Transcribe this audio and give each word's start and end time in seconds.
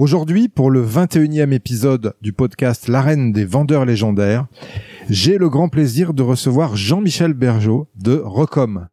Aujourd'hui, 0.00 0.48
pour 0.48 0.70
le 0.70 0.82
21e 0.82 1.52
épisode 1.52 2.14
du 2.22 2.32
podcast 2.32 2.88
L'arène 2.88 3.32
des 3.32 3.44
vendeurs 3.44 3.84
légendaires, 3.84 4.46
j'ai 5.10 5.36
le 5.36 5.50
grand 5.50 5.68
plaisir 5.68 6.14
de 6.14 6.22
recevoir 6.22 6.74
Jean-Michel 6.74 7.34
Bergeau 7.34 7.86
de 7.96 8.14
Recom. 8.14 8.88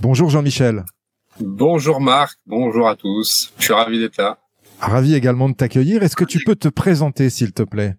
Bonjour 0.00 0.30
Jean-Michel. 0.30 0.86
Bonjour 1.40 2.00
Marc, 2.00 2.38
bonjour 2.46 2.88
à 2.88 2.96
tous. 2.96 3.52
Je 3.58 3.64
suis 3.64 3.74
ravi 3.74 3.98
d'être 3.98 4.16
là. 4.16 4.38
Ravi 4.80 5.14
également 5.14 5.50
de 5.50 5.54
t'accueillir. 5.54 6.02
Est-ce 6.02 6.16
que 6.16 6.24
tu 6.24 6.42
peux 6.42 6.56
te 6.56 6.68
présenter 6.68 7.28
s'il 7.28 7.52
te 7.52 7.62
plaît? 7.62 7.96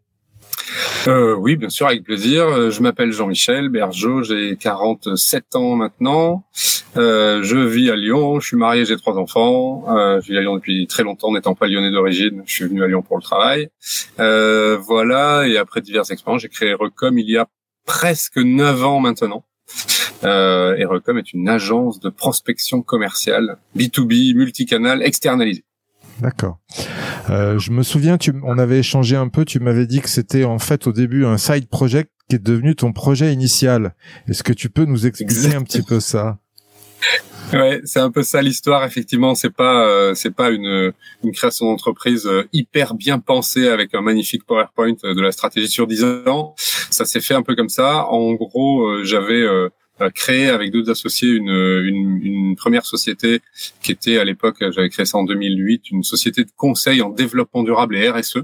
Euh, 1.08 1.36
oui, 1.36 1.56
bien 1.56 1.70
sûr, 1.70 1.88
avec 1.88 2.04
plaisir. 2.04 2.46
Euh, 2.48 2.70
je 2.70 2.82
m'appelle 2.82 3.12
Jean-Michel 3.12 3.70
Bergeau, 3.70 4.24
j'ai 4.24 4.56
47 4.58 5.56
ans 5.56 5.76
maintenant. 5.76 6.46
Euh, 6.96 7.42
je 7.44 7.58
vis 7.58 7.90
à 7.90 7.96
Lyon, 7.96 8.40
je 8.40 8.48
suis 8.48 8.58
marié, 8.58 8.86
j'ai 8.86 8.98
trois 8.98 9.18
enfants. 9.18 9.86
Euh, 9.90 10.20
je 10.22 10.32
vis 10.32 10.38
à 10.38 10.42
Lyon 10.42 10.56
depuis 10.56 10.88
très 10.88 11.04
longtemps, 11.04 11.32
n'étant 11.32 11.56
pas 11.56 11.68
lyonnais 11.68 11.92
d'origine. 11.92 12.44
Je 12.46 12.54
suis 12.54 12.66
venu 12.66 12.84
à 12.84 12.88
Lyon 12.88 13.02
pour 13.02 13.18
le 13.18 13.24
travail. 13.24 13.70
Voilà, 14.18 15.48
et 15.48 15.58
après 15.58 15.82
diverses 15.82 16.12
expériences, 16.12 16.42
j'ai 16.42 16.50
créé 16.50 16.74
Recom 16.74 17.18
il 17.18 17.30
y 17.30 17.38
a 17.38 17.48
presque 17.86 18.38
9 18.38 18.86
ans 18.86 19.00
maintenant. 19.00 19.44
Euh, 20.24 20.76
et 20.76 20.86
Recom 20.86 21.18
est 21.18 21.34
une 21.34 21.50
agence 21.50 22.00
de 22.00 22.10
prospection 22.10 22.82
commerciale, 22.82 23.58
B2B, 23.76 24.36
multicanal, 24.36 25.04
externalisée. 25.04 25.64
D'accord. 26.20 26.60
Euh, 27.30 27.60
je 27.60 27.72
me 27.72 27.84
souviens, 27.84 28.18
tu, 28.18 28.34
on 28.44 28.58
avait 28.58 28.80
échangé 28.80 29.16
un 29.16 29.28
peu. 29.28 29.46
Tu 29.46 29.60
m'avais 29.60 29.86
dit 29.86 30.02
que 30.02 30.10
c'était 30.10 30.44
en 30.44 30.60
fait 30.60 30.88
au 30.88 30.92
début 30.92 31.26
un 31.26 31.38
side 31.38 31.68
project 31.68 32.12
qui 32.30 32.36
est 32.36 32.44
devenu 32.44 32.76
ton 32.76 32.92
projet 32.94 33.34
initial. 33.34 33.96
Est-ce 34.28 34.44
que 34.44 34.54
tu 34.54 34.70
peux 34.70 34.86
nous 34.86 35.06
expliquer 35.06 35.56
un 35.56 35.64
petit 35.64 35.82
peu 35.82 36.00
ça? 36.00 36.40
Ouais, 37.54 37.80
c'est 37.86 38.00
un 38.00 38.12
peu 38.12 38.24
ça 38.24 38.42
l'histoire. 38.42 38.84
Effectivement, 38.84 39.34
c'est 39.34 39.54
pas 39.54 39.88
euh, 39.88 40.14
c'est 40.16 40.36
pas 40.36 40.50
une 40.50 40.92
une 41.24 41.32
création 41.32 41.68
d'entreprise 41.68 42.26
euh, 42.28 42.44
hyper 42.52 42.94
bien 42.94 43.20
pensée 43.20 43.70
avec 43.70 43.96
un 43.96 44.02
magnifique 44.02 44.46
PowerPoint 44.46 44.96
euh, 45.06 45.14
de 45.14 45.22
la 45.22 45.32
stratégie 45.32 45.70
sur 45.70 45.88
10 45.88 46.04
ans. 46.28 46.56
Ça 46.90 47.06
s'est 47.06 47.22
fait 47.22 47.36
un 47.36 47.44
peu 47.44 47.56
comme 47.56 47.70
ça. 47.70 48.06
En 48.08 48.34
gros, 48.34 49.04
j'avais 49.04 49.46
créé 50.14 50.48
avec 50.48 50.72
d'autres 50.72 50.92
associés 50.92 51.30
une, 51.30 51.50
une, 51.50 52.20
une, 52.22 52.56
première 52.56 52.86
société 52.86 53.42
qui 53.82 53.92
était 53.92 54.18
à 54.18 54.24
l'époque, 54.24 54.58
j'avais 54.72 54.90
créé 54.90 55.06
ça 55.06 55.18
en 55.18 55.24
2008, 55.24 55.92
une 55.92 56.04
société 56.04 56.44
de 56.44 56.52
conseil 56.56 57.02
en 57.02 57.10
développement 57.10 57.64
durable 57.64 57.96
et 57.96 58.10
RSE 58.10 58.44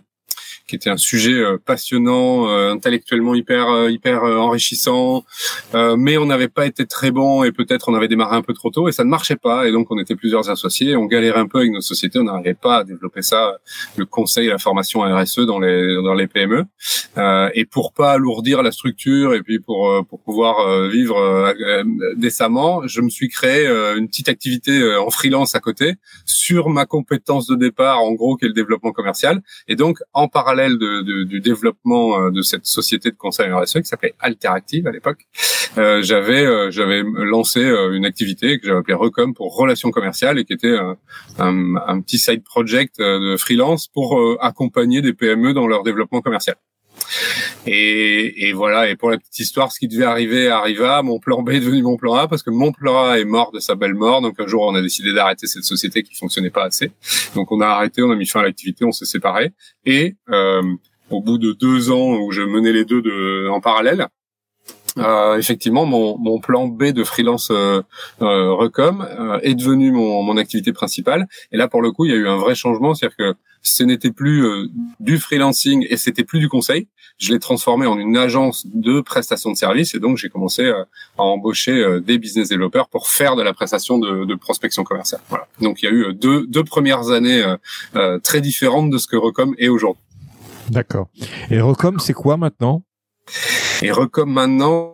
qui 0.68 0.75
était 0.75 0.90
un 0.90 0.97
sujet 0.97 1.34
euh, 1.34 1.57
passionnant, 1.63 2.47
euh, 2.50 2.72
intellectuellement 2.72 3.35
hyper 3.35 3.68
euh, 3.69 3.91
hyper 3.91 4.24
enrichissant, 4.24 5.25
mais 5.74 6.18
on 6.18 6.25
n'avait 6.25 6.47
pas 6.47 6.66
été 6.66 6.85
très 6.85 7.12
bon 7.12 7.44
et 7.44 7.51
peut-être 7.51 7.90
on 7.90 7.96
avait 7.96 8.07
démarré 8.07 8.35
un 8.35 8.41
peu 8.41 8.53
trop 8.53 8.69
tôt 8.69 8.88
et 8.88 8.91
ça 8.91 9.03
ne 9.03 9.09
marchait 9.09 9.35
pas. 9.35 9.68
Et 9.68 9.72
donc 9.72 9.88
on 9.91 10.00
était 10.00 10.16
plusieurs 10.16 10.50
associés, 10.50 10.96
on 10.96 11.06
galérait 11.06 11.40
un 11.40 11.47
peu 11.47 11.59
avec 11.59 11.72
nos 11.72 11.81
sociétés, 11.81 12.19
on 12.19 12.24
n'arrivait 12.24 12.53
pas 12.53 12.78
à 12.78 12.84
développer 12.84 13.22
ça, 13.22 13.57
le 13.97 14.06
conseil, 14.06 14.47
la 14.47 14.57
formation 14.57 15.01
RSE 15.01 15.40
dans 15.40 15.59
les 15.59 15.96
dans 15.96 16.13
les 16.13 16.28
PME 16.28 16.66
et 17.53 17.66
pour 17.66 17.94
pas 17.94 18.12
alourdir 18.13 18.63
la 18.63 18.72
structure 18.72 19.34
et 19.34 19.41
puis 19.41 19.59
pour 19.59 20.06
pour 20.09 20.19
pouvoir 20.22 20.88
vivre 20.88 21.53
décemment, 22.16 22.88
je 22.88 23.01
me 23.01 23.09
suis 23.09 23.30
créé 23.30 23.68
une 23.68 24.07
petite 24.07 24.30
activité 24.30 24.95
en 24.95 25.09
freelance 25.09 25.56
à 25.56 25.59
côté 25.59 25.95
sur 26.25 26.69
ma 26.69 26.85
compétence 26.85 27.47
de 27.47 27.56
départ 27.56 28.01
en 28.01 28.13
gros 28.13 28.38
qui 28.38 28.45
est 28.45 28.50
le 28.50 28.53
développement 28.53 28.91
commercial. 28.91 29.41
Et 29.68 29.75
donc 29.75 30.00
en 30.13 30.28
parallèle 30.28 30.52
parallèle 30.53 30.77
de, 30.77 31.23
du 31.23 31.39
développement 31.39 32.19
euh, 32.19 32.31
de 32.31 32.41
cette 32.41 32.65
société 32.65 33.09
de 33.09 33.15
conseil 33.15 33.51
RSE 33.51 33.79
qui 33.79 33.85
s'appelait 33.85 34.13
Alteractive 34.19 34.87
à 34.87 34.91
l'époque, 34.91 35.25
euh, 35.77 36.01
j'avais 36.03 36.45
euh, 36.45 36.69
j'avais 36.69 37.01
lancé 37.03 37.61
une 37.61 38.05
activité 38.05 38.59
que 38.59 38.67
j'avais 38.67 38.79
appelée 38.79 38.93
Recom 38.93 39.33
pour 39.33 39.55
relations 39.55 39.89
commerciales 39.91 40.37
et 40.37 40.45
qui 40.45 40.53
était 40.53 40.77
un, 40.77 40.95
un, 41.39 42.01
petit 42.01 42.19
side 42.19 42.43
project 42.43 42.99
de 42.99 43.35
freelance 43.37 43.87
pour 43.87 44.19
accompagner 44.41 45.01
des 45.01 45.13
PME 45.13 45.53
dans 45.53 45.67
leur 45.67 45.83
développement 45.83 46.21
commercial. 46.21 46.55
Et, 47.66 48.47
et, 48.47 48.53
voilà. 48.53 48.90
Et 48.90 48.96
pour 48.96 49.09
la 49.09 49.18
petite 49.18 49.40
histoire, 49.40 49.72
ce 49.72 49.79
qui 49.79 49.88
devait 49.88 50.06
arriver 50.06 50.50
arriva. 50.50 51.01
Mon 51.01 51.19
plan 51.19 51.41
B 51.41 51.51
est 51.51 51.59
devenu 51.59 51.81
mon 51.81 51.97
plan 51.97 52.13
A 52.16 52.28
parce 52.28 52.44
que 52.44 52.50
mon 52.50 52.72
plan 52.72 53.06
A 53.06 53.19
est 53.19 53.25
mort 53.25 53.51
de 53.51 53.59
sa 53.59 53.75
belle 53.75 53.94
mort. 53.94 54.22
Donc 54.22 54.40
un 54.40 54.47
jour, 54.47 54.63
on 54.63 54.75
a 54.75 54.81
décidé 54.81 55.13
d'arrêter 55.13 55.47
cette 55.47 55.63
société 55.63 56.03
qui 56.03 56.16
fonctionnait 56.16 56.50
pas 56.50 56.66
assez. 56.66 56.91
Donc 57.35 57.51
on 57.51 57.62
a 57.62 57.68
arrêté, 57.68 58.01
on 58.03 58.12
a 58.12 58.16
mis 58.16 58.28
fin 58.28 58.41
à 58.41 58.44
l'activité, 58.44 58.85
on 58.85 58.91
s'est 58.91 59.06
séparés. 59.06 59.51
Et 59.85 60.16
euh, 60.29 60.62
au 61.09 61.22
bout 61.22 61.38
de 61.38 61.53
deux 61.53 61.91
ans 61.91 62.16
où 62.18 62.31
je 62.31 62.41
menais 62.41 62.74
les 62.74 62.85
deux 62.85 63.01
de, 63.01 63.47
en 63.50 63.62
parallèle, 63.62 64.07
euh, 65.00 65.38
effectivement, 65.38 65.85
mon, 65.85 66.18
mon, 66.19 66.40
plan 66.40 66.68
B 66.68 66.85
de 66.91 67.03
freelance 67.03 67.50
euh, 67.51 67.81
euh 68.22 68.53
Recom 68.53 69.01
euh, 69.01 69.40
est 69.41 69.56
devenu 69.56 69.91
mon, 69.91 70.22
mon, 70.22 70.38
activité 70.38 70.72
principale. 70.72 71.28
Et 71.51 71.57
là, 71.57 71.68
pour 71.68 71.81
le 71.81 71.91
coup, 71.91 72.06
il 72.06 72.12
y 72.12 72.13
a 72.13 72.18
eu 72.18 72.28
un 72.28 72.38
vrai 72.38 72.53
changement, 72.53 72.94
c'est-à-dire 72.94 73.18
que 73.18 73.34
ce 73.63 73.84
n'était 73.84 74.12
plus 74.12 74.46
euh, 74.46 74.68
du 75.00 75.18
freelancing 75.18 75.85
et 75.90 75.97
c'était 75.97 76.24
plus 76.24 76.40
du 76.40 76.50
conseil. 76.50 76.88
Je 77.18 77.34
l'ai 77.34 77.40
transformé 77.40 77.88
en 77.88 77.97
une 77.97 78.18
agence 78.18 78.68
de 78.68 79.01
prestation 79.01 79.51
de 79.51 79.57
services 79.57 79.96
et 79.96 80.00
donc 80.00 80.18
j'ai 80.18 80.29
commencé 80.29 80.69
à 80.69 80.85
embaucher 81.18 82.00
des 82.01 82.18
business 82.18 82.50
développeurs 82.50 82.90
pour 82.90 83.07
faire 83.07 83.35
de 83.35 83.44
la 83.44 83.53
prestation 83.53 83.97
de, 83.97 84.25
de 84.25 84.35
prospection 84.35 84.84
commerciale. 84.84 85.22
Voilà. 85.29 85.47
Donc 85.62 85.81
il 85.81 85.85
y 85.85 85.88
a 85.88 85.91
eu 85.91 86.13
deux, 86.13 86.46
deux 86.47 86.63
premières 86.63 87.12
années 87.12 87.46
très 88.24 88.41
différentes 88.41 88.90
de 88.90 88.97
ce 88.97 89.07
que 89.07 89.16
Recom 89.16 89.53
est 89.57 89.69
aujourd'hui. 89.69 90.03
D'accord. 90.69 91.07
Et 91.50 91.62
Recom, 91.62 92.00
c'est 92.00 92.13
quoi 92.13 92.35
maintenant? 92.35 92.84
Et 93.81 93.91
Recom 93.91 94.31
maintenant, 94.31 94.92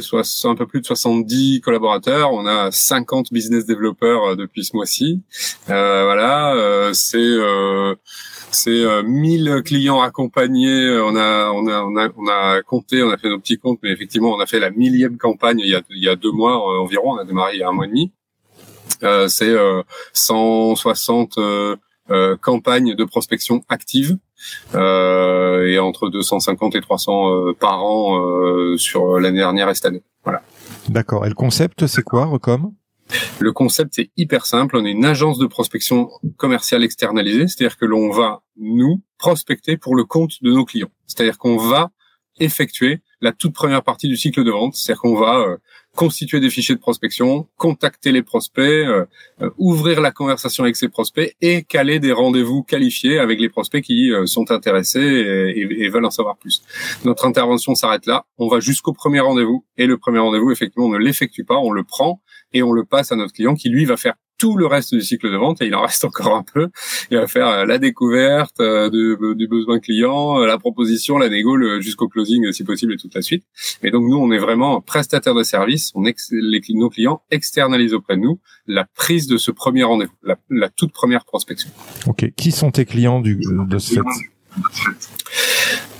soit 0.00 0.24
un 0.44 0.54
peu 0.54 0.66
plus 0.66 0.80
de 0.80 0.86
70 0.86 1.60
collaborateurs. 1.60 2.32
On 2.32 2.46
a 2.46 2.70
50 2.70 3.32
business 3.32 3.66
développeurs 3.66 4.24
euh, 4.24 4.36
depuis 4.36 4.64
ce 4.64 4.76
mois-ci. 4.76 5.22
Euh, 5.68 6.04
voilà, 6.04 6.54
euh, 6.54 6.92
c'est 6.92 7.18
euh, 7.18 7.94
c'est 8.52 9.02
1000 9.02 9.62
clients 9.64 10.00
accompagnés. 10.00 10.90
On 11.00 11.16
a, 11.16 11.50
on 11.50 11.66
a 11.66 11.82
on 11.82 11.96
a 11.96 12.08
on 12.16 12.28
a 12.28 12.62
compté, 12.62 13.02
on 13.02 13.10
a 13.10 13.18
fait 13.18 13.28
nos 13.28 13.38
petits 13.38 13.58
comptes, 13.58 13.80
mais 13.82 13.90
effectivement, 13.90 14.32
on 14.32 14.40
a 14.40 14.46
fait 14.46 14.60
la 14.60 14.70
millième 14.70 15.18
campagne 15.18 15.60
il 15.60 15.68
y 15.68 15.74
a 15.74 15.82
il 15.90 16.02
y 16.02 16.08
a 16.08 16.16
deux 16.16 16.32
mois 16.32 16.80
environ. 16.80 17.12
On 17.14 17.18
a 17.18 17.24
démarré 17.24 17.56
il 17.56 17.60
y 17.60 17.62
a 17.62 17.68
un 17.68 17.72
mois 17.72 17.86
et 17.86 17.88
demi. 17.88 18.12
c'est 19.28 19.56
160 20.12 21.38
campagnes 22.40 22.94
de 22.94 23.04
prospection 23.04 23.62
actives 23.68 24.16
euh, 24.74 25.66
et 25.66 25.78
entre 25.78 26.08
250 26.08 26.74
et 26.74 26.80
300 26.80 27.30
euh, 27.30 27.52
par 27.58 27.84
an 27.84 28.18
euh, 28.18 28.76
sur 28.76 29.18
l'année 29.18 29.38
dernière 29.38 29.68
et 29.68 29.74
cette 29.74 29.86
année. 29.86 30.02
Voilà. 30.24 30.42
D'accord. 30.88 31.26
Et 31.26 31.28
le 31.28 31.34
concept, 31.34 31.86
c'est 31.86 32.02
quoi, 32.02 32.26
Recom? 32.26 32.72
Le 33.40 33.52
concept 33.52 33.94
c'est 33.94 34.10
hyper 34.16 34.46
simple. 34.46 34.76
On 34.76 34.84
est 34.84 34.92
une 34.92 35.04
agence 35.04 35.38
de 35.38 35.46
prospection 35.46 36.08
commerciale 36.36 36.84
externalisée, 36.84 37.48
c'est-à-dire 37.48 37.76
que 37.76 37.84
l'on 37.84 38.10
va 38.10 38.42
nous 38.56 39.02
prospecter 39.18 39.76
pour 39.76 39.96
le 39.96 40.04
compte 40.04 40.42
de 40.42 40.52
nos 40.52 40.64
clients. 40.64 40.90
C'est-à-dire 41.06 41.38
qu'on 41.38 41.56
va 41.56 41.90
effectuer 42.40 43.00
la 43.20 43.32
toute 43.32 43.54
première 43.54 43.82
partie 43.82 44.08
du 44.08 44.16
cycle 44.16 44.42
de 44.44 44.50
vente, 44.50 44.74
c'est-à-dire 44.74 45.02
qu'on 45.02 45.14
va 45.14 45.40
euh, 45.40 45.56
constituer 45.94 46.40
des 46.40 46.48
fichiers 46.48 46.74
de 46.74 46.80
prospection, 46.80 47.46
contacter 47.56 48.12
les 48.12 48.22
prospects, 48.22 48.64
euh, 48.64 49.04
euh, 49.42 49.50
ouvrir 49.58 50.00
la 50.00 50.10
conversation 50.10 50.64
avec 50.64 50.76
ces 50.76 50.88
prospects 50.88 51.34
et 51.42 51.62
caler 51.62 52.00
des 52.00 52.12
rendez-vous 52.12 52.62
qualifiés 52.62 53.18
avec 53.18 53.38
les 53.38 53.50
prospects 53.50 53.82
qui 53.82 54.10
sont 54.24 54.50
intéressés 54.50 55.00
et, 55.00 55.88
veulent 55.88 56.06
en 56.06 56.10
savoir 56.10 56.38
plus. 56.38 56.62
Notre 57.04 57.26
intervention 57.26 57.74
s'arrête 57.74 58.06
là, 58.06 58.24
on 58.38 58.48
va 58.48 58.60
jusqu'au 58.60 58.92
premier 58.92 59.20
rendez-vous. 59.20 59.64
Et 59.76 59.86
le 59.86 59.98
premier 59.98 60.18
rendez-vous, 60.18 60.50
effectivement, 60.50 60.86
on 60.86 60.92
ne 60.92 60.98
l'effectue 60.98 61.44
pas, 61.44 61.58
on 61.58 61.72
le 61.72 61.84
prend 61.84 62.22
et 62.52 62.62
on 62.62 62.72
le 62.72 62.84
passe 62.84 63.12
à 63.12 63.16
notre 63.16 63.32
client 63.32 63.54
qui 63.54 63.68
lui 63.68 63.84
va 63.84 63.96
faire 63.96 64.14
tout 64.40 64.56
le 64.56 64.66
reste 64.66 64.94
du 64.94 65.02
cycle 65.02 65.30
de 65.30 65.36
vente 65.36 65.60
et 65.60 65.66
il 65.66 65.74
en 65.74 65.82
reste 65.82 66.02
encore 66.04 66.34
un 66.34 66.42
peu. 66.42 66.68
Il 67.10 67.18
va 67.18 67.26
faire 67.26 67.46
euh, 67.46 67.66
la 67.66 67.78
découverte 67.78 68.58
euh, 68.60 68.88
du 68.90 69.46
besoin 69.46 69.78
client, 69.78 70.40
euh, 70.40 70.46
la 70.46 70.58
proposition, 70.58 71.18
la 71.18 71.28
négo, 71.28 71.58
jusqu'au 71.80 72.08
closing 72.08 72.50
si 72.50 72.64
possible 72.64 72.94
et 72.94 72.96
toute 72.96 73.14
la 73.14 73.20
suite. 73.20 73.44
Mais 73.82 73.90
donc 73.90 74.08
nous, 74.08 74.16
on 74.16 74.32
est 74.32 74.38
vraiment 74.38 74.80
prestataire 74.80 75.34
de 75.34 75.42
service. 75.42 75.92
On 75.94 76.02
les, 76.02 76.60
nos 76.70 76.88
clients 76.88 77.22
externalisent 77.30 77.92
auprès 77.92 78.16
de 78.16 78.22
nous 78.22 78.40
la 78.66 78.86
prise 78.94 79.26
de 79.26 79.36
ce 79.36 79.50
premier 79.50 79.84
rendez-vous, 79.84 80.14
la, 80.48 80.68
toute 80.70 80.92
première 80.92 81.26
prospection. 81.26 81.70
Ok. 82.06 82.32
Qui 82.34 82.50
sont 82.50 82.70
tes 82.70 82.86
clients 82.86 83.20
du, 83.20 83.36
de 83.36 83.78
cette 83.78 84.00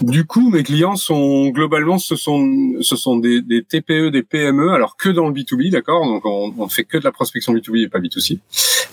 du 0.01 0.25
coup, 0.25 0.51
mes 0.51 0.63
clients 0.63 0.97
sont 0.97 1.49
globalement 1.49 1.99
ce 1.99 2.17
sont 2.17 2.49
ce 2.81 2.97
sont 2.97 3.17
des, 3.19 3.43
TPE, 3.63 4.11
des 4.11 4.23
PME, 4.23 4.73
alors 4.73 4.97
que 4.97 5.09
dans 5.09 5.29
le 5.29 5.35
B2B, 5.35 5.71
d'accord. 5.71 6.05
Donc 6.05 6.25
on, 6.25 6.55
on 6.57 6.69
fait 6.69 6.85
que 6.85 6.99
de 6.99 7.05
la 7.05 7.13
prospection 7.13 7.55
B2B 7.55 7.85
et 7.85 7.89
pas 7.89 7.99
B2C, 7.99 8.39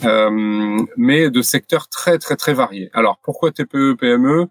euh, 0.04 0.86
mais 0.98 1.30
de 1.30 1.42
secteurs 1.42 1.88
très 1.88 2.18
très 2.18 2.36
très 2.36 2.54
variés. 2.54 2.90
Alors 2.94 3.20
pourquoi 3.24 3.52
TPE, 3.52 3.96
PME 4.00 4.48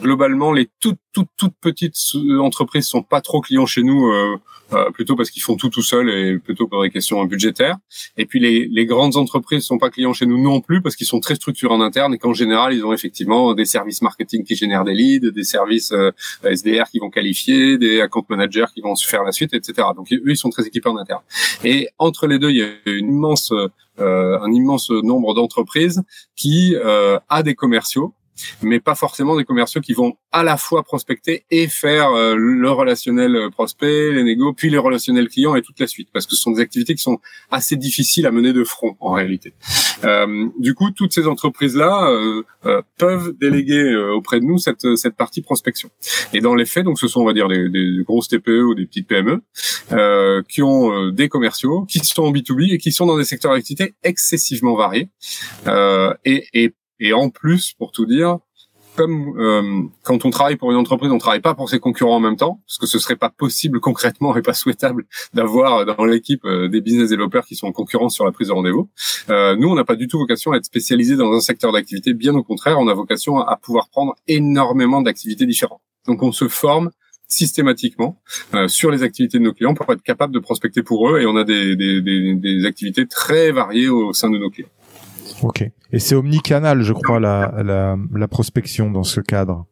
Globalement, 0.00 0.52
les 0.52 0.68
toutes 0.80 0.98
toutes 1.12 1.28
toutes 1.36 1.54
petites 1.60 1.96
entreprises 2.40 2.86
sont 2.86 3.02
pas 3.02 3.20
trop 3.20 3.40
clients 3.40 3.66
chez 3.66 3.82
nous. 3.82 4.06
Euh, 4.08 4.36
euh, 4.72 4.90
plutôt 4.90 5.14
parce 5.14 5.30
qu'ils 5.30 5.42
font 5.42 5.56
tout 5.56 5.68
tout 5.68 5.82
seuls 5.82 6.08
et 6.08 6.38
plutôt 6.38 6.66
pour 6.66 6.82
des 6.82 6.90
questions 6.90 7.22
budgétaires. 7.24 7.76
Et 8.16 8.24
puis 8.24 8.40
les, 8.40 8.66
les 8.66 8.86
grandes 8.86 9.16
entreprises 9.16 9.62
sont 9.62 9.78
pas 9.78 9.90
clients 9.90 10.14
chez 10.14 10.24
nous 10.24 10.42
non 10.42 10.60
plus 10.62 10.80
parce 10.80 10.96
qu'ils 10.96 11.06
sont 11.06 11.20
très 11.20 11.34
structurés 11.34 11.74
en 11.74 11.82
interne 11.82 12.14
et 12.14 12.18
qu'en 12.18 12.32
général 12.32 12.72
ils 12.72 12.84
ont 12.84 12.92
effectivement 12.92 13.54
des 13.54 13.66
services 13.66 14.00
marketing 14.00 14.42
qui 14.42 14.56
génèrent 14.56 14.84
des 14.84 14.94
leads, 14.94 15.32
des 15.32 15.44
services 15.44 15.92
euh, 15.92 16.12
SDR 16.42 16.84
qui 16.90 16.98
vont 16.98 17.10
qualifier, 17.10 17.76
des 17.76 18.00
account 18.00 18.24
managers 18.30 18.66
qui 18.74 18.80
vont 18.80 18.94
se 18.94 19.06
faire 19.06 19.22
la 19.22 19.32
suite, 19.32 19.52
etc. 19.52 19.88
Donc 19.94 20.10
eux 20.12 20.22
ils 20.24 20.36
sont 20.36 20.50
très 20.50 20.66
équipés 20.66 20.88
en 20.88 20.96
interne. 20.96 21.22
Et 21.62 21.88
entre 21.98 22.26
les 22.26 22.38
deux 22.38 22.50
il 22.50 22.56
y 22.56 22.62
a 22.62 22.68
une 22.86 23.10
immense 23.10 23.52
euh, 24.00 24.38
un 24.40 24.50
immense 24.50 24.90
nombre 24.90 25.34
d'entreprises 25.34 26.02
qui 26.34 26.74
euh, 26.74 27.18
a 27.28 27.42
des 27.42 27.54
commerciaux 27.54 28.14
mais 28.62 28.80
pas 28.80 28.94
forcément 28.94 29.36
des 29.36 29.44
commerciaux 29.44 29.80
qui 29.80 29.92
vont 29.92 30.16
à 30.32 30.42
la 30.42 30.56
fois 30.56 30.82
prospecter 30.82 31.44
et 31.50 31.68
faire 31.68 32.10
euh, 32.10 32.34
le 32.36 32.70
relationnel 32.70 33.36
euh, 33.36 33.50
prospect, 33.50 34.12
les 34.12 34.24
négos, 34.24 34.52
puis 34.52 34.68
les 34.68 34.78
relationnels 34.78 35.28
clients 35.28 35.54
et 35.54 35.62
toute 35.62 35.78
la 35.78 35.86
suite, 35.86 36.08
parce 36.12 36.26
que 36.26 36.34
ce 36.34 36.42
sont 36.42 36.50
des 36.50 36.60
activités 36.60 36.94
qui 36.94 37.02
sont 37.02 37.20
assez 37.50 37.76
difficiles 37.76 38.26
à 38.26 38.32
mener 38.32 38.52
de 38.52 38.64
front 38.64 38.96
en 39.00 39.12
réalité. 39.12 39.54
Euh, 40.02 40.48
du 40.58 40.74
coup, 40.74 40.90
toutes 40.90 41.12
ces 41.12 41.26
entreprises-là 41.26 42.10
euh, 42.10 42.82
peuvent 42.98 43.32
déléguer 43.40 43.94
auprès 44.14 44.40
de 44.40 44.44
nous 44.44 44.58
cette, 44.58 44.96
cette 44.96 45.16
partie 45.16 45.40
prospection. 45.40 45.90
Et 46.32 46.40
dans 46.40 46.54
les 46.54 46.66
faits, 46.66 46.84
donc 46.84 46.98
ce 46.98 47.06
sont 47.06 47.20
on 47.20 47.24
va 47.24 47.32
dire 47.32 47.48
des, 47.48 47.68
des 47.68 48.02
grosses 48.04 48.28
TPE 48.28 48.62
ou 48.62 48.74
des 48.74 48.86
petites 48.86 49.06
PME 49.06 49.42
qui 50.48 50.62
ont 50.62 51.10
des 51.10 51.28
commerciaux, 51.28 51.84
qui 51.84 52.00
sont 52.00 52.24
en 52.24 52.32
B2B 52.32 52.74
et 52.74 52.78
qui 52.78 52.92
sont 52.92 53.06
dans 53.06 53.16
des 53.16 53.24
secteurs 53.24 53.52
d'activité 53.52 53.94
excessivement 54.02 54.74
variés 54.74 55.08
et, 56.24 56.46
et 56.52 56.74
et 57.00 57.12
en 57.12 57.30
plus, 57.30 57.72
pour 57.72 57.92
tout 57.92 58.06
dire, 58.06 58.38
comme 58.96 59.34
euh, 59.38 59.82
quand 60.02 60.24
on 60.24 60.30
travaille 60.30 60.56
pour 60.56 60.70
une 60.70 60.76
entreprise, 60.76 61.10
on 61.10 61.18
travaille 61.18 61.40
pas 61.40 61.54
pour 61.54 61.68
ses 61.68 61.78
concurrents 61.78 62.16
en 62.16 62.20
même 62.20 62.36
temps, 62.36 62.60
parce 62.66 62.78
que 62.78 62.86
ce 62.86 62.98
serait 62.98 63.16
pas 63.16 63.30
possible 63.30 63.80
concrètement 63.80 64.36
et 64.36 64.42
pas 64.42 64.54
souhaitable 64.54 65.04
d'avoir 65.32 65.84
dans 65.84 66.04
l'équipe 66.04 66.44
euh, 66.44 66.68
des 66.68 66.80
business 66.80 67.10
développeurs 67.10 67.44
qui 67.44 67.56
sont 67.56 67.66
en 67.66 67.72
concurrence 67.72 68.14
sur 68.14 68.24
la 68.24 68.32
prise 68.32 68.48
de 68.48 68.52
rendez-vous. 68.52 68.88
Euh, 69.30 69.56
nous, 69.56 69.68
on 69.68 69.74
n'a 69.74 69.84
pas 69.84 69.96
du 69.96 70.06
tout 70.06 70.18
vocation 70.18 70.52
à 70.52 70.56
être 70.56 70.64
spécialisé 70.64 71.16
dans 71.16 71.32
un 71.32 71.40
secteur 71.40 71.72
d'activité. 71.72 72.14
Bien 72.14 72.34
au 72.34 72.42
contraire, 72.42 72.78
on 72.78 72.88
a 72.88 72.94
vocation 72.94 73.38
à, 73.38 73.56
pouvoir 73.56 73.88
prendre 73.88 74.14
énormément 74.28 75.02
d'activités 75.02 75.46
différentes. 75.46 75.80
Donc, 76.06 76.22
on 76.22 76.32
se 76.32 76.48
forme 76.48 76.90
systématiquement 77.26 78.20
euh, 78.52 78.68
sur 78.68 78.90
les 78.90 79.02
activités 79.02 79.38
de 79.38 79.44
nos 79.44 79.52
clients 79.52 79.74
pour 79.74 79.90
être 79.92 80.02
capable 80.02 80.34
de 80.34 80.38
prospecter 80.38 80.82
pour 80.82 81.08
eux 81.08 81.20
et 81.20 81.26
on 81.26 81.36
a 81.36 81.44
des, 81.44 81.74
des, 81.74 82.02
des, 82.02 82.34
des 82.34 82.66
activités 82.66 83.06
très 83.06 83.50
variées 83.50 83.88
au 83.88 84.12
sein 84.12 84.30
de 84.30 84.38
nos 84.38 84.50
clients. 84.50 84.68
Ok. 85.44 85.62
Et 85.92 85.98
c'est 85.98 86.14
omnicanal, 86.14 86.82
je 86.82 86.94
crois, 86.94 87.20
la, 87.20 87.54
la, 87.62 87.98
la 88.14 88.28
prospection 88.28 88.90
dans 88.90 89.04
ce 89.04 89.20
cadre. 89.20 89.66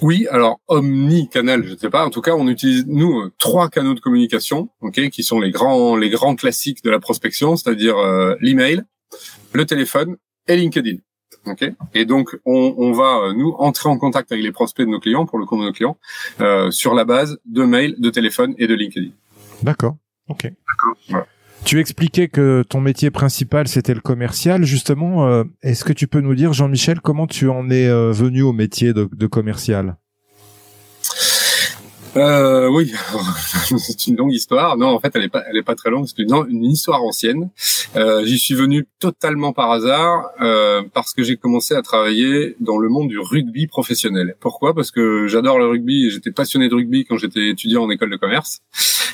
Oui, 0.00 0.26
alors 0.30 0.60
omnicanal, 0.66 1.64
je 1.64 1.72
ne 1.72 1.76
sais 1.76 1.90
pas. 1.90 2.06
En 2.06 2.10
tout 2.10 2.22
cas, 2.22 2.32
on 2.34 2.48
utilise 2.48 2.86
nous 2.86 3.20
euh, 3.20 3.32
trois 3.38 3.68
canaux 3.68 3.94
de 3.94 4.00
communication, 4.00 4.70
ok, 4.80 5.10
qui 5.10 5.22
sont 5.22 5.40
les 5.40 5.50
grands 5.50 5.96
les 5.96 6.08
grands 6.08 6.36
classiques 6.36 6.82
de 6.82 6.90
la 6.90 7.00
prospection, 7.00 7.56
c'est-à-dire 7.56 7.98
euh, 7.98 8.34
l'email, 8.40 8.82
le 9.52 9.66
téléphone 9.66 10.16
et 10.48 10.56
LinkedIn. 10.56 10.96
ok 11.46 11.72
et 11.94 12.04
donc 12.04 12.38
on, 12.46 12.74
on, 12.78 12.92
va 12.92 13.18
euh, 13.18 13.32
nous 13.34 13.54
entrer 13.58 13.88
en 13.88 13.98
contact 13.98 14.32
avec 14.32 14.42
les 14.42 14.52
prospects 14.52 14.86
de 14.86 14.90
nos 14.90 15.00
clients 15.00 15.26
pour 15.26 15.38
le 15.38 15.44
compte 15.44 15.60
de 15.60 15.66
nos 15.66 15.72
clients 15.72 15.98
euh, 16.40 16.70
sur 16.70 16.94
la 16.94 17.04
base 17.04 17.38
de 17.44 17.64
mail, 17.64 17.94
de 17.98 18.10
téléphone 18.10 18.54
et 18.58 18.66
de 18.66 18.74
LinkedIn. 18.74 19.10
D'accord. 19.62 19.96
Ok. 20.28 20.44
D'accord. 20.44 20.96
Voilà. 21.08 21.26
Tu 21.66 21.80
expliquais 21.80 22.28
que 22.28 22.62
ton 22.62 22.80
métier 22.80 23.10
principal 23.10 23.66
c'était 23.66 23.92
le 23.92 24.00
commercial. 24.00 24.62
Justement, 24.62 25.26
euh, 25.26 25.42
est-ce 25.62 25.84
que 25.84 25.92
tu 25.92 26.06
peux 26.06 26.20
nous 26.20 26.36
dire, 26.36 26.52
Jean-Michel, 26.52 27.00
comment 27.00 27.26
tu 27.26 27.48
en 27.48 27.70
es 27.70 27.88
euh, 27.88 28.12
venu 28.12 28.42
au 28.42 28.52
métier 28.52 28.92
de, 28.92 29.08
de 29.12 29.26
commercial? 29.26 29.96
Euh, 32.16 32.68
oui, 32.68 32.92
c'est 33.78 34.06
une 34.06 34.16
longue 34.16 34.32
histoire. 34.32 34.76
Non, 34.76 34.88
en 34.88 35.00
fait, 35.00 35.12
elle 35.14 35.24
est 35.24 35.28
pas, 35.28 35.44
elle 35.48 35.56
est 35.56 35.62
pas 35.62 35.74
très 35.74 35.90
longue. 35.90 36.06
C'est 36.06 36.22
une, 36.22 36.64
histoire 36.64 37.02
ancienne. 37.02 37.50
Euh, 37.96 38.24
J'y 38.24 38.38
suis 38.38 38.54
venu 38.54 38.86
totalement 38.98 39.52
par 39.52 39.70
hasard 39.70 40.30
euh, 40.40 40.82
parce 40.94 41.12
que 41.14 41.22
j'ai 41.22 41.36
commencé 41.36 41.74
à 41.74 41.82
travailler 41.82 42.56
dans 42.60 42.78
le 42.78 42.88
monde 42.88 43.08
du 43.08 43.18
rugby 43.18 43.66
professionnel. 43.66 44.36
Pourquoi? 44.40 44.74
Parce 44.74 44.90
que 44.90 45.26
j'adore 45.26 45.58
le 45.58 45.66
rugby 45.66 46.06
et 46.06 46.10
j'étais 46.10 46.32
passionné 46.32 46.68
de 46.68 46.74
rugby 46.74 47.04
quand 47.04 47.16
j'étais 47.16 47.48
étudiant 47.48 47.84
en 47.84 47.90
école 47.90 48.10
de 48.10 48.16
commerce. 48.16 48.60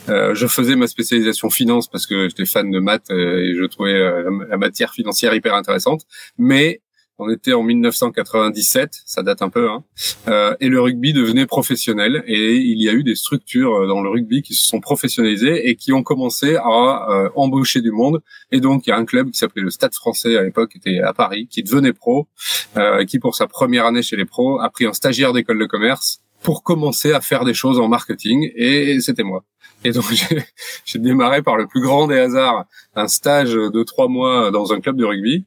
Euh, 0.08 0.34
je 0.34 0.46
faisais 0.46 0.76
ma 0.76 0.87
spécialisation 0.87 1.50
finance 1.50 1.88
parce 1.88 2.06
que 2.06 2.28
j'étais 2.28 2.44
fan 2.44 2.70
de 2.70 2.78
maths 2.81 3.10
euh, 3.10 3.38
et 3.38 3.54
je 3.54 3.64
trouvais 3.64 3.94
euh, 3.94 4.46
la 4.49 4.56
matière 4.56 4.93
financière 4.93 5.34
hyper 5.34 5.54
intéressante. 5.54 6.02
Mais 6.38 6.81
on 7.23 7.31
était 7.31 7.53
en 7.53 7.63
1997, 7.63 9.03
ça 9.07 9.23
date 9.23 9.43
un 9.43 9.49
peu, 9.49 9.71
hein, 9.71 9.85
euh, 10.29 10.55
et 10.61 10.69
le 10.69 10.81
rugby 10.81 11.13
devenait 11.13 11.47
professionnel. 11.47 12.23
Et 12.27 12.57
il 12.57 12.83
y 12.83 12.89
a 12.89 12.93
eu 12.93 13.03
des 13.03 13.15
structures 13.15 13.75
euh, 13.75 13.87
dans 13.87 14.03
le 14.03 14.11
rugby 14.11 14.43
qui 14.43 14.55
se 14.55 14.67
sont 14.67 14.81
professionnalisées 14.81 15.69
et 15.69 15.76
qui 15.76 15.93
ont 15.93 16.02
commencé 16.02 16.57
à 16.57 17.07
euh, 17.11 17.29
embaucher 17.37 17.81
du 17.81 17.91
monde. 17.91 18.23
Et 18.50 18.61
donc 18.61 18.87
il 18.87 18.91
y 18.91 18.93
a 18.93 18.97
un 18.97 19.05
club 19.05 19.31
qui 19.31 19.38
s'appelait 19.38 19.62
le 19.62 19.71
Stade 19.71 19.95
Français 19.95 20.37
à 20.37 20.43
l'époque, 20.43 20.73
qui 20.73 20.79
était 20.79 21.00
à 21.00 21.12
Paris, 21.12 21.49
qui 21.50 21.62
devenait 21.62 21.93
pro, 21.93 22.29
euh, 22.76 23.05
qui 23.05 23.19
pour 23.19 23.35
sa 23.35 23.47
première 23.47 23.87
année 23.87 24.02
chez 24.02 24.17
les 24.17 24.25
pros 24.25 24.61
a 24.61 24.71
pris 24.71 24.87
un 24.87 24.93
stagiaire 24.93 25.33
d'école 25.33 25.59
de 25.59 25.67
commerce 25.67 26.23
pour 26.42 26.62
commencer 26.62 27.12
à 27.12 27.20
faire 27.20 27.44
des 27.44 27.54
choses 27.54 27.78
en 27.78 27.88
marketing. 27.88 28.50
Et 28.54 29.00
c'était 29.00 29.22
moi. 29.22 29.44
Et 29.84 29.90
donc 29.92 30.04
j'ai 30.84 30.99
démarré 30.99 31.42
par 31.42 31.56
le 31.56 31.66
plus 31.66 31.80
grand 31.80 32.06
des 32.06 32.18
hasards, 32.18 32.66
un 32.94 33.08
stage 33.08 33.52
de 33.52 33.82
trois 33.82 34.08
mois 34.08 34.50
dans 34.50 34.72
un 34.72 34.80
club 34.80 34.96
de 34.96 35.04
rugby. 35.04 35.46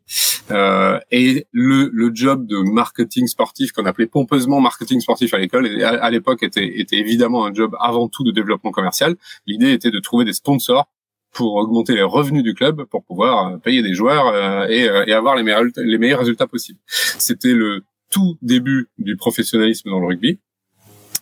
Euh, 0.52 1.00
et 1.10 1.48
le, 1.52 1.90
le 1.92 2.12
job 2.14 2.46
de 2.46 2.58
marketing 2.58 3.28
sportif 3.28 3.72
qu'on 3.72 3.86
appelait 3.86 4.06
pompeusement 4.06 4.62
marketing 4.62 5.00
sportif 5.00 5.34
à 5.34 5.40
l'école, 5.40 5.82
à, 5.84 5.90
à 5.90 6.10
l'époque 6.12 6.44
était, 6.44 6.80
était 6.80 6.98
évidemment 6.98 7.46
un 7.46 7.54
job 7.54 7.76
avant 7.80 8.08
tout 8.08 8.24
de 8.24 8.32
développement 8.32 8.72
commercial. 8.72 9.16
L'idée 9.48 9.72
était 9.72 9.92
de 9.92 10.00
trouver 10.00 10.24
des 10.24 10.34
sponsors 10.34 10.88
pour 11.32 11.56
augmenter 11.56 11.96
les 11.96 12.04
revenus 12.04 12.44
du 12.44 12.54
club, 12.54 12.86
pour 12.86 13.04
pouvoir 13.04 13.60
payer 13.60 13.82
des 13.82 13.94
joueurs 13.94 14.28
euh, 14.28 14.68
et, 14.68 14.88
euh, 14.88 15.04
et, 15.06 15.14
avoir 15.14 15.36
les 15.36 15.44
meilleurs, 15.44 15.64
les 15.76 15.98
meilleurs 15.98 16.20
résultats 16.20 16.48
possibles. 16.48 16.80
C'était 16.88 17.54
le 17.54 17.84
tout 18.10 18.38
début 18.42 18.88
du 18.98 19.18
professionnalisme 19.18 19.90
dans 19.90 20.00
le 20.00 20.08
rugby. 20.08 20.40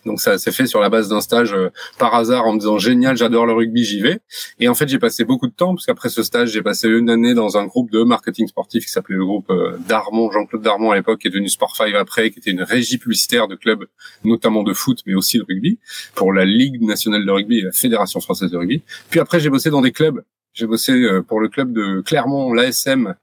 Donc 0.06 0.20
ça 0.20 0.38
s'est 0.38 0.52
fait 0.52 0.66
sur 0.66 0.80
la 0.80 0.88
base 0.88 1.08
d'un 1.08 1.20
stage 1.20 1.52
euh, 1.52 1.70
par 1.98 2.14
hasard 2.14 2.46
en 2.46 2.54
me 2.54 2.58
disant 2.58 2.78
génial, 2.78 3.16
j'adore 3.16 3.46
le 3.46 3.52
rugby, 3.52 3.84
j'y 3.84 4.00
vais. 4.00 4.20
Et 4.58 4.68
en 4.68 4.74
fait, 4.74 4.88
j'ai 4.88 4.98
passé 4.98 5.24
beaucoup 5.24 5.46
de 5.46 5.52
temps 5.52 5.74
parce 5.74 5.86
qu'après 5.86 6.08
ce 6.08 6.22
stage, 6.22 6.50
j'ai 6.50 6.62
passé 6.62 6.88
une 6.88 7.10
année 7.10 7.34
dans 7.34 7.56
un 7.56 7.66
groupe 7.66 7.90
de 7.90 8.02
marketing 8.02 8.46
sportif 8.46 8.84
qui 8.84 8.90
s'appelait 8.90 9.16
le 9.16 9.24
groupe 9.24 9.50
euh, 9.50 9.76
Darmon, 9.88 10.30
Jean-Claude 10.30 10.62
Darmon 10.62 10.90
à 10.90 10.96
l'époque, 10.96 11.20
qui 11.20 11.28
est 11.28 11.30
devenu 11.30 11.48
Sport 11.48 11.76
5 11.76 11.94
après, 11.94 12.30
qui 12.30 12.38
était 12.38 12.50
une 12.50 12.62
régie 12.62 12.98
publicitaire 12.98 13.48
de 13.48 13.54
clubs, 13.54 13.84
notamment 14.24 14.62
de 14.62 14.72
foot, 14.72 15.00
mais 15.06 15.14
aussi 15.14 15.38
de 15.38 15.44
rugby, 15.48 15.78
pour 16.14 16.32
la 16.32 16.44
Ligue 16.44 16.82
nationale 16.82 17.24
de 17.24 17.30
rugby 17.30 17.58
et 17.58 17.62
la 17.62 17.72
Fédération 17.72 18.20
française 18.20 18.50
de 18.50 18.56
rugby. 18.56 18.82
Puis 19.10 19.20
après, 19.20 19.40
j'ai 19.40 19.50
bossé 19.50 19.70
dans 19.70 19.80
des 19.80 19.92
clubs 19.92 20.22
j'ai 20.54 20.66
bossé 20.66 20.92
euh, 20.92 21.20
pour 21.20 21.40
le 21.40 21.48
club 21.48 21.72
de 21.72 22.00
Clermont, 22.00 22.52
l'ASM, 22.52 23.16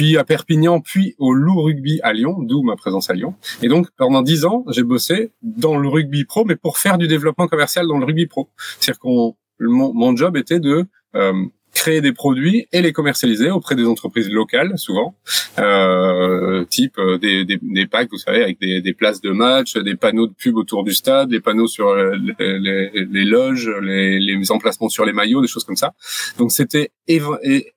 puis 0.00 0.16
à 0.16 0.24
Perpignan, 0.24 0.80
puis 0.80 1.14
au 1.18 1.34
Loup 1.34 1.60
Rugby 1.60 2.00
à 2.02 2.14
Lyon, 2.14 2.38
d'où 2.40 2.62
ma 2.62 2.74
présence 2.74 3.10
à 3.10 3.12
Lyon. 3.12 3.34
Et 3.60 3.68
donc, 3.68 3.90
pendant 3.98 4.22
dix 4.22 4.46
ans, 4.46 4.64
j'ai 4.70 4.82
bossé 4.82 5.34
dans 5.42 5.76
le 5.76 5.86
rugby 5.90 6.24
pro, 6.24 6.46
mais 6.46 6.56
pour 6.56 6.78
faire 6.78 6.96
du 6.96 7.06
développement 7.06 7.46
commercial 7.48 7.86
dans 7.86 7.98
le 7.98 8.06
rugby 8.06 8.24
pro. 8.24 8.48
C'est-à-dire 8.78 8.98
qu'on, 8.98 9.36
mon, 9.60 10.16
job 10.16 10.38
était 10.38 10.58
de 10.58 10.86
euh, 11.16 11.44
créer 11.72 12.00
des 12.00 12.12
produits 12.12 12.66
et 12.72 12.82
les 12.82 12.92
commercialiser 12.92 13.50
auprès 13.50 13.74
des 13.74 13.86
entreprises 13.86 14.28
locales, 14.28 14.76
souvent, 14.76 15.14
euh, 15.58 16.64
type 16.64 16.98
euh, 16.98 17.18
des, 17.18 17.44
des, 17.44 17.58
des, 17.62 17.86
packs, 17.86 18.10
vous 18.10 18.18
savez, 18.18 18.42
avec 18.42 18.60
des, 18.60 18.80
des, 18.80 18.92
places 18.92 19.20
de 19.20 19.30
match, 19.30 19.76
des 19.76 19.94
panneaux 19.94 20.26
de 20.26 20.32
pub 20.32 20.56
autour 20.56 20.84
du 20.84 20.92
stade, 20.92 21.28
des 21.28 21.40
panneaux 21.40 21.66
sur 21.66 21.88
euh, 21.88 22.16
les, 22.38 22.90
les, 22.92 23.24
loges, 23.24 23.70
les, 23.82 24.18
les, 24.18 24.52
emplacements 24.52 24.88
sur 24.88 25.04
les 25.04 25.12
maillots, 25.12 25.40
des 25.40 25.48
choses 25.48 25.64
comme 25.64 25.76
ça. 25.76 25.94
Donc 26.38 26.52
c'était 26.52 26.90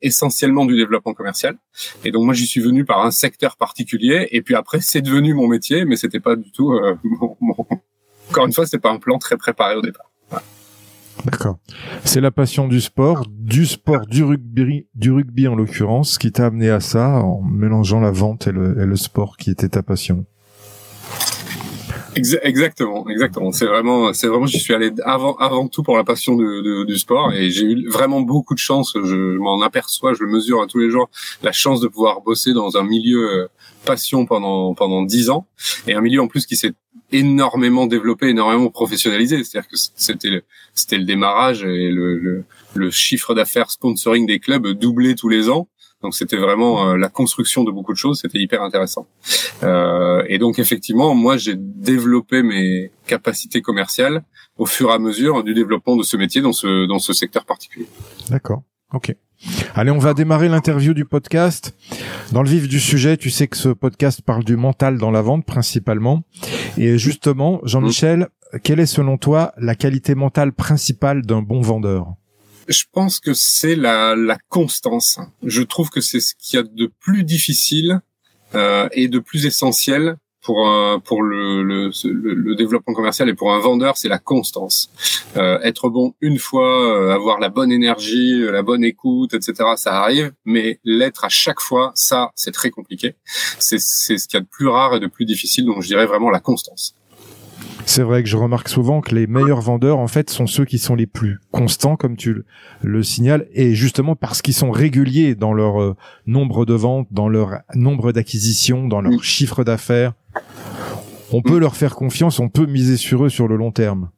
essentiellement 0.01 0.65
du 0.65 0.75
développement 0.75 1.13
commercial. 1.13 1.57
Et 2.03 2.11
donc 2.11 2.25
moi 2.25 2.33
j'y 2.33 2.45
suis 2.45 2.61
venu 2.61 2.85
par 2.85 3.05
un 3.05 3.11
secteur 3.11 3.57
particulier, 3.57 4.27
et 4.31 4.41
puis 4.41 4.55
après 4.55 4.79
c'est 4.81 5.01
devenu 5.01 5.33
mon 5.33 5.47
métier, 5.47 5.85
mais 5.85 5.95
c'était 5.95 6.19
pas 6.19 6.35
du 6.35 6.51
tout 6.51 6.73
euh, 6.73 6.95
mon... 7.03 7.37
encore 8.29 8.45
une 8.45 8.53
fois 8.53 8.65
c'était 8.65 8.79
pas 8.79 8.91
un 8.91 8.99
plan 8.99 9.17
très 9.17 9.37
préparé 9.37 9.75
au 9.75 9.81
départ. 9.81 10.09
D'accord. 11.25 11.57
C'est 12.03 12.21
la 12.21 12.31
passion 12.31 12.67
du 12.67 12.81
sport, 12.81 13.25
du 13.29 13.65
sport, 13.65 14.05
du 14.07 14.23
rugby, 14.23 14.87
du 14.93 15.11
rugby 15.11 15.47
en 15.47 15.55
l'occurrence, 15.55 16.17
qui 16.17 16.31
t'a 16.31 16.47
amené 16.47 16.69
à 16.69 16.79
ça 16.79 17.21
en 17.21 17.41
mélangeant 17.41 17.99
la 17.99 18.11
vente 18.11 18.47
et 18.47 18.51
le, 18.51 18.95
sport 18.95 19.37
qui 19.37 19.51
était 19.51 19.69
ta 19.69 19.83
passion. 19.83 20.25
Exactement, 22.15 23.07
exactement. 23.09 23.51
C'est 23.51 23.65
vraiment, 23.65 24.13
c'est 24.13 24.27
vraiment, 24.27 24.45
j'y 24.45 24.59
suis 24.59 24.73
allé 24.73 24.91
avant, 25.03 25.35
avant 25.35 25.67
tout 25.67 25.83
pour 25.83 25.97
la 25.97 26.03
passion 26.03 26.35
du 26.35 26.97
sport 26.97 27.33
et 27.33 27.49
j'ai 27.49 27.65
eu 27.65 27.89
vraiment 27.89 28.21
beaucoup 28.21 28.53
de 28.53 28.59
chance. 28.59 28.93
Je 28.95 29.37
m'en 29.37 29.61
aperçois, 29.61 30.13
je 30.13 30.23
le 30.23 30.29
mesure 30.29 30.61
à 30.61 30.67
tous 30.67 30.79
les 30.79 30.89
jours. 30.89 31.09
La 31.41 31.51
chance 31.51 31.79
de 31.79 31.87
pouvoir 31.87 32.21
bosser 32.21 32.53
dans 32.53 32.77
un 32.77 32.83
milieu 32.83 33.29
euh, 33.29 33.47
passion 33.85 34.25
pendant 34.25 34.73
pendant 34.73 35.03
dix 35.03 35.29
ans 35.29 35.47
et 35.87 35.93
un 35.93 36.01
milieu 36.01 36.21
en 36.21 36.27
plus 36.27 36.45
qui 36.45 36.55
s'est 36.55 36.73
énormément 37.13 37.85
développé, 37.85 38.29
énormément 38.29 38.69
professionnalisé. 38.69 39.43
C'est-à-dire 39.43 39.69
que 39.69 39.77
c'était 39.77 40.29
le, 40.29 40.43
c'était 40.73 40.97
le 40.97 41.05
démarrage 41.05 41.63
et 41.63 41.89
le, 41.89 42.43
le, 42.73 42.91
chiffre 42.91 43.33
d'affaires 43.35 43.71
sponsoring 43.71 44.25
des 44.25 44.39
clubs 44.39 44.67
doublé 44.67 45.15
tous 45.15 45.29
les 45.29 45.49
ans. 45.49 45.67
Donc 46.03 46.13
c'était 46.13 46.37
vraiment 46.37 46.89
euh, 46.89 46.97
la 46.97 47.09
construction 47.09 47.63
de 47.63 47.71
beaucoup 47.71 47.93
de 47.93 47.97
choses. 47.97 48.19
C'était 48.21 48.39
hyper 48.39 48.61
intéressant. 48.61 49.07
Euh, 49.63 50.23
et 50.27 50.37
donc 50.37 50.59
effectivement, 50.59 51.15
moi 51.15 51.37
j'ai 51.37 51.55
développé 51.57 52.43
mes 52.43 52.91
capacités 53.07 53.61
commerciales 53.61 54.23
au 54.57 54.65
fur 54.65 54.89
et 54.89 54.93
à 54.93 54.99
mesure 54.99 55.43
du 55.43 55.53
développement 55.53 55.95
de 55.95 56.03
ce 56.03 56.17
métier 56.17 56.41
dans 56.41 56.53
ce 56.53 56.85
dans 56.87 56.99
ce 56.99 57.13
secteur 57.13 57.45
particulier. 57.45 57.87
D'accord. 58.29 58.61
Ok. 58.93 59.15
Allez, 59.75 59.91
on 59.91 59.97
va 59.97 60.13
démarrer 60.13 60.47
l'interview 60.47 60.93
du 60.93 61.03
podcast. 61.03 61.75
Dans 62.31 62.43
le 62.43 62.49
vif 62.49 62.67
du 62.67 62.79
sujet, 62.79 63.17
tu 63.17 63.29
sais 63.29 63.47
que 63.47 63.57
ce 63.57 63.69
podcast 63.69 64.21
parle 64.21 64.43
du 64.43 64.55
mental 64.55 64.97
dans 64.97 65.11
la 65.11 65.21
vente 65.21 65.45
principalement. 65.45 66.23
Et 66.77 66.97
justement, 66.97 67.59
Jean-Michel, 67.63 68.27
quelle 68.63 68.79
est 68.79 68.85
selon 68.85 69.17
toi 69.17 69.53
la 69.57 69.75
qualité 69.75 70.15
mentale 70.15 70.53
principale 70.53 71.23
d'un 71.23 71.41
bon 71.41 71.61
vendeur? 71.61 72.13
Je 72.67 72.83
pense 72.91 73.19
que 73.19 73.33
c'est 73.33 73.75
la, 73.75 74.15
la 74.15 74.37
constance. 74.49 75.19
Je 75.43 75.61
trouve 75.61 75.89
que 75.89 76.01
c'est 76.01 76.19
ce 76.19 76.33
qu'il 76.35 76.57
y 76.57 76.59
a 76.59 76.63
de 76.63 76.91
plus 76.99 77.23
difficile 77.23 78.01
euh, 78.55 78.87
et 78.91 79.07
de 79.07 79.19
plus 79.19 79.45
essentiel 79.45 80.17
pour 80.43 80.67
un, 80.67 80.99
pour 80.99 81.23
le, 81.23 81.63
le, 81.63 81.91
le, 82.03 82.55
développement 82.55 82.93
commercial 82.93 83.29
et 83.29 83.33
pour 83.33 83.53
un 83.53 83.59
vendeur, 83.59 83.97
c'est 83.97 84.09
la 84.09 84.19
constance. 84.19 84.89
Euh, 85.37 85.57
être 85.61 85.89
bon 85.89 86.13
une 86.19 86.37
fois, 86.37 86.97
euh, 86.97 87.13
avoir 87.13 87.39
la 87.39 87.47
bonne 87.47 87.71
énergie, 87.71 88.41
la 88.41 88.61
bonne 88.61 88.83
écoute, 88.83 89.33
etc. 89.33 89.69
Ça 89.77 90.01
arrive, 90.01 90.33
mais 90.43 90.79
l'être 90.83 91.23
à 91.23 91.29
chaque 91.29 91.61
fois, 91.61 91.93
ça, 91.95 92.31
c'est 92.35 92.51
très 92.51 92.71
compliqué. 92.71 93.15
C'est 93.57 93.79
c'est 93.79 94.17
ce 94.17 94.27
qu'il 94.27 94.37
y 94.37 94.41
a 94.41 94.43
de 94.43 94.49
plus 94.49 94.67
rare 94.67 94.95
et 94.95 94.99
de 94.99 95.07
plus 95.07 95.25
difficile. 95.25 95.65
Donc, 95.65 95.81
je 95.81 95.87
dirais 95.87 96.05
vraiment 96.05 96.29
la 96.29 96.41
constance. 96.41 96.93
C'est 97.85 98.03
vrai 98.03 98.23
que 98.23 98.29
je 98.29 98.37
remarque 98.37 98.69
souvent 98.69 99.01
que 99.01 99.13
les 99.13 99.27
meilleurs 99.27 99.61
vendeurs, 99.61 99.99
en 99.99 100.07
fait, 100.07 100.29
sont 100.29 100.47
ceux 100.47 100.65
qui 100.65 100.79
sont 100.79 100.95
les 100.95 101.05
plus 101.05 101.39
constants, 101.51 101.95
comme 101.95 102.15
tu 102.15 102.43
le 102.81 103.03
signales, 103.03 103.47
et 103.53 103.75
justement 103.75 104.15
parce 104.15 104.41
qu'ils 104.41 104.53
sont 104.53 104.71
réguliers 104.71 105.35
dans 105.35 105.53
leur 105.53 105.81
euh, 105.81 105.95
nombre 106.25 106.65
de 106.65 106.73
ventes, 106.73 107.07
dans 107.11 107.27
leur 107.27 107.59
nombre 107.75 108.11
d'acquisitions, 108.11 108.87
dans 108.87 109.01
leur 109.01 109.23
chiffre 109.23 109.63
d'affaires. 109.63 110.13
On 111.31 111.41
peut 111.41 111.57
leur 111.57 111.75
faire 111.75 111.95
confiance, 111.95 112.39
on 112.39 112.49
peut 112.49 112.65
miser 112.65 112.97
sur 112.97 113.25
eux 113.25 113.29
sur 113.29 113.47
le 113.47 113.57
long 113.57 113.71
terme. 113.71 114.09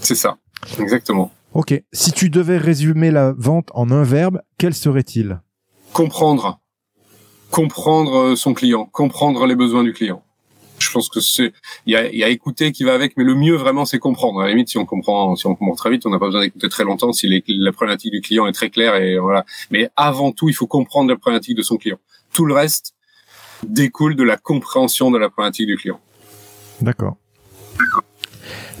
C'est 0.00 0.14
ça, 0.14 0.36
exactement. 0.78 1.32
Ok. 1.54 1.82
Si 1.92 2.12
tu 2.12 2.30
devais 2.30 2.58
résumer 2.58 3.10
la 3.10 3.32
vente 3.32 3.70
en 3.74 3.90
un 3.90 4.02
verbe, 4.02 4.42
quel 4.58 4.74
serait-il? 4.74 5.40
Comprendre. 5.92 6.60
Comprendre 7.50 8.34
son 8.34 8.52
client, 8.52 8.84
comprendre 8.84 9.46
les 9.46 9.56
besoins 9.56 9.82
du 9.82 9.94
client 9.94 10.22
je 10.88 10.92
pense 10.92 11.08
que 11.08 11.20
c'est 11.20 11.52
il 11.86 11.92
y 11.92 11.96
a, 11.96 12.10
y 12.12 12.24
a 12.24 12.28
écouter 12.28 12.72
qui 12.72 12.84
va 12.84 12.94
avec, 12.94 13.16
mais 13.16 13.24
le 13.24 13.34
mieux 13.34 13.54
vraiment 13.54 13.84
c'est 13.84 13.98
comprendre. 13.98 14.40
À 14.40 14.44
la 14.44 14.50
limite, 14.50 14.68
si 14.68 14.78
on 14.78 14.86
comprend, 14.86 15.36
si 15.36 15.46
on 15.46 15.54
comprend 15.54 15.74
très 15.74 15.90
vite, 15.90 16.06
on 16.06 16.10
n'a 16.10 16.18
pas 16.18 16.26
besoin 16.26 16.40
d'écouter 16.40 16.68
très 16.68 16.84
longtemps 16.84 17.12
si 17.12 17.28
la 17.46 17.72
problématique 17.72 18.12
du 18.12 18.20
client 18.20 18.46
est 18.46 18.52
très 18.52 18.70
claire 18.70 18.96
et 18.96 19.18
voilà. 19.18 19.44
Mais 19.70 19.90
avant 19.96 20.32
tout, 20.32 20.48
il 20.48 20.54
faut 20.54 20.66
comprendre 20.66 21.10
la 21.10 21.16
problématique 21.16 21.56
de 21.56 21.62
son 21.62 21.76
client. 21.76 21.98
Tout 22.32 22.46
le 22.46 22.54
reste 22.54 22.94
découle 23.66 24.16
de 24.16 24.22
la 24.24 24.36
compréhension 24.36 25.10
de 25.10 25.18
la 25.18 25.28
problématique 25.28 25.66
du 25.66 25.76
client. 25.76 26.00
D'accord. 26.80 27.16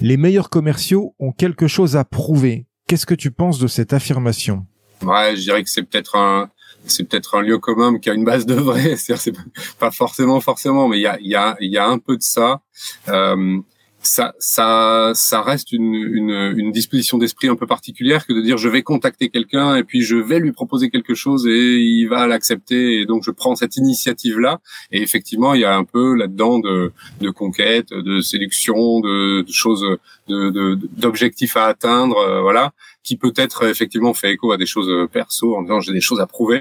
Les 0.00 0.16
meilleurs 0.16 0.50
commerciaux 0.50 1.14
ont 1.18 1.32
quelque 1.32 1.66
chose 1.66 1.96
à 1.96 2.04
prouver. 2.04 2.66
Qu'est-ce 2.86 3.06
que 3.06 3.14
tu 3.14 3.30
penses 3.30 3.58
de 3.58 3.66
cette 3.66 3.92
affirmation? 3.92 4.66
Ouais, 5.02 5.36
je 5.36 5.42
dirais 5.42 5.62
que 5.62 5.70
c'est 5.70 5.82
peut-être 5.82 6.16
un 6.16 6.50
c'est 6.84 7.04
peut-être 7.04 7.36
un 7.36 7.42
lieu 7.42 7.58
commun 7.58 7.98
qui 7.98 8.10
a 8.10 8.14
une 8.14 8.24
base 8.24 8.46
de 8.46 8.54
vrai. 8.54 8.96
C'est 8.96 9.34
pas 9.78 9.90
forcément, 9.90 10.40
forcément, 10.40 10.88
mais 10.88 10.98
il 10.98 11.02
y 11.02 11.06
a, 11.06 11.18
y 11.20 11.34
a, 11.34 11.56
y 11.60 11.76
a 11.76 11.86
un 11.86 11.98
peu 11.98 12.16
de 12.16 12.22
ça. 12.22 12.60
Euh, 13.08 13.60
ça, 14.00 14.34
ça, 14.38 15.10
ça 15.14 15.42
reste 15.42 15.72
une, 15.72 15.94
une, 15.94 16.54
une 16.56 16.72
disposition 16.72 17.18
d'esprit 17.18 17.48
un 17.48 17.56
peu 17.56 17.66
particulière 17.66 18.26
que 18.26 18.32
de 18.32 18.40
dire 18.40 18.56
je 18.56 18.68
vais 18.68 18.82
contacter 18.82 19.28
quelqu'un 19.28 19.76
et 19.76 19.82
puis 19.82 20.02
je 20.02 20.16
vais 20.16 20.38
lui 20.38 20.52
proposer 20.52 20.88
quelque 20.88 21.14
chose 21.14 21.46
et 21.46 21.78
il 21.78 22.06
va 22.06 22.26
l'accepter 22.26 23.00
et 23.00 23.06
donc 23.06 23.24
je 23.24 23.30
prends 23.32 23.56
cette 23.56 23.76
initiative 23.76 24.38
là 24.38 24.60
et 24.92 25.02
effectivement 25.02 25.52
il 25.54 25.62
y 25.62 25.64
a 25.64 25.76
un 25.76 25.84
peu 25.84 26.14
là-dedans 26.14 26.60
de, 26.60 26.92
de 27.20 27.30
conquête, 27.30 27.88
de 27.90 28.20
séduction, 28.20 29.00
de, 29.00 29.42
de 29.42 29.52
choses, 29.52 29.84
de, 30.28 30.78
d'objectifs 30.96 31.56
à 31.56 31.66
atteindre, 31.66 32.18
euh, 32.18 32.40
voilà 32.40 32.72
qui 33.02 33.16
peut-être 33.16 33.64
effectivement 33.64 34.14
fait 34.14 34.32
écho 34.32 34.52
à 34.52 34.56
des 34.56 34.66
choses 34.66 34.88
euh, 34.88 35.06
perso 35.06 35.56
en 35.56 35.62
disant 35.62 35.80
j'ai 35.80 35.92
des 35.92 36.00
choses 36.00 36.20
à 36.20 36.26
prouver, 36.26 36.60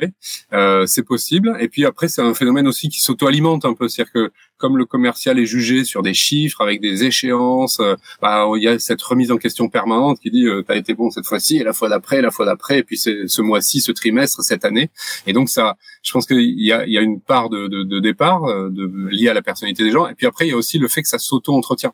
euh, 0.54 0.86
c'est 0.86 1.04
possible. 1.04 1.58
Et 1.60 1.68
puis 1.68 1.86
après 1.86 2.08
c'est 2.08 2.22
un 2.22 2.34
phénomène 2.34 2.68
aussi 2.68 2.90
qui 2.90 3.02
s'auto-alimente 3.02 3.66
un 3.66 3.74
peu, 3.74 3.88
c'est-à-dire 3.88 4.14
que 4.14 4.32
comme 4.58 4.78
le 4.78 4.86
commercial 4.86 5.40
est 5.40 5.46
jugé 5.46 5.84
sur 5.84 6.02
des 6.02 6.14
chiffres 6.14 6.62
avec 6.62 6.82
des 6.82 7.04
échéances, 7.04 7.80
euh, 7.80 7.96
bah, 8.22 8.48
il 8.56 8.64
y 8.64 8.68
a 8.68 8.80
cette 8.80 9.02
remise 9.02 9.32
en 9.32 9.38
question 9.38 9.70
permanente 9.70 10.20
qui 10.20 10.32
dit 10.32 10.46
euh, 10.46 10.64
t'as 10.64 10.76
été 10.76 10.94
bon 10.94 11.10
cette 11.12 11.26
fois-ci 11.26 11.58
et 11.58 11.64
la 11.64 11.74
fois 11.74 11.90
d'après, 11.90 12.22
la 12.22 12.32
fois 12.32 12.46
d'après, 12.46 12.80
et 12.80 12.84
puis 12.84 12.98
c'est 12.98 13.28
ce 13.28 13.42
mois-ci, 13.42 13.82
ce 13.82 13.92
trimestre, 13.92 14.42
cette 14.44 14.66
année. 14.66 14.90
Et 15.28 15.34
donc 15.34 15.50
ça, 15.50 15.78
je 16.08 16.14
pense 16.14 16.26
qu'il 16.26 16.60
y 16.62 16.72
a, 16.72 16.86
il 16.86 16.94
y 16.94 16.98
a 16.98 17.02
une 17.02 17.20
part 17.20 17.50
de, 17.50 17.68
de, 17.68 17.84
de 17.84 18.00
départ 18.00 18.42
de, 18.42 19.10
liée 19.10 19.28
à 19.28 19.34
la 19.34 19.42
personnalité 19.42 19.84
des 19.84 19.92
gens. 19.92 20.08
Et 20.08 20.16
puis 20.16 20.26
après 20.26 20.48
il 20.48 20.52
y 20.52 20.54
a 20.54 20.58
aussi 20.58 20.78
le 20.78 20.88
fait 20.88 21.02
que 21.02 21.10
ça 21.10 21.20
s'auto-entretient. 21.20 21.94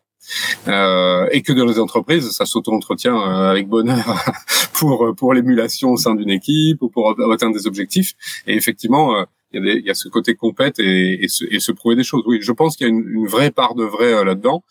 Euh, 0.67 1.27
et 1.32 1.41
que 1.41 1.51
dans 1.51 1.65
les 1.65 1.79
entreprises, 1.79 2.29
ça 2.32 2.46
s'auto-entretient 2.46 3.15
euh, 3.15 3.51
avec 3.51 3.67
bonheur 3.67 4.24
pour 4.74 5.13
pour 5.15 5.34
l'émulation 5.34 5.91
au 5.91 5.98
sein 5.98 6.15
d'une 6.15 6.29
équipe 6.29 6.82
ou 6.82 6.89
pour 6.89 7.10
atteindre 7.32 7.53
des 7.53 7.67
objectifs. 7.67 8.13
Et 8.48 8.55
effectivement, 8.55 9.17
euh, 9.17 9.24
il 9.51 9.65
y, 9.65 9.70
a 9.70 9.74
il 9.74 9.86
y 9.86 9.89
a 9.89 9.93
ce 9.93 10.08
côté 10.08 10.34
compète 10.36 10.79
et, 10.79 11.24
et, 11.24 11.27
se, 11.27 11.43
et, 11.53 11.60
se, 11.60 11.72
prouver 11.72 11.96
des 11.96 12.03
choses. 12.03 12.24
Oui, 12.25 12.39
je 12.41 12.51
pense 12.51 12.75
qu'il 12.75 12.88
y 12.88 12.89
a 12.89 12.93
une, 12.93 13.08
une, 13.08 13.27
vraie 13.27 13.51
part 13.51 13.75
de 13.75 13.84
vrai 13.84 14.24
là-dedans, 14.25 14.63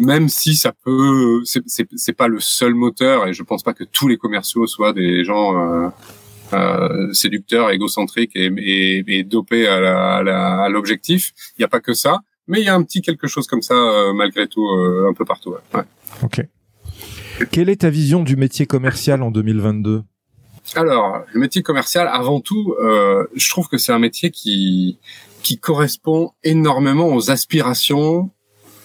même 0.00 0.28
si 0.28 0.56
ça 0.56 0.72
peut, 0.72 1.42
c'est 1.44 2.12
pas 2.16 2.28
le 2.28 2.40
seul 2.40 2.74
moteur. 2.74 3.26
Et 3.26 3.34
je 3.34 3.42
pense 3.42 3.62
pas 3.62 3.74
que 3.74 3.84
tous 3.84 4.08
les 4.08 4.16
commerciaux 4.16 4.66
soient 4.66 4.92
des 4.92 5.24
gens 5.24 5.58
euh, 5.58 5.88
euh, 6.52 7.12
séducteurs, 7.12 7.70
égocentriques 7.70 8.32
et, 8.34 8.50
et, 8.58 9.04
et 9.06 9.24
dopés 9.24 9.66
à 9.66 10.68
l'objectif. 10.68 11.32
Il 11.56 11.60
n'y 11.60 11.64
a 11.64 11.68
pas 11.68 11.80
que 11.80 11.94
ça. 11.94 12.20
Mais 12.46 12.60
il 12.60 12.64
y 12.64 12.68
a 12.68 12.74
un 12.74 12.82
petit 12.82 13.00
quelque 13.00 13.26
chose 13.26 13.46
comme 13.46 13.62
ça, 13.62 13.74
euh, 13.74 14.12
malgré 14.12 14.46
tout, 14.46 14.66
euh, 14.66 15.08
un 15.08 15.14
peu 15.14 15.24
partout. 15.24 15.54
Ouais. 15.72 15.82
Ok. 16.22 16.42
Quelle 17.50 17.68
est 17.68 17.80
ta 17.80 17.90
vision 17.90 18.22
du 18.22 18.36
métier 18.36 18.66
commercial 18.66 19.22
en 19.22 19.30
2022 19.30 20.02
Alors, 20.76 21.22
le 21.32 21.40
métier 21.40 21.62
commercial, 21.62 22.08
avant 22.12 22.40
tout, 22.40 22.74
euh, 22.80 23.26
je 23.34 23.48
trouve 23.48 23.68
que 23.68 23.78
c'est 23.78 23.92
un 23.92 23.98
métier 23.98 24.30
qui 24.30 24.98
qui 25.42 25.58
correspond 25.58 26.32
énormément 26.42 27.14
aux 27.14 27.30
aspirations 27.30 28.30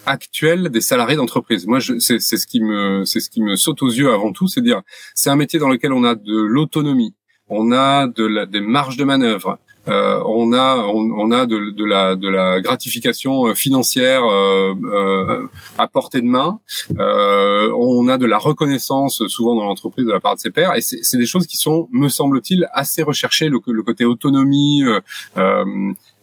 actuelles 0.06 0.70
des 0.70 0.82
salariés 0.82 1.16
d'entreprise. 1.16 1.68
Moi, 1.68 1.80
c'est 1.80 2.20
ce 2.20 2.48
qui 2.48 2.60
me 2.60 3.06
c'est 3.06 3.20
ce 3.20 3.30
qui 3.30 3.42
me 3.42 3.56
saute 3.56 3.82
aux 3.82 3.90
yeux 3.90 4.12
avant 4.12 4.34
tout, 4.34 4.48
c'est 4.48 4.62
dire 4.62 4.82
c'est 5.14 5.30
un 5.30 5.36
métier 5.36 5.60
dans 5.60 5.70
lequel 5.70 5.94
on 5.94 6.04
a 6.04 6.16
de 6.16 6.36
l'autonomie, 6.36 7.14
on 7.50 7.72
a 7.72 8.08
de 8.08 8.26
la, 8.26 8.46
des 8.46 8.62
marges 8.62 8.98
de 8.98 9.04
manœuvre, 9.04 9.60
euh, 9.88 10.22
on 10.26 10.54
a 10.54 10.78
on, 10.78 11.32
a 11.32 11.46
de, 11.46 11.86
la 11.86 12.16
de 12.16 12.28
la 12.28 12.62
gratification 12.62 13.48
euh, 13.48 13.54
financière 13.56 14.24
euh, 14.24 14.74
euh, 14.84 15.48
à 15.78 15.88
portée 15.88 16.22
de 16.22 16.28
main. 16.28 16.60
Euh, 17.00 17.72
on 17.76 18.08
a 18.08 18.18
de 18.18 18.26
la 18.26 18.38
reconnaissance 18.38 19.26
souvent 19.28 19.56
dans 19.56 19.64
l'entreprise 19.64 20.06
de 20.06 20.12
la 20.12 20.20
part 20.20 20.36
de 20.36 20.40
ses 20.42 20.52
pairs, 20.52 20.76
et 20.76 20.82
c'est 20.82 21.18
des 21.18 21.26
choses 21.26 21.48
qui 21.48 21.58
sont, 21.58 21.88
me 21.92 22.10
semble-t-il, 22.10 22.68
assez 22.74 23.04
recherchées. 23.04 23.50
Le, 23.50 23.60
le 23.68 23.84
côté 23.84 24.06
autonomie. 24.06 24.84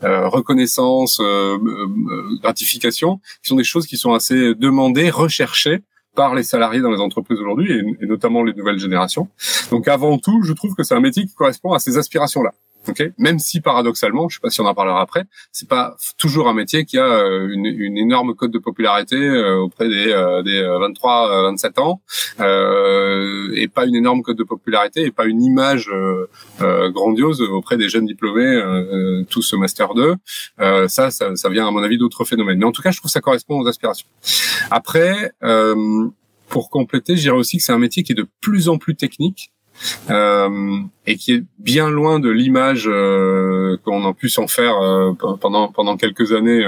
reconnaissance, 0.02 1.21
gratification, 2.42 3.18
qui 3.42 3.49
sont 3.49 3.56
des 3.56 3.64
choses 3.64 3.87
qui 3.87 3.97
sont 3.97 4.12
assez 4.12 4.54
demandées, 4.54 5.11
recherchées 5.11 5.80
par 6.16 6.35
les 6.35 6.42
salariés 6.42 6.80
dans 6.80 6.90
les 6.90 7.00
entreprises 7.00 7.38
aujourd'hui 7.38 7.73
et, 8.00 8.06
notamment 8.06 8.42
les 8.42 8.54
nouvelles 8.54 8.78
générations. 8.78 9.28
Donc 9.70 9.87
avant 9.87 10.18
tout, 10.18 10.42
je 10.42 10.52
trouve 10.52 10.75
que 10.75 10.82
c'est 10.82 10.94
un 10.94 11.00
métier 11.00 11.25
qui 11.25 11.35
correspond 11.35 11.73
à 11.73 11.78
ces 11.78 11.99
aspirations-là. 11.99 12.52
Okay 12.88 13.12
Même 13.19 13.38
si 13.38 13.61
paradoxalement, 13.61 14.28
je 14.28 14.37
sais 14.37 14.40
pas 14.40 14.50
si 14.50 14.61
on 14.61 14.66
en 14.66 14.75
parlera 14.75 15.00
après, 15.00 15.25
c'est 15.50 15.69
pas 15.69 15.97
toujours 16.19 16.49
un 16.49 16.55
métier 16.55 16.85
qui 16.85 16.99
a 16.99 17.05
euh, 17.05 17.49
une, 17.49 17.66
une 17.66 17.99
énorme 17.99 18.35
cote 18.35 18.50
de 18.50 18.59
popularité 18.59 19.16
euh, 19.16 19.57
auprès 19.57 19.88
des, 19.88 20.12
euh, 20.12 20.43
des 20.43 20.62
23, 20.62 21.43
27 21.50 21.78
ans, 21.78 22.00
euh, 22.40 23.50
et 23.55 23.69
pas 23.69 23.87
une 23.87 23.97
énorme 23.97 24.23
cote 24.23 24.37
de 24.37 24.45
popularité 24.45 25.05
et 25.05 25.11
pas 25.11 25.26
une 25.26 25.43
image 25.43 25.90
grandiose 26.61 27.40
auprès 27.43 27.76
des 27.76 27.88
jeunes 27.88 28.07
diplômés, 28.07 28.61
tous 29.31 29.43
ce 29.43 29.57
master 29.57 29.95
2. 29.95 30.14
ça, 30.88 31.11
ça, 31.11 31.37
ça 31.37 31.49
vient 31.49 31.66
à 31.66 31.71
mon 31.71 31.83
avis 31.83 31.99
d'autres 31.99 32.25
phénomènes. 32.25 32.59
Mais 32.59 32.64
en 32.64 32.73
tout 32.73 32.83
cas, 32.83 32.90
je 32.90 32.99
trouve 32.99 33.09
que 33.09 33.12
ça 33.12 33.21
correspond 33.21 33.61
aux 33.61 33.66
aspirations. 33.66 34.09
Après, 34.71 35.33
pour 36.49 36.71
compléter, 36.71 37.16
je 37.16 37.23
dirais 37.23 37.37
aussi 37.37 37.59
que 37.59 37.62
c'est 37.62 37.73
un 37.73 37.78
métier 37.78 38.02
qui 38.02 38.12
est 38.12 38.16
de 38.16 38.28
plus 38.40 38.69
en 38.69 38.78
plus 38.78 38.97
technique 38.97 39.52
euh, 40.11 40.78
et 41.06 41.16
qui 41.16 41.33
est 41.33 41.45
bien 41.59 41.90
loin 41.90 42.18
de 42.18 42.30
l'image 42.30 42.88
euh, 42.88 43.76
qu'on 43.85 44.06
a 44.06 44.14
pu 44.14 44.28
s'en 44.28 44.47
faire 44.47 44.76
euh, 44.78 45.12
pendant 45.40 45.68
pendant 45.68 45.97
quelques 45.97 46.33
années 46.33 46.64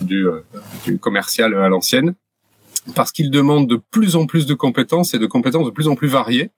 du 0.00 0.98
commercial 1.00 1.54
à 1.54 1.68
l'ancienne 1.68 2.14
parce 2.94 3.12
qu'il 3.12 3.30
demande 3.30 3.68
de 3.68 3.80
plus 3.90 4.16
en 4.16 4.26
plus 4.26 4.46
de 4.46 4.54
compétences 4.54 5.14
et 5.14 5.18
de 5.18 5.26
compétences 5.26 5.64
de 5.64 5.70
plus 5.70 5.88
en 5.88 5.94
plus 5.94 6.08
variées, 6.08 6.50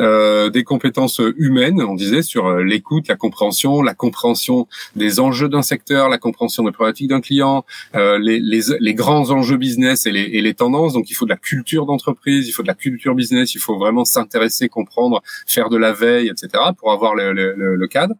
euh, 0.00 0.50
des 0.50 0.64
compétences 0.64 1.20
humaines, 1.36 1.80
on 1.82 1.94
disait, 1.94 2.22
sur 2.22 2.46
euh, 2.46 2.64
l'écoute, 2.64 3.08
la 3.08 3.16
compréhension, 3.16 3.82
la 3.82 3.94
compréhension 3.94 4.66
des 4.96 5.20
enjeux 5.20 5.48
d'un 5.48 5.62
secteur, 5.62 6.08
la 6.08 6.18
compréhension 6.18 6.64
des 6.64 6.72
problématiques 6.72 7.08
d'un 7.08 7.20
client, 7.20 7.64
euh, 7.94 8.18
les, 8.18 8.40
les, 8.40 8.62
les, 8.80 8.94
grands 8.94 9.30
enjeux 9.30 9.56
business 9.56 10.06
et 10.06 10.10
les, 10.10 10.22
et 10.22 10.40
les, 10.40 10.54
tendances. 10.54 10.94
Donc, 10.94 11.10
il 11.10 11.14
faut 11.14 11.26
de 11.26 11.30
la 11.30 11.36
culture 11.36 11.86
d'entreprise, 11.86 12.48
il 12.48 12.52
faut 12.52 12.62
de 12.62 12.68
la 12.68 12.74
culture 12.74 13.14
business, 13.14 13.54
il 13.54 13.60
faut 13.60 13.78
vraiment 13.78 14.04
s'intéresser, 14.04 14.68
comprendre, 14.68 15.22
faire 15.46 15.68
de 15.68 15.76
la 15.76 15.92
veille, 15.92 16.28
etc., 16.28 16.48
pour 16.76 16.92
avoir 16.92 17.14
le, 17.14 17.32
le, 17.32 17.76
le 17.76 17.86
cadre. 17.86 18.14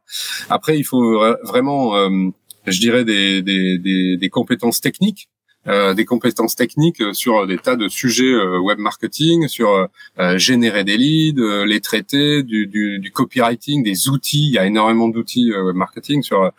Après, 0.49 0.79
il 0.79 0.85
faut 0.85 1.19
vraiment, 1.43 1.97
euh, 1.97 2.29
je 2.67 2.79
dirais, 2.79 3.05
des, 3.05 3.43
des, 3.43 3.79
des, 3.79 4.17
des 4.17 4.29
compétences 4.29 4.81
techniques 4.81 5.29
euh, 5.69 5.95
des 5.95 6.05
compétences 6.05 6.57
techniques 6.57 7.03
sur 7.13 7.47
des 7.47 7.59
tas 7.59 7.77
de 7.77 7.89
sujets 7.89 8.33
euh, 8.33 8.59
web 8.59 8.79
marketing, 8.79 9.49
sur 9.49 9.89
euh, 10.19 10.39
générer 10.39 10.85
des 10.85 10.97
leads, 10.97 11.65
les 11.67 11.81
traiter, 11.81 12.43
du, 12.43 12.67
du, 12.67 12.99
du, 12.99 13.11
copywriting, 13.11 13.83
des 13.83 14.09
outils. 14.09 14.47
Il 14.49 14.55
y 14.55 14.59
a 14.59 14.67
énormément 14.67 15.09
d'outils 15.09 15.53
web 15.53 15.77
marketing 15.77 16.23
sur 16.23 16.51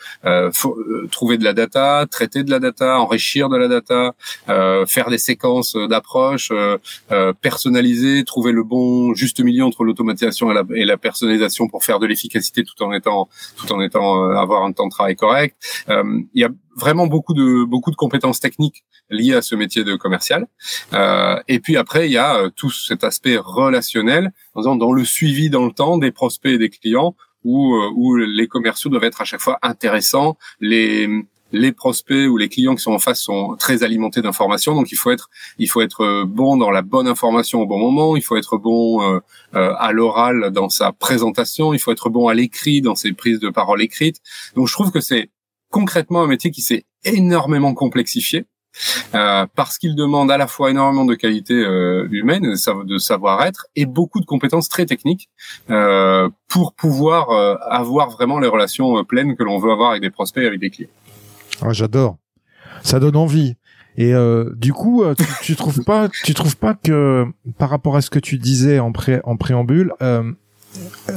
trouver 1.12 1.38
de 1.38 1.44
la 1.44 1.54
data, 1.54 2.06
traiter 2.10 2.44
de 2.44 2.52
la 2.52 2.60
data, 2.60 3.00
enrichir 3.00 3.50
de 3.50 3.58
la 3.58 3.68
data, 3.68 4.14
faire 4.88 5.10
des 5.10 5.18
séquences 5.18 5.76
d'approche, 5.76 6.52
personnaliser, 7.42 8.24
trouver 8.24 8.52
le 8.52 8.64
bon 8.64 9.14
juste 9.14 9.40
milieu 9.42 9.64
entre 9.64 9.84
l'automatisation 9.84 10.52
et 10.52 10.54
la, 10.54 10.64
et 10.76 10.86
la 10.86 10.98
personnalisation 10.98 11.68
pour 11.68 11.84
faire 11.84 12.00
de 12.00 12.06
l'efficacité 12.06 12.64
tout 12.64 12.82
en 12.84 12.92
étant 12.94 13.30
tout 13.58 13.72
en 13.72 13.82
étant 13.82 14.30
avoir 14.30 14.64
un 14.64 14.72
temps 14.72 14.86
de 14.86 14.92
travail 14.92 15.16
correct. 15.16 15.56
il 15.88 16.28
y 16.34 16.44
a 16.44 16.50
vraiment 16.76 17.08
beaucoup 17.08 17.34
de 17.34 17.64
beaucoup 17.64 17.92
de 17.92 17.96
compétences 17.96 18.40
techniques 18.40 18.84
liées 19.10 19.34
à 19.34 19.42
ce 19.42 19.56
métier 19.56 19.84
de 19.84 19.96
commercial. 19.96 20.48
Euh, 20.94 21.40
et 21.48 21.60
puis 21.60 21.78
après, 21.78 22.08
il 22.08 22.12
y 22.12 22.18
a 22.18 22.38
euh, 22.38 22.50
tout 22.56 22.70
cet 22.70 23.04
aspect 23.04 23.38
relationnel, 23.38 24.32
dans 24.56 24.92
le 24.92 25.06
suivi 25.06 25.50
dans 25.50 25.66
le 25.66 25.72
temps 25.72 25.98
des 25.98 26.12
prospects 26.12 26.52
et 26.52 26.58
des 26.58 26.70
clients, 26.70 27.16
où 27.44 27.76
euh, 27.76 27.92
où 27.96 28.16
les 28.16 28.48
commerciaux 28.48 28.90
doivent 28.90 29.06
être 29.06 29.22
à 29.22 29.26
chaque 29.26 29.42
fois 29.42 29.58
intéressants. 29.62 30.38
Les 30.60 31.08
les 31.52 31.72
prospects 31.72 32.28
ou 32.30 32.38
les 32.38 32.48
clients 32.48 32.76
qui 32.76 32.84
sont 32.84 32.92
en 32.92 33.00
face 33.00 33.22
sont 33.22 33.56
très 33.58 33.82
alimentés 33.82 34.22
d'informations, 34.22 34.76
donc 34.76 34.92
il 34.92 34.96
faut 34.96 35.10
être 35.10 35.32
il 35.58 35.68
faut 35.68 35.82
être 35.82 36.02
euh, 36.02 36.26
bon 36.26 36.58
dans 36.58 36.70
la 36.70 36.84
bonne 36.84 37.08
information 37.08 37.62
au 37.62 37.66
bon 37.66 37.80
moment, 37.80 38.16
il 38.16 38.22
faut 38.22 38.38
être 38.38 38.58
bon 38.58 39.20
à 39.54 39.92
l'oral 39.92 40.52
dans 40.52 40.70
sa 40.70 40.92
présentation, 40.92 41.74
il 41.74 41.80
faut 41.80 41.92
être 41.92 42.10
bon 42.10 42.28
à 42.28 42.36
l'écrit 42.36 42.82
dans 42.82 42.94
ses 42.94 43.14
prises 43.14 43.40
de 43.40 43.50
parole 43.50 43.82
écrites. 43.82 44.18
Donc 44.56 44.68
je 44.68 44.74
trouve 44.74 44.92
que 44.92 45.02
c'est 45.02 45.32
concrètement 45.70 46.24
un 46.24 46.28
métier 46.28 46.52
qui 46.52 46.62
s'est 46.62 46.86
énormément 47.04 47.74
complexifié. 47.74 48.46
Euh, 49.16 49.48
parce 49.56 49.80
qu'il 49.80 49.96
demande 49.96 50.30
à 50.32 50.38
la 50.38 50.46
fois 50.46 50.70
énormément 50.70 51.04
de 51.04 51.16
qualités 51.16 51.56
euh, 51.56 52.08
humaines, 52.12 52.54
de 52.86 52.98
savoir-être 52.98 53.66
et 53.76 53.88
beaucoup 53.88 54.20
de 54.20 54.26
compétences 54.26 54.70
très 54.70 54.86
techniques 54.86 55.28
euh, 55.72 56.30
pour 56.48 56.74
pouvoir 56.74 57.32
euh, 57.32 57.56
avoir 57.68 58.12
vraiment 58.12 58.40
les 58.40 58.48
relations 58.48 59.00
euh, 59.00 59.04
pleines 59.04 59.36
que 59.36 59.44
l'on 59.44 59.58
veut 59.58 59.72
avoir 59.72 59.90
avec 59.90 60.04
des 60.04 60.12
prospects, 60.12 60.46
avec 60.46 60.60
des 60.60 60.70
clients. 60.70 60.90
Ah, 61.62 61.74
J'adore, 61.74 62.18
ça 62.84 63.00
donne 63.00 63.16
envie. 63.16 63.56
Et 63.98 64.14
euh, 64.14 64.52
du 64.56 64.72
coup, 64.72 65.04
tu, 65.42 65.56
trouves 65.56 65.84
pas, 65.84 66.08
tu 66.24 66.34
trouves 66.34 66.56
pas 66.56 66.76
que 66.76 67.26
par 67.58 67.70
rapport 67.70 67.98
à 67.98 68.02
ce 68.02 68.10
que 68.10 68.20
tu 68.20 68.38
disais 68.38 68.80
en 68.80 68.94
préambule, 68.94 69.94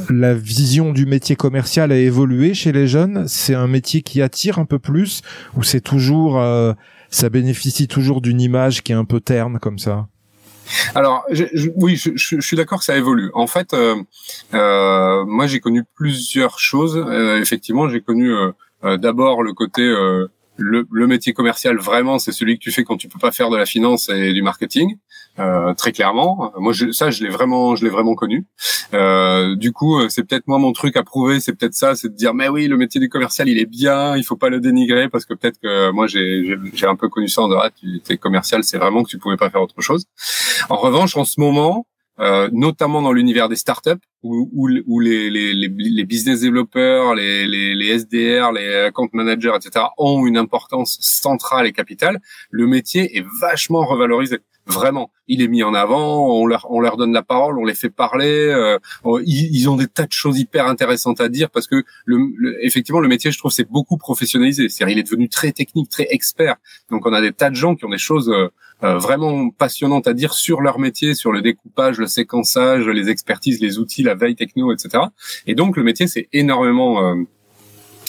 la 0.09 0.33
vision 0.33 0.91
du 0.91 1.05
métier 1.05 1.35
commercial 1.35 1.91
a 1.91 1.97
évolué 1.97 2.53
chez 2.53 2.71
les 2.71 2.87
jeunes 2.87 3.27
C'est 3.27 3.55
un 3.55 3.67
métier 3.67 4.01
qui 4.01 4.21
attire 4.21 4.59
un 4.59 4.65
peu 4.65 4.79
plus 4.79 5.21
ou 5.55 5.63
c'est 5.63 5.81
toujours 5.81 6.39
euh, 6.39 6.73
ça 7.09 7.29
bénéficie 7.29 7.87
toujours 7.87 8.21
d'une 8.21 8.41
image 8.41 8.83
qui 8.83 8.91
est 8.91 8.95
un 8.95 9.05
peu 9.05 9.19
terne 9.19 9.59
comme 9.59 9.77
ça? 9.77 10.07
Alors 10.95 11.25
oui, 11.75 11.95
je, 11.97 12.39
suis 12.39 12.55
d'accord 12.55 12.79
que 12.79 12.85
ça 12.85 12.97
évolue. 12.97 13.29
En 13.33 13.47
fait, 13.47 13.73
euh, 13.73 13.95
euh, 14.53 15.25
moi 15.25 15.45
j'ai 15.45 15.59
connu 15.59 15.83
plusieurs 15.95 16.57
choses. 16.57 17.05
effectivement, 17.39 17.89
j'ai 17.89 18.01
connu 18.01 18.33
d'abord 18.81 19.43
le 19.43 19.53
côté 19.53 19.83
le, 20.57 20.85
le, 20.91 21.07
métier 21.07 21.33
commercial 21.33 21.77
vraiment 21.77 22.19
c'est 22.19 22.31
celui 22.31 22.57
que 22.57 22.63
tu 22.63 22.71
fais 22.71 22.83
quand 22.83 22.97
tu 22.97 23.07
peux 23.07 23.19
pas 23.19 23.31
faire 23.31 23.49
de 23.49 23.57
la 23.57 23.65
finance 23.65 24.09
et 24.09 24.33
du 24.33 24.41
marketing 24.41 24.97
euh, 25.39 25.73
très 25.73 25.91
clairement. 25.91 26.51
Moi 26.57 26.73
je, 26.73 26.91
ça 26.91 27.09
je 27.09 27.23
l'ai 27.23 27.29
vraiment 27.29 27.75
je 27.75 27.83
l'ai 27.83 27.89
vraiment 27.89 28.13
connu. 28.13 28.45
Euh, 28.93 29.55
du 29.55 29.71
coup 29.71 29.99
euh, 29.99 30.09
c'est 30.09 30.23
peut-être 30.23 30.47
moi 30.47 30.59
mon 30.59 30.71
truc 30.73 30.95
à 30.95 31.03
prouver 31.03 31.39
c'est 31.39 31.53
peut-être 31.53 31.73
ça 31.73 31.95
c'est 31.95 32.09
de 32.09 32.15
dire 32.15 32.33
mais 32.33 32.49
oui 32.49 32.67
le 32.67 32.77
métier 32.77 33.01
du 33.01 33.09
commercial 33.09 33.49
il 33.49 33.57
est 33.57 33.65
bien 33.65 34.15
il 34.15 34.23
faut 34.23 34.35
pas 34.35 34.49
le 34.49 34.59
dénigrer 34.59 35.09
parce 35.09 35.25
que 35.25 35.33
peut-être 35.33 35.59
que 35.59 35.91
moi 35.91 36.05
j'ai 36.05 36.55
j'ai 36.73 36.85
un 36.85 36.95
peu 36.95 37.09
connu 37.09 37.27
ça 37.27 37.41
en 37.41 37.47
disant 37.47 37.61
ah 37.63 37.71
tu 37.71 38.01
es 38.09 38.17
commercial 38.17 38.63
c'est 38.63 38.77
vraiment 38.77 39.03
que 39.03 39.09
tu 39.09 39.17
pouvais 39.17 39.37
pas 39.37 39.49
faire 39.49 39.61
autre 39.61 39.81
chose. 39.81 40.05
En 40.69 40.77
revanche 40.77 41.17
en 41.17 41.25
ce 41.25 41.39
moment 41.39 41.87
euh, 42.19 42.47
notamment 42.51 43.01
dans 43.01 43.11
l'univers 43.11 43.49
des 43.49 43.55
startups 43.55 43.99
où, 44.23 44.49
où, 44.53 44.69
où 44.87 44.99
les, 44.99 45.29
les, 45.29 45.53
les, 45.53 46.05
business 46.05 46.41
développeurs, 46.41 47.13
les, 47.13 47.45
les, 47.45 47.75
les 47.75 47.99
SDR, 47.99 48.51
les 48.53 48.85
account 48.87 49.09
managers, 49.13 49.53
etc. 49.55 49.85
ont 49.97 50.25
une 50.25 50.37
importance 50.37 50.97
centrale 51.01 51.67
et 51.67 51.73
capitale, 51.73 52.21
le 52.49 52.65
métier 52.67 53.17
est 53.17 53.25
vachement 53.41 53.85
revalorisé. 53.85 54.39
Vraiment, 54.65 55.11
il 55.27 55.41
est 55.41 55.49
mis 55.49 55.61
en 55.61 55.73
avant, 55.73 56.25
on 56.25 56.45
leur, 56.45 56.67
on 56.69 56.79
leur 56.79 56.95
donne 56.95 57.11
la 57.11 57.21
parole, 57.21 57.59
on 57.59 57.65
les 57.65 57.73
fait 57.73 57.89
parler. 57.89 58.47
Euh, 58.47 58.79
ils, 59.25 59.69
ont 59.69 59.75
des 59.75 59.87
tas 59.87 60.05
de 60.05 60.11
choses 60.13 60.39
hyper 60.39 60.67
intéressantes 60.67 61.19
à 61.19 61.27
dire 61.27 61.49
parce 61.49 61.67
que 61.67 61.83
le, 62.05 62.55
effectivement 62.65 63.01
le 63.01 63.09
métier, 63.09 63.29
je 63.31 63.37
trouve, 63.37 63.51
c'est 63.51 63.69
beaucoup 63.69 63.97
professionnalisé. 63.97 64.69
C'est-à-dire, 64.69 64.95
il 64.95 64.99
est 64.99 65.03
devenu 65.03 65.27
très 65.27 65.51
technique, 65.51 65.89
très 65.89 66.07
expert. 66.11 66.55
Donc, 66.89 67.05
on 67.05 67.11
a 67.11 67.19
des 67.19 67.33
tas 67.33 67.49
de 67.49 67.55
gens 67.55 67.75
qui 67.75 67.83
ont 67.83 67.89
des 67.89 67.97
choses 67.97 68.29
euh, 68.29 68.47
euh, 68.83 68.97
vraiment 68.97 69.49
passionnantes 69.49 70.07
à 70.07 70.13
dire 70.13 70.33
sur 70.33 70.61
leur 70.61 70.79
métier, 70.79 71.13
sur 71.13 71.31
le 71.31 71.41
découpage, 71.41 71.97
le 71.99 72.07
séquençage, 72.07 72.85
les 72.87 73.09
expertises, 73.09 73.61
les 73.61 73.79
outils, 73.79 74.03
la 74.13 74.19
veille 74.19 74.35
techno, 74.35 74.71
etc. 74.71 75.05
Et 75.47 75.55
donc, 75.55 75.77
le 75.77 75.83
métier, 75.83 76.07
c'est 76.07 76.27
énormément 76.33 77.03
euh, 77.03 77.15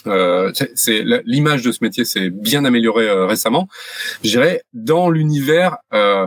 euh, 0.06 0.52
c'est 0.74 1.02
l'image 1.24 1.62
de 1.62 1.72
ce 1.72 1.78
métier 1.82 2.04
s'est 2.04 2.28
bien 2.28 2.64
améliorée 2.66 3.10
récemment. 3.24 3.68
Je 4.22 4.30
dirais 4.30 4.62
dans 4.74 5.08
l'univers 5.08 5.78
euh, 5.94 6.26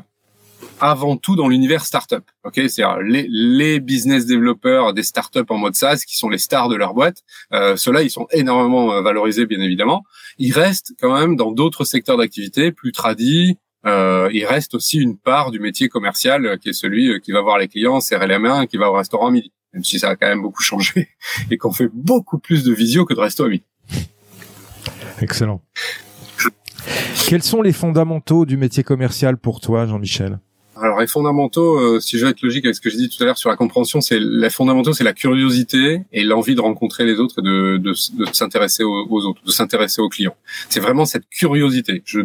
avant 0.80 1.18
tout 1.18 1.36
dans 1.36 1.48
l'univers 1.48 1.86
startup. 1.86 2.24
Ok, 2.44 2.60
c'est 2.68 2.84
les, 3.04 3.28
les 3.30 3.80
business 3.80 4.26
développeurs 4.26 4.94
des 4.94 5.04
startups 5.04 5.40
en 5.50 5.58
mode 5.58 5.76
SaaS 5.76 6.04
qui 6.08 6.18
sont 6.18 6.30
les 6.30 6.38
stars 6.38 6.70
de 6.70 6.76
leur 6.76 6.94
boîte. 6.94 7.24
Euh, 7.54 7.76
Ceux-là, 7.76 8.02
ils 8.02 8.10
sont 8.10 8.28
énormément 8.32 8.94
euh, 8.94 9.02
valorisés, 9.02 9.46
bien 9.46 9.62
évidemment. 9.62 10.04
Ils 10.38 10.54
restent 10.54 10.94
quand 11.00 11.18
même 11.18 11.36
dans 11.36 11.52
d'autres 11.52 11.86
secteurs 11.86 12.18
d'activité 12.18 12.72
plus 12.72 12.92
tradis. 12.92 13.58
Euh, 13.88 14.30
il 14.34 14.46
reste 14.46 14.76
aussi 14.76 14.98
une 14.98 15.18
part 15.18 15.52
du 15.52 15.60
métier 15.60 15.88
commercial 15.88 16.46
euh, 16.46 16.58
qui 16.58 16.70
est 16.70 16.74
celui 16.74 17.10
euh, 17.10 17.20
qui 17.20 17.32
va 17.32 17.42
voir 17.42 17.58
les 17.58 17.68
clients, 17.68 18.02
serrer 18.02 18.28
les 18.28 18.38
mains, 18.38 18.66
qui 18.66 18.78
va 18.78 18.90
au 18.90 18.94
restaurant 18.94 19.28
à 19.28 19.32
midi. 19.32 19.52
Même 19.74 19.84
si 19.84 20.00
ça 20.00 20.10
a 20.10 20.16
quand 20.16 20.28
même 20.28 20.42
beaucoup 20.42 20.62
changé 20.62 21.10
et 21.52 21.58
qu'on 21.58 21.72
fait 21.72 21.90
beaucoup 21.94 22.38
plus 22.38 22.64
de 22.64 22.74
visio 22.74 23.06
que 23.06 23.14
de 23.14 23.20
resto 23.20 23.46
à 23.46 23.50
midi. 23.50 23.64
Excellent. 25.22 25.62
Quels 27.28 27.44
sont 27.44 27.62
les 27.62 27.74
fondamentaux 27.74 28.46
du 28.46 28.58
métier 28.58 28.84
commercial 28.84 29.38
pour 29.38 29.60
toi, 29.60 29.86
Jean-Michel? 29.86 30.40
Alors 30.82 31.00
les 31.00 31.08
fondamentaux, 31.08 31.80
euh, 31.80 32.00
si 32.00 32.18
je 32.18 32.26
veux 32.26 32.32
être 32.32 32.42
logique 32.42 32.66
avec 32.66 32.76
ce 32.76 32.82
que 32.82 32.90
j'ai 32.90 32.98
dit 32.98 33.10
tout 33.10 33.22
à 33.24 33.26
l'heure 33.26 33.38
sur 33.38 33.50
la 33.50 33.56
compréhension, 33.56 34.02
c'est 34.02 34.20
les 34.20 34.50
fondamentaux, 34.50 34.94
c'est 34.94 35.04
la 35.04 35.14
curiosité 35.14 36.02
et 36.12 36.24
l'envie 36.24 36.56
de 36.56 36.62
rencontrer 36.62 37.06
les 37.06 37.20
autres 37.20 37.40
et 37.40 37.42
de, 37.42 37.78
de, 37.78 37.92
de 37.92 38.34
s'intéresser 38.34 38.84
aux, 38.84 39.26
autres, 39.26 39.42
de 39.46 39.52
s'intéresser 39.52 40.02
aux 40.02 40.10
clients. 40.10 40.36
C'est 40.70 40.80
vraiment 40.80 41.06
cette 41.06 41.28
curiosité. 41.30 42.04
Je, 42.06 42.22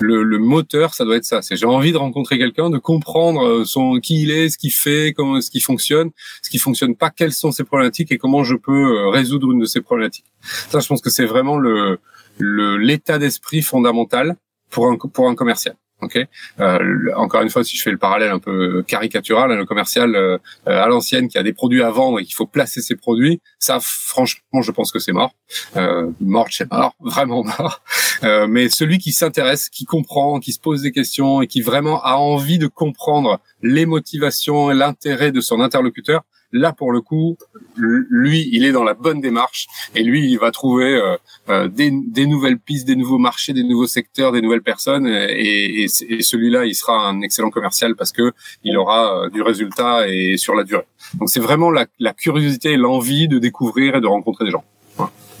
le, 0.00 0.22
le, 0.22 0.38
moteur, 0.38 0.94
ça 0.94 1.04
doit 1.04 1.16
être 1.16 1.24
ça. 1.24 1.42
C'est 1.42 1.56
j'ai 1.56 1.66
envie 1.66 1.92
de 1.92 1.96
rencontrer 1.96 2.38
quelqu'un, 2.38 2.70
de 2.70 2.78
comprendre 2.78 3.46
euh, 3.46 3.64
son 3.64 3.98
qui 4.00 4.22
il 4.22 4.30
est, 4.30 4.48
ce 4.48 4.58
qu'il 4.58 4.72
fait, 4.72 5.12
comment 5.16 5.40
ce 5.40 5.50
qui 5.50 5.60
fonctionne, 5.60 6.10
ce 6.42 6.50
qui 6.50 6.58
fonctionne 6.58 6.96
pas, 6.96 7.10
quelles 7.10 7.32
sont 7.32 7.52
ses 7.52 7.64
problématiques 7.64 8.12
et 8.12 8.18
comment 8.18 8.44
je 8.44 8.56
peux 8.56 8.72
euh, 8.72 9.08
résoudre 9.08 9.52
une 9.52 9.60
de 9.60 9.66
ces 9.66 9.80
problématiques. 9.80 10.26
Ça, 10.42 10.80
je 10.80 10.88
pense 10.88 11.00
que 11.00 11.10
c'est 11.10 11.26
vraiment 11.26 11.58
le 11.58 11.98
l'état 12.38 13.18
d'esprit 13.18 13.62
fondamental 13.62 14.36
pour 14.68 14.88
un 14.88 14.96
pour 14.96 15.28
un 15.28 15.34
commercial. 15.34 15.74
Ok. 16.02 16.18
Euh, 16.60 16.78
encore 17.16 17.40
une 17.40 17.48
fois, 17.48 17.64
si 17.64 17.74
je 17.76 17.82
fais 17.82 17.90
le 17.90 17.96
parallèle 17.96 18.30
un 18.30 18.38
peu 18.38 18.82
caricatural, 18.82 19.56
le 19.56 19.64
commercial 19.64 20.14
euh, 20.14 20.38
à 20.66 20.86
l'ancienne 20.88 21.28
qui 21.28 21.38
a 21.38 21.42
des 21.42 21.54
produits 21.54 21.82
à 21.82 21.90
vendre 21.90 22.20
et 22.20 22.24
qu'il 22.24 22.34
faut 22.34 22.46
placer 22.46 22.82
ses 22.82 22.96
produits, 22.96 23.40
ça, 23.58 23.78
franchement, 23.80 24.60
je 24.60 24.72
pense 24.72 24.92
que 24.92 24.98
c'est 24.98 25.12
mort. 25.12 25.32
Euh, 25.76 26.10
mort, 26.20 26.48
c'est 26.50 26.70
mort, 26.70 26.94
vraiment 27.00 27.44
mort. 27.44 27.82
Euh, 28.24 28.46
mais 28.46 28.68
celui 28.68 28.98
qui 28.98 29.12
s'intéresse, 29.12 29.70
qui 29.70 29.86
comprend, 29.86 30.38
qui 30.38 30.52
se 30.52 30.60
pose 30.60 30.82
des 30.82 30.92
questions 30.92 31.40
et 31.40 31.46
qui 31.46 31.62
vraiment 31.62 32.02
a 32.02 32.16
envie 32.16 32.58
de 32.58 32.66
comprendre 32.66 33.40
les 33.62 33.86
motivations 33.86 34.70
et 34.70 34.74
l'intérêt 34.74 35.32
de 35.32 35.40
son 35.40 35.60
interlocuteur, 35.60 36.24
Là, 36.56 36.72
pour 36.72 36.90
le 36.90 37.00
coup, 37.02 37.36
lui, 37.76 38.48
il 38.50 38.64
est 38.64 38.72
dans 38.72 38.82
la 38.84 38.94
bonne 38.94 39.20
démarche 39.20 39.66
et 39.94 40.02
lui, 40.02 40.30
il 40.30 40.38
va 40.38 40.50
trouver 40.50 40.94
euh, 40.94 41.16
euh, 41.50 41.68
des, 41.68 41.90
des, 41.90 42.26
nouvelles 42.26 42.58
pistes, 42.58 42.86
des 42.86 42.96
nouveaux 42.96 43.18
marchés, 43.18 43.52
des 43.52 43.62
nouveaux 43.62 43.86
secteurs, 43.86 44.32
des 44.32 44.40
nouvelles 44.40 44.62
personnes. 44.62 45.06
Et, 45.06 45.84
et, 45.84 45.88
celui-là, 46.22 46.64
il 46.64 46.74
sera 46.74 47.08
un 47.08 47.20
excellent 47.20 47.50
commercial 47.50 47.94
parce 47.94 48.12
que 48.12 48.32
il 48.64 48.78
aura 48.78 49.24
euh, 49.24 49.30
du 49.30 49.42
résultat 49.42 50.08
et 50.08 50.38
sur 50.38 50.54
la 50.54 50.64
durée. 50.64 50.86
Donc, 51.18 51.28
c'est 51.28 51.40
vraiment 51.40 51.70
la, 51.70 51.86
la, 51.98 52.14
curiosité 52.14 52.72
et 52.72 52.76
l'envie 52.76 53.28
de 53.28 53.38
découvrir 53.38 53.96
et 53.96 54.00
de 54.00 54.06
rencontrer 54.06 54.46
des 54.46 54.50
gens. 54.50 54.64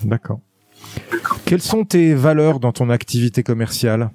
D'accord. 0.02 0.40
Quelles 1.46 1.62
sont 1.62 1.84
tes 1.84 2.14
valeurs 2.14 2.60
dans 2.60 2.72
ton 2.72 2.90
activité 2.90 3.42
commerciale? 3.42 4.10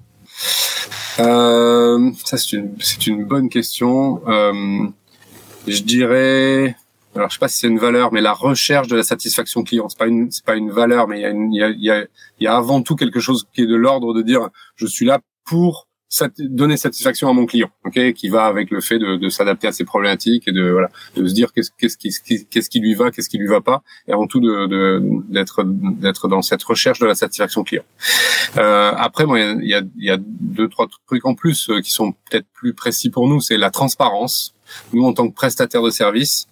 Euh, 1.20 2.12
Ça, 2.24 2.38
c'est 2.38 2.58
une, 2.58 2.76
une, 3.08 3.26
bonne 3.26 3.50
question. 3.50 4.22
Euh, 4.28 4.88
je 5.68 5.84
dirais 5.84 6.76
alors 7.16 7.30
je 7.30 7.36
sais 7.36 7.40
pas 7.40 7.48
si 7.48 7.60
c'est 7.60 7.68
une 7.68 7.80
valeur, 7.80 8.14
mais 8.14 8.22
la 8.22 8.34
recherche 8.34 8.88
de 8.88 8.96
la 8.96 9.04
satisfaction 9.04 9.64
client, 9.64 9.90
c'est 9.90 9.98
pas 9.98 10.08
une, 10.08 10.32
c'est 10.32 10.46
pas 10.46 10.56
une 10.56 10.72
valeur, 10.72 11.08
mais 11.08 11.20
il 11.20 11.22
y 11.22 11.26
a, 11.26 11.30
une, 11.30 11.54
il 11.54 11.60
y 11.60 11.64
a, 11.64 11.70
il 11.70 11.84
y 11.84 11.92
a, 11.92 12.06
il 12.40 12.44
y 12.44 12.48
a 12.48 12.56
avant 12.56 12.82
tout 12.82 12.96
quelque 12.96 13.20
chose 13.20 13.48
qui 13.54 13.62
est 13.62 13.68
de 13.68 13.76
l'ordre 13.76 14.14
de 14.14 14.22
dire, 14.22 14.50
je 14.76 14.86
suis 14.86 15.06
là 15.06 15.20
pour 15.46 15.88
donner 16.40 16.76
satisfaction 16.76 17.30
à 17.30 17.34
mon 17.34 17.46
client, 17.46 17.70
ok, 17.86 18.14
qui 18.14 18.28
va 18.28 18.46
avec 18.46 18.70
le 18.70 18.82
fait 18.82 19.00
de, 19.00 19.16
de 19.16 19.30
s'adapter 19.30 19.68
à 19.68 19.72
ses 19.72 19.86
problématiques 19.86 20.48
et 20.48 20.52
de 20.52 20.70
voilà, 20.70 20.90
de 21.16 21.26
se 21.26 21.34
dire 21.34 21.54
qu'est-ce 21.54 21.72
qu'est-ce 21.78 21.98
qui 21.98 22.46
qu'est-ce 22.48 22.70
qui 22.70 22.80
lui 22.82 22.96
va, 22.96 23.12
qu'est-ce 23.12 23.30
qui 23.30 23.38
lui 23.38 23.48
va 23.48 23.62
pas, 23.62 23.82
et 24.08 24.12
avant 24.12 24.28
tout 24.28 24.42
de 24.42 25.00
d'être 25.30 25.64
d'être 25.66 26.28
dans 26.28 26.42
cette 26.42 26.64
recherche 26.64 27.00
de 27.00 27.06
la 27.06 27.16
satisfaction 27.16 27.64
client. 27.64 27.84
Euh, 28.58 28.92
après, 28.98 29.26
moi, 29.26 29.40
il 29.40 29.68
y 29.68 29.74
a, 29.74 29.82
il 29.98 30.04
y 30.04 30.10
a 30.10 30.18
deux 30.20 30.68
trois 30.68 30.88
trucs 31.08 31.26
en 31.26 31.34
plus 31.34 31.70
euh, 31.70 31.80
qui 31.80 31.92
sont 31.92 32.12
peut-être 32.30 32.48
plus 32.54 32.74
précis 32.74 33.10
pour 33.10 33.28
nous, 33.30 33.40
c'est 33.40 33.58
la 33.58 33.70
transparence. 33.70 34.54
Nous, 34.94 35.04
en 35.04 35.14
tant 35.14 35.28
que 35.30 35.34
prestataire 35.34 35.82
de 35.82 35.90
service, 35.90 36.48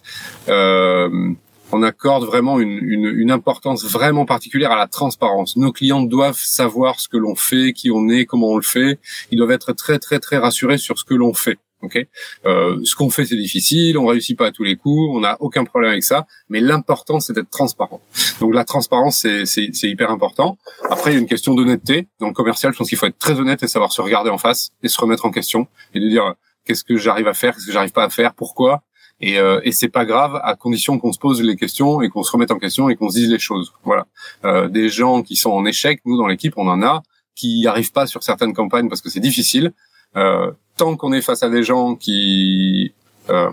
euh, 0.48 1.34
on 1.72 1.82
accorde 1.82 2.24
vraiment 2.24 2.58
une, 2.58 2.78
une, 2.82 3.06
une, 3.06 3.30
importance 3.30 3.84
vraiment 3.84 4.26
particulière 4.26 4.72
à 4.72 4.76
la 4.76 4.86
transparence. 4.86 5.56
Nos 5.56 5.72
clients 5.72 6.02
doivent 6.02 6.40
savoir 6.40 7.00
ce 7.00 7.08
que 7.08 7.16
l'on 7.16 7.36
fait, 7.36 7.72
qui 7.72 7.90
on 7.90 8.08
est, 8.08 8.24
comment 8.24 8.48
on 8.48 8.56
le 8.56 8.62
fait. 8.62 8.98
Ils 9.30 9.38
doivent 9.38 9.52
être 9.52 9.72
très 9.72 9.98
très 9.98 10.18
très 10.18 10.38
rassurés 10.38 10.78
sur 10.78 10.98
ce 10.98 11.04
que 11.04 11.14
l'on 11.14 11.34
fait. 11.34 11.58
Ok, 11.82 11.98
euh, 12.44 12.78
ce 12.84 12.94
qu'on 12.94 13.08
fait 13.08 13.24
c'est 13.24 13.36
difficile, 13.36 13.96
on 13.96 14.04
réussit 14.04 14.36
pas 14.36 14.48
à 14.48 14.52
tous 14.52 14.64
les 14.64 14.76
coups, 14.76 15.10
on 15.14 15.20
n'a 15.20 15.38
aucun 15.40 15.64
problème 15.64 15.92
avec 15.92 16.02
ça, 16.02 16.26
mais 16.50 16.60
l'important 16.60 17.20
c'est 17.20 17.32
d'être 17.32 17.48
transparent. 17.48 18.02
Donc 18.40 18.52
la 18.52 18.64
transparence 18.64 19.26
c'est, 19.44 19.64
hyper 19.84 20.10
important. 20.10 20.58
Après 20.90 21.12
il 21.12 21.14
y 21.14 21.16
a 21.16 21.20
une 21.20 21.26
question 21.26 21.54
d'honnêteté. 21.54 22.06
Dans 22.18 22.26
le 22.26 22.34
commercial, 22.34 22.74
je 22.74 22.78
pense 22.78 22.90
qu'il 22.90 22.98
faut 22.98 23.06
être 23.06 23.18
très 23.18 23.40
honnête 23.40 23.62
et 23.62 23.66
savoir 23.66 23.92
se 23.92 24.02
regarder 24.02 24.28
en 24.28 24.36
face 24.36 24.72
et 24.82 24.88
se 24.88 25.00
remettre 25.00 25.24
en 25.24 25.30
question 25.30 25.68
et 25.94 26.00
de 26.00 26.08
dire 26.08 26.34
qu'est-ce 26.70 26.84
que 26.84 26.96
j'arrive 26.96 27.26
à 27.26 27.34
faire, 27.34 27.52
qu'est-ce 27.52 27.66
que 27.66 27.72
j'arrive 27.72 27.90
pas 27.90 28.04
à 28.04 28.10
faire, 28.10 28.32
pourquoi. 28.32 28.82
Et, 29.20 29.38
euh, 29.38 29.60
et 29.64 29.72
c'est 29.72 29.88
pas 29.88 30.04
grave 30.04 30.40
à 30.44 30.54
condition 30.54 31.00
qu'on 31.00 31.12
se 31.12 31.18
pose 31.18 31.42
les 31.42 31.56
questions 31.56 32.00
et 32.00 32.08
qu'on 32.08 32.22
se 32.22 32.30
remette 32.30 32.52
en 32.52 32.58
question 32.58 32.88
et 32.88 32.94
qu'on 32.94 33.08
se 33.08 33.16
dise 33.16 33.28
les 33.28 33.40
choses. 33.40 33.72
Voilà. 33.82 34.06
Euh, 34.44 34.68
des 34.68 34.88
gens 34.88 35.22
qui 35.22 35.34
sont 35.34 35.50
en 35.50 35.66
échec, 35.66 36.00
nous 36.04 36.16
dans 36.16 36.28
l'équipe, 36.28 36.54
on 36.56 36.68
en 36.68 36.80
a 36.82 37.02
qui 37.34 37.66
arrivent 37.66 37.90
pas 37.90 38.06
sur 38.06 38.22
certaines 38.22 38.54
campagnes 38.54 38.88
parce 38.88 39.00
que 39.00 39.10
c'est 39.10 39.20
difficile. 39.20 39.72
Euh, 40.16 40.52
tant 40.76 40.96
qu'on 40.96 41.12
est 41.12 41.22
face 41.22 41.42
à 41.42 41.50
des 41.50 41.64
gens 41.64 41.96
qui 41.96 42.94
euh, 43.30 43.50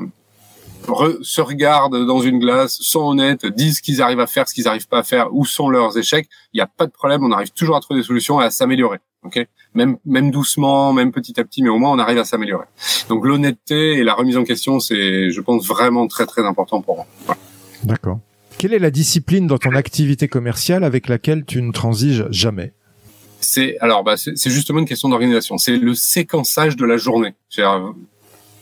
se 1.21 1.41
regardent 1.41 2.05
dans 2.05 2.19
une 2.19 2.37
glace, 2.37 2.77
sont 2.81 3.01
honnêtes, 3.01 3.45
disent 3.47 3.77
ce 3.77 3.81
qu'ils 3.81 4.01
arrivent 4.01 4.19
à 4.19 4.27
faire, 4.27 4.47
ce 4.47 4.53
qu'ils 4.53 4.65
n'arrivent 4.65 4.87
pas 4.87 4.99
à 4.99 5.03
faire, 5.03 5.33
où 5.33 5.43
sont 5.43 5.69
leurs 5.69 5.97
échecs, 5.97 6.29
il 6.53 6.57
n'y 6.57 6.61
a 6.61 6.67
pas 6.67 6.85
de 6.85 6.91
problème, 6.91 7.23
on 7.23 7.31
arrive 7.31 7.51
toujours 7.51 7.75
à 7.75 7.81
trouver 7.81 7.99
des 7.99 8.05
solutions 8.05 8.39
et 8.39 8.45
à 8.45 8.51
s'améliorer. 8.51 8.99
Ok, 9.23 9.45
même 9.73 9.97
même 10.05 10.31
doucement, 10.31 10.93
même 10.93 11.11
petit 11.11 11.39
à 11.39 11.43
petit, 11.43 11.63
mais 11.63 11.69
au 11.69 11.77
moins 11.77 11.91
on 11.91 11.99
arrive 11.99 12.19
à 12.19 12.23
s'améliorer. 12.23 12.65
Donc 13.09 13.25
l'honnêteté 13.25 13.93
et 13.93 14.03
la 14.03 14.13
remise 14.13 14.37
en 14.37 14.43
question, 14.43 14.79
c'est, 14.79 15.31
je 15.31 15.41
pense, 15.41 15.67
vraiment 15.67 16.07
très 16.07 16.25
très 16.25 16.43
important 16.43 16.81
pour 16.81 16.97
moi. 16.97 17.07
D'accord. 17.83 18.19
Quelle 18.57 18.73
est 18.73 18.79
la 18.79 18.91
discipline 18.91 19.47
dans 19.47 19.57
ton 19.57 19.75
activité 19.75 20.27
commerciale 20.27 20.83
avec 20.83 21.07
laquelle 21.07 21.45
tu 21.45 21.61
ne 21.61 21.71
transiges 21.71 22.25
jamais? 22.29 22.73
C'est 23.39 23.77
alors 23.79 24.03
bah 24.03 24.17
c'est 24.17 24.49
justement 24.49 24.79
une 24.79 24.87
question 24.87 25.09
d'organisation. 25.09 25.57
C'est 25.57 25.77
le 25.77 25.93
séquençage 25.93 26.75
de 26.75 26.85
la 26.85 26.97
journée. 26.97 27.33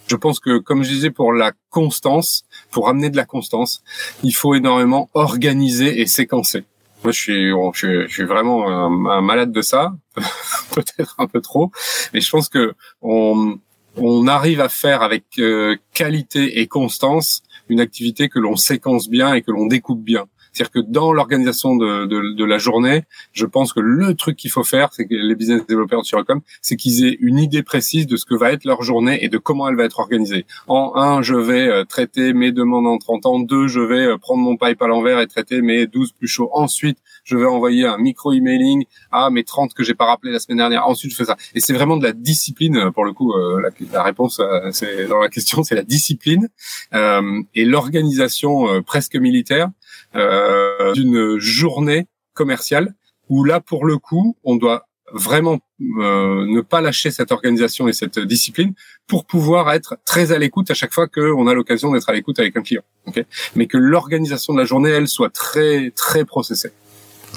Je 0.08 0.15
pense 0.15 0.39
que, 0.39 0.60
comme 0.60 0.84
je 0.84 0.89
disais, 0.89 1.10
pour 1.10 1.34
la 1.34 1.52
constance, 1.70 2.46
pour 2.72 2.89
amener 2.89 3.10
de 3.10 3.18
la 3.18 3.26
constance, 3.26 3.84
il 4.24 4.34
faut 4.34 4.54
énormément 4.54 5.10
organiser 5.13 6.00
et 6.00 6.06
séquencer. 6.06 6.63
Moi, 7.06 7.12
je 7.12 7.22
suis, 7.22 7.52
je, 7.52 8.08
suis 8.08 8.24
vraiment 8.24 8.68
un, 8.68 9.22
malade 9.22 9.52
de 9.52 9.62
ça, 9.62 9.94
peut-être 10.74 11.13
un 11.20 11.28
peu 11.28 11.39
trop, 11.39 11.72
mais 12.13 12.20
je 12.20 12.30
pense 12.32 12.50
que 12.50 12.74
on, 13.04 13.60
on 13.96 14.28
arrive 14.28 14.60
à 14.60 14.70
faire 14.70 15.04
avec 15.04 15.26
euh, 15.38 15.76
qualité 15.94 16.60
et 16.60 16.68
constance 16.68 17.44
une 17.70 17.80
activité 17.80 18.28
que 18.28 18.39
l'on 18.39 18.56
séquence 18.56 19.08
bien 19.08 19.36
et 19.36 19.44
que 19.44 19.52
l'on 19.52 19.68
découpe 19.68 20.04
bien. 20.04 20.26
C'est-à-dire 20.56 20.72
que 20.72 20.80
dans 20.80 21.12
l'organisation 21.12 21.76
de, 21.76 22.06
de, 22.06 22.34
de, 22.34 22.46
la 22.46 22.58
journée, 22.58 23.04
je 23.34 23.46
pense 23.46 23.74
que 23.74 23.82
le 23.82 24.13
truc 24.13 24.38
qu'il 24.38 24.50
faut 24.50 24.63
faire, 24.63 24.89
c'est 24.94 25.06
que 25.06 25.13
les 25.13 25.36
business 25.36 25.65
développeurs 25.68 26.02
de 26.02 26.06
Suricom, 26.06 26.39
c'est 26.62 26.78
qu'ils 26.78 27.06
aient 27.06 27.18
une 27.20 27.39
idée 27.39 27.62
précise 27.62 28.08
de 28.08 28.15
ce 28.15 28.24
que 28.24 28.36
va 28.36 28.54
être 28.54 28.63
leur 28.63 28.82
journée 28.82 29.22
et 29.22 29.28
de 29.28 29.38
comment 29.38 29.68
elle 29.68 29.76
va 29.76 29.84
être 29.84 30.00
organisée. 30.00 30.46
En 30.68 30.94
un, 30.96 31.22
je 31.22 31.36
vais 31.36 31.68
euh, 31.68 31.84
traiter 31.84 32.32
mes 32.32 32.54
demandes 32.54 32.88
en 32.88 32.98
30 32.98 33.26
ans. 33.26 33.39
Deux, 33.39 33.68
je 33.68 33.82
vais 33.82 34.06
euh, 34.06 34.18
prendre 34.18 34.41
mon 34.41 34.56
pipe 34.56 34.82
à 34.82 34.88
l'envers 34.88 35.20
et 35.20 35.28
traiter 35.28 35.62
mes 35.62 35.88
12 35.88 36.13
plus 36.13 36.30
chauds. 36.30 36.50
Ensuite, 36.54 37.00
je 37.26 37.36
vais 37.36 37.46
envoyer 37.46 37.86
un 37.86 37.98
micro-emailing 37.98 38.86
à 39.12 39.30
mes 39.30 39.44
30 39.44 39.74
que 39.74 39.84
j'ai 39.84 39.94
pas 39.94 40.06
rappelé 40.06 40.32
la 40.32 40.39
semaine 40.39 40.60
dernière. 40.60 40.88
Ensuite, 40.88 41.12
je 41.12 41.18
fais 41.18 41.26
ça. 41.26 41.36
Et 41.54 41.60
c'est 41.60 41.74
vraiment 41.74 41.98
de 41.98 42.04
la 42.04 42.13
discipline. 42.13 42.78
Euh, 42.78 42.91
pour 42.91 43.04
le 43.04 43.12
coup, 43.12 43.34
la, 43.62 43.70
la 43.91 44.04
réponse 44.04 44.41
c'est 44.72 45.08
dans 45.08 45.20
la 45.20 45.28
question, 45.28 45.63
c'est 45.63 45.76
la 45.76 45.84
discipline 45.84 46.48
euh, 46.94 47.41
et 47.56 47.65
l'organisation 47.65 48.82
presque 48.84 49.15
militaire 49.15 49.70
euh, 50.15 50.93
d'une 50.93 51.38
journée 51.38 52.08
commerciale 52.34 52.93
où 53.30 53.43
là, 53.43 53.60
pour 53.60 53.86
le 53.86 53.97
coup, 53.97 54.38
on 54.43 54.56
doit 54.56 54.88
vraiment 55.13 55.60
euh, 55.82 56.45
ne 56.45 56.62
pas 56.62 56.82
lâcher 56.82 57.12
cette 57.12 57.32
organisation 57.32 57.88
et 57.88 57.93
cette 57.93 58.19
discipline 58.19 58.73
pour 59.08 59.25
pouvoir 59.25 59.71
être 59.71 59.97
très 60.06 60.32
à 60.32 60.39
l'écoute 60.39 60.71
à 60.71 60.73
chaque 60.73 60.93
fois 60.93 61.08
qu'on 61.08 61.47
a 61.47 61.54
l'occasion 61.54 61.91
d'être 61.91 62.10
à 62.10 62.13
l'écoute 62.13 62.39
avec 62.39 62.58
un 62.58 62.62
client. 62.62 62.82
Okay 63.08 63.25
Mais 63.56 63.67
que 63.67 63.78
l'organisation 63.78 64.54
de 64.54 64.60
la 64.60 64.65
journée, 64.65 64.89
elle, 64.89 65.08
soit 65.08 65.30
très 65.30 65.91
très 65.91 66.25
processée. 66.25 66.71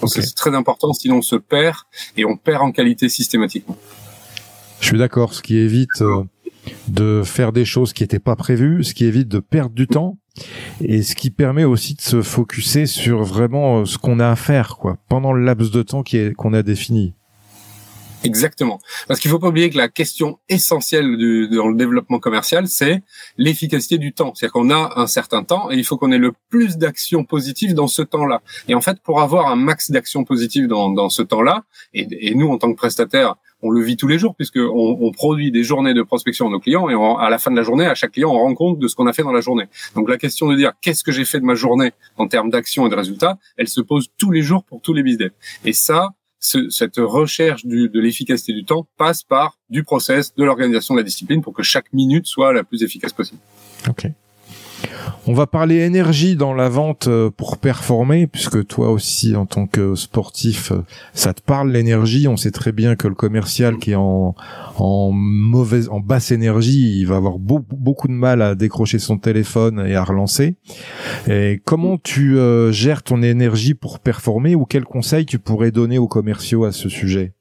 Donc 0.01 0.11
c'est 0.11 0.35
très 0.35 0.55
important, 0.55 0.93
sinon 0.93 1.17
on 1.17 1.23
se 1.23 1.37
perd 1.37 1.77
et 2.17 2.25
on 2.25 2.37
perd 2.37 2.62
en 2.62 2.73
qualité 2.73 3.09
systématiquement. 3.09 3.77
Je 4.81 4.87
suis 4.87 4.99
d'accord, 4.99 5.35
ce 5.35 5.43
qui 5.43 5.57
évite 5.57 6.03
euh, 6.03 6.23
de 6.87 7.23
faire 7.25 7.53
des 7.53 7.64
choses 7.64 7.93
qui 7.93 8.05
n'étaient 8.05 8.21
pas 8.21 8.37
prévues, 8.37 8.85
ce 8.85 8.95
qui 8.95 9.05
évite 9.05 9.29
de 9.29 9.41
perdre 9.41 9.75
du 9.75 9.88
temps 9.88 10.17
et 10.81 11.03
ce 11.03 11.14
qui 11.14 11.31
permet 11.31 11.64
aussi 11.64 11.94
de 11.94 12.01
se 12.01 12.22
focuser 12.22 12.87
sur 12.87 13.22
vraiment 13.22 13.81
euh, 13.81 13.85
ce 13.85 13.98
qu'on 13.98 14.20
a 14.20 14.31
à 14.31 14.37
faire 14.37 14.77
quoi 14.77 14.98
pendant 15.09 15.33
le 15.33 15.44
laps 15.44 15.70
de 15.70 15.83
temps 15.83 16.03
qu'on 16.37 16.55
a 16.55 16.62
défini. 16.62 17.14
Exactement. 18.24 18.81
Parce 19.07 19.20
qu'il 19.20 19.31
faut 19.31 19.38
pas 19.38 19.48
oublier 19.48 19.70
que 19.70 19.77
la 19.77 19.88
question 19.88 20.38
essentielle 20.48 21.05
dans 21.51 21.68
le 21.68 21.77
développement 21.77 22.18
commercial, 22.18 22.66
c'est 22.66 23.03
l'efficacité 23.37 23.98
du 23.98 24.12
temps. 24.12 24.35
C'est-à-dire 24.35 24.53
qu'on 24.53 24.70
a 24.70 24.94
un 24.96 25.07
certain 25.07 25.44
temps 25.44 25.70
et 25.70 25.77
il 25.77 25.85
faut 25.85 25.96
qu'on 25.96 26.11
ait 26.11 26.18
le 26.18 26.33
plus 26.48 26.79
d'actions 26.79 27.24
positives 27.24 27.74
dans 27.74 27.87
ce 27.87 28.03
temps-là. 28.03 28.42
Et 28.66 28.74
en 28.74 28.81
fait, 28.81 29.01
pour 29.03 29.20
avoir 29.20 29.51
un 29.51 29.57
max 29.57 29.90
d'actions 29.90 30.24
positives 30.24 30.66
dans, 30.66 31.09
ce 31.09 31.22
temps-là, 31.22 31.64
et, 31.94 32.09
et, 32.11 32.35
nous, 32.35 32.48
en 32.48 32.59
tant 32.59 32.72
que 32.72 32.77
prestataire, 32.77 33.37
on 33.62 33.71
le 33.71 33.83
vit 33.83 33.97
tous 33.97 34.09
les 34.09 34.18
jours 34.18 34.35
puisque 34.35 34.59
on, 34.59 35.11
produit 35.12 35.51
des 35.51 35.64
journées 35.64 35.94
de 35.94 36.03
prospection 36.03 36.47
à 36.47 36.51
nos 36.51 36.61
clients 36.61 36.88
et 36.88 36.94
à 36.94 37.31
la 37.31 37.38
fin 37.38 37.51
de 37.51 37.57
la 37.57 37.62
journée, 37.62 37.87
à 37.87 37.94
chaque 37.94 38.12
client, 38.12 38.31
on 38.31 38.38
rend 38.38 38.55
compte 38.55 38.79
de 38.79 38.88
ce 38.88 38.94
qu'on 38.94 39.07
a 39.07 39.12
fait 39.12 39.23
dans 39.23 39.33
la 39.33 39.40
journée. 39.40 39.64
Donc 39.94 40.09
la 40.09 40.16
question 40.16 40.49
de 40.49 40.57
dire 40.57 40.73
qu'est-ce 40.81 41.03
que 41.03 41.12
j'ai 41.12 41.25
fait 41.25 41.40
de 41.40 41.44
ma 41.44 41.55
journée 41.55 41.92
en 42.16 42.29
termes 42.29 42.51
d'action 42.51 42.87
et 42.87 42.90
de 42.90 42.94
résultats, 42.94 43.38
elle 43.57 43.68
se 43.68 43.81
pose 43.81 44.09
tous 44.16 44.31
les 44.31 44.42
jours 44.42 44.64
pour 44.64 44.81
tous 44.81 44.94
les 44.94 45.03
business. 45.03 45.31
Et 45.64 45.73
ça, 45.73 46.11
ce, 46.40 46.71
cette 46.71 46.99
recherche 46.99 47.66
de 47.66 47.99
l'efficacité 47.99 48.53
du 48.53 48.64
temps 48.64 48.87
passe 48.97 49.23
par 49.23 49.59
du 49.71 49.83
process, 49.83 50.35
de 50.35 50.44
l'organisation 50.44 50.94
de 50.94 51.01
la 51.01 51.05
discipline 51.05 51.42
pour 51.42 51.53
que 51.53 51.62
chaque 51.62 51.92
minute 51.92 52.27
soit 52.27 52.53
la 52.53 52.64
plus 52.64 52.83
efficace 52.83 53.12
possible. 53.12 53.40
On 55.27 55.35
va 55.35 55.47
parler 55.47 55.81
énergie 55.81 56.37
dans 56.37 56.55
la 56.55 56.71
vente 56.71 57.07
euh, 57.07 57.31
pour 57.31 57.59
performer, 57.59 58.27
puisque 58.27 58.67
toi 58.67 58.91
aussi, 58.91 59.37
en 59.37 59.45
tant 59.45 59.67
que 59.67 59.95
sportif, 59.95 60.73
euh, 60.73 60.85
ça 61.12 61.35
te 61.35 61.43
parle 61.43 61.71
l'énergie. 61.71 62.27
On 62.29 62.38
sait 62.38 62.51
très 62.51 62.73
bien 62.73 62.97
que 62.97 63.09
le 63.09 63.14
commercial 63.14 63.77
qui 63.77 63.91
est 63.91 63.95
en, 63.95 64.35
mauvaise, 65.12 65.88
en 65.91 66.01
basse 66.01 66.31
énergie, 66.31 66.99
il 67.01 67.05
va 67.05 67.17
avoir 67.17 67.38
beaucoup, 67.38 67.77
beaucoup 67.77 68.09
de 68.09 68.12
mal 68.14 68.41
à 68.41 68.55
décrocher 68.55 68.99
son 68.99 69.19
téléphone 69.19 69.85
et 69.87 69.97
à 69.97 70.05
relancer. 70.05 70.57
Et 71.29 71.61
comment 71.64 71.99
tu 71.99 72.38
euh, 72.38 72.73
gères 72.73 73.03
ton 73.03 73.23
énergie 73.23 73.75
pour 73.75 73.99
performer 73.99 74.55
ou 74.55 74.64
quels 74.64 74.85
conseils 74.85 75.27
tu 75.27 75.38
pourrais 75.38 75.73
donner 75.73 75.99
aux 75.99 76.09
commerciaux 76.09 76.64
à 76.64 76.73
ce 76.73 76.88
sujet? 76.88 77.35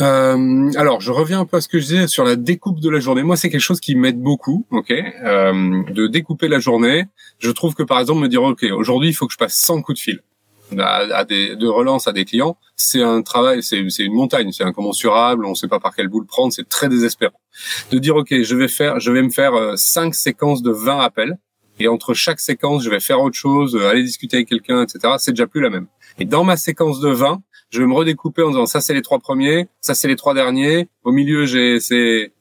Euh, 0.00 0.70
alors, 0.76 1.00
je 1.00 1.12
reviens 1.12 1.40
un 1.40 1.44
peu 1.46 1.58
à 1.58 1.60
ce 1.60 1.68
que 1.68 1.78
je 1.78 1.84
disais 1.84 2.06
sur 2.08 2.24
la 2.24 2.36
découpe 2.36 2.80
de 2.80 2.90
la 2.90 3.00
journée. 3.00 3.22
Moi, 3.22 3.36
c'est 3.36 3.50
quelque 3.50 3.60
chose 3.60 3.80
qui 3.80 3.94
m'aide 3.94 4.20
beaucoup, 4.20 4.66
ok, 4.70 4.90
euh, 4.90 5.82
de 5.90 6.06
découper 6.06 6.48
la 6.48 6.58
journée. 6.58 7.06
Je 7.38 7.50
trouve 7.50 7.74
que, 7.74 7.82
par 7.82 8.00
exemple, 8.00 8.20
me 8.20 8.28
dire, 8.28 8.42
ok, 8.42 8.64
aujourd'hui, 8.76 9.10
il 9.10 9.14
faut 9.14 9.26
que 9.26 9.32
je 9.32 9.38
passe 9.38 9.54
100 9.54 9.82
coups 9.82 9.98
de 9.98 10.02
fil 10.02 10.20
à, 10.80 11.24
des, 11.24 11.56
de 11.56 11.66
relance 11.66 12.08
à 12.08 12.12
des 12.12 12.24
clients, 12.24 12.56
c'est 12.76 13.02
un 13.02 13.22
travail, 13.22 13.62
c'est 13.62 13.78
une 13.78 14.14
montagne, 14.14 14.52
c'est 14.52 14.64
incommensurable. 14.64 15.44
On 15.44 15.50
ne 15.50 15.54
sait 15.54 15.68
pas 15.68 15.80
par 15.80 15.94
quel 15.94 16.08
bout 16.08 16.20
le 16.20 16.26
prendre, 16.26 16.52
c'est 16.52 16.68
très 16.68 16.88
désespérant. 16.88 17.38
De 17.90 17.98
dire, 17.98 18.16
ok, 18.16 18.42
je 18.42 18.56
vais 18.56 18.68
faire, 18.68 19.00
je 19.00 19.12
vais 19.12 19.22
me 19.22 19.30
faire 19.30 19.54
euh, 19.54 19.76
cinq 19.76 20.14
séquences 20.14 20.62
de 20.62 20.70
20 20.70 21.00
appels. 21.00 21.38
Et 21.80 21.88
entre 21.88 22.14
chaque 22.14 22.38
séquence, 22.38 22.84
je 22.84 22.90
vais 22.90 23.00
faire 23.00 23.20
autre 23.20 23.36
chose, 23.36 23.76
aller 23.76 24.04
discuter 24.04 24.36
avec 24.36 24.48
quelqu'un, 24.48 24.82
etc. 24.82 25.14
C'est 25.18 25.32
déjà 25.32 25.48
plus 25.48 25.60
la 25.60 25.70
même. 25.70 25.88
Et 26.20 26.24
dans 26.24 26.44
ma 26.44 26.56
séquence 26.56 27.00
de 27.00 27.08
20, 27.08 27.42
je 27.74 27.80
vais 27.80 27.88
me 27.88 27.94
redécouper 27.94 28.42
en 28.42 28.50
disant 28.50 28.66
ça 28.66 28.80
c'est 28.80 28.94
les 28.94 29.02
trois 29.02 29.18
premiers, 29.18 29.66
ça 29.80 29.94
c'est 29.94 30.06
les 30.06 30.14
trois 30.14 30.32
derniers, 30.32 30.88
au 31.02 31.10
milieu 31.10 31.44
j'ai 31.44 31.80
ces 31.80 32.32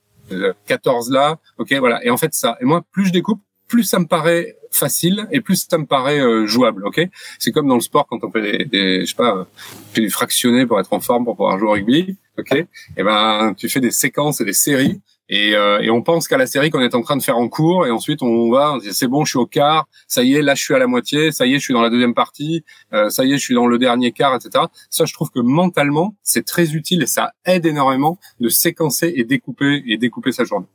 14 0.67 1.10
euh, 1.10 1.13
là, 1.13 1.39
ok 1.58 1.74
voilà. 1.80 2.06
Et 2.06 2.12
en 2.12 2.17
fait 2.17 2.36
ça, 2.36 2.56
et 2.62 2.65
moi 2.65 2.84
plus 2.91 3.08
je 3.08 3.12
découpe, 3.12 3.41
plus 3.67 3.84
ça 3.84 3.98
me 3.98 4.06
paraît 4.06 4.56
facile 4.69 5.28
et 5.32 5.41
plus 5.41 5.65
ça 5.67 5.80
me 5.80 5.88
paraît 5.88 6.19
euh, 6.19 6.46
jouable, 6.46 6.86
ok? 6.86 7.02
C'est 7.39 7.52
comme 7.52 7.67
dans 7.67 7.76
le 7.76 7.82
sport 7.82 8.06
quand 8.08 8.24
on 8.24 8.30
fait 8.30 8.41
des, 8.41 8.65
des 8.65 9.02
je 9.02 9.06
sais 9.10 9.15
pas, 9.15 9.48
tu 9.96 10.02
des 10.02 10.10
fractionnés 10.10 10.67
pour 10.67 10.80
être 10.80 10.93
en 10.93 11.00
forme 11.00 11.26
pour 11.26 11.36
pouvoir 11.36 11.58
jouer 11.58 11.67
au 11.67 11.72
rugby, 11.72 12.15
ok? 12.38 12.54
Et 12.98 13.04
ben 13.04 13.56
tu 13.58 13.69
fais 13.69 13.80
des 13.80 13.91
séquences 13.91 14.39
et 14.39 14.46
des 14.46 14.54
séries 14.54 15.02
et, 15.30 15.56
euh, 15.56 15.80
et, 15.82 15.90
on 15.90 16.02
pense 16.02 16.28
qu'à 16.28 16.38
la 16.38 16.46
série 16.46 16.70
qu'on 16.70 16.82
est 16.82 16.96
en 16.96 17.02
train 17.02 17.16
de 17.16 17.24
faire 17.24 17.38
en 17.38 17.48
cours, 17.48 17.88
et 17.88 17.92
ensuite 17.92 18.22
on 18.22 18.52
va, 18.52 18.78
c'est 18.92 19.08
bon, 19.08 19.24
je 19.24 19.32
suis 19.32 19.40
au 19.40 19.46
quart, 19.46 19.88
ça 20.08 20.24
y 20.24 20.36
est, 20.36 20.42
là 20.42 20.54
je 20.54 20.62
suis 20.62 20.74
à 20.74 20.80
la 20.80 20.88
moitié, 20.88 21.32
ça 21.32 21.46
y 21.46 21.54
est, 21.54 21.60
je 21.60 21.64
suis 21.64 21.74
dans 21.74 21.82
la 21.82 21.90
deuxième 21.90 22.14
partie, 22.14 22.64
euh, 22.94 23.10
ça 23.10 23.24
y 23.24 23.34
est, 23.34 23.38
je 23.38 23.44
suis 23.44 23.56
dans 23.56 23.68
le 23.68 23.78
dernier 23.78 24.12
quart, 24.12 24.36
etc. 24.36 24.66
Ça, 24.90 25.06
je 25.06 25.14
trouve 25.14 25.30
que 25.32 25.40
mentalement, 25.40 26.16
c'est 26.24 26.46
très 26.46 26.74
utile 26.74 27.04
et 27.04 27.08
ça 27.08 27.32
aide 27.46 27.66
énormément 27.66 28.20
de 28.42 28.50
séquencer 28.50 29.14
et 29.16 29.24
découper 29.24 29.84
et 29.88 29.98
découper 29.98 30.32
sa 30.32 30.44
journée. 30.44 30.68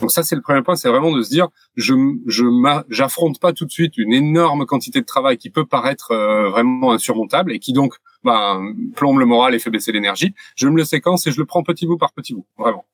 Donc 0.00 0.10
ça, 0.10 0.22
c'est 0.22 0.34
le 0.34 0.42
premier 0.42 0.62
point, 0.62 0.76
c'est 0.76 0.88
vraiment 0.88 1.12
de 1.12 1.22
se 1.22 1.30
dire, 1.30 1.48
je 1.76 1.94
je 2.26 2.44
j'affronte 2.88 3.38
pas 3.38 3.52
tout 3.52 3.66
de 3.66 3.70
suite 3.70 3.98
une 3.98 4.12
énorme 4.12 4.64
quantité 4.66 5.00
de 5.00 5.06
travail 5.06 5.36
qui 5.36 5.50
peut 5.50 5.66
paraître 5.66 6.12
euh, 6.12 6.48
vraiment 6.48 6.92
insurmontable 6.92 7.52
et 7.52 7.58
qui 7.58 7.72
donc 7.72 7.94
bah, 8.24 8.60
plombe 8.96 9.18
le 9.18 9.26
moral 9.26 9.54
et 9.54 9.58
fait 9.58 9.70
baisser 9.70 9.92
l'énergie. 9.92 10.34
Je 10.56 10.68
me 10.68 10.76
le 10.76 10.84
séquence 10.84 11.26
et 11.26 11.30
je 11.30 11.38
le 11.38 11.46
prends 11.46 11.62
petit 11.62 11.86
bout 11.86 11.96
par 11.98 12.12
petit 12.12 12.34
bout, 12.34 12.46
vraiment. 12.58 12.84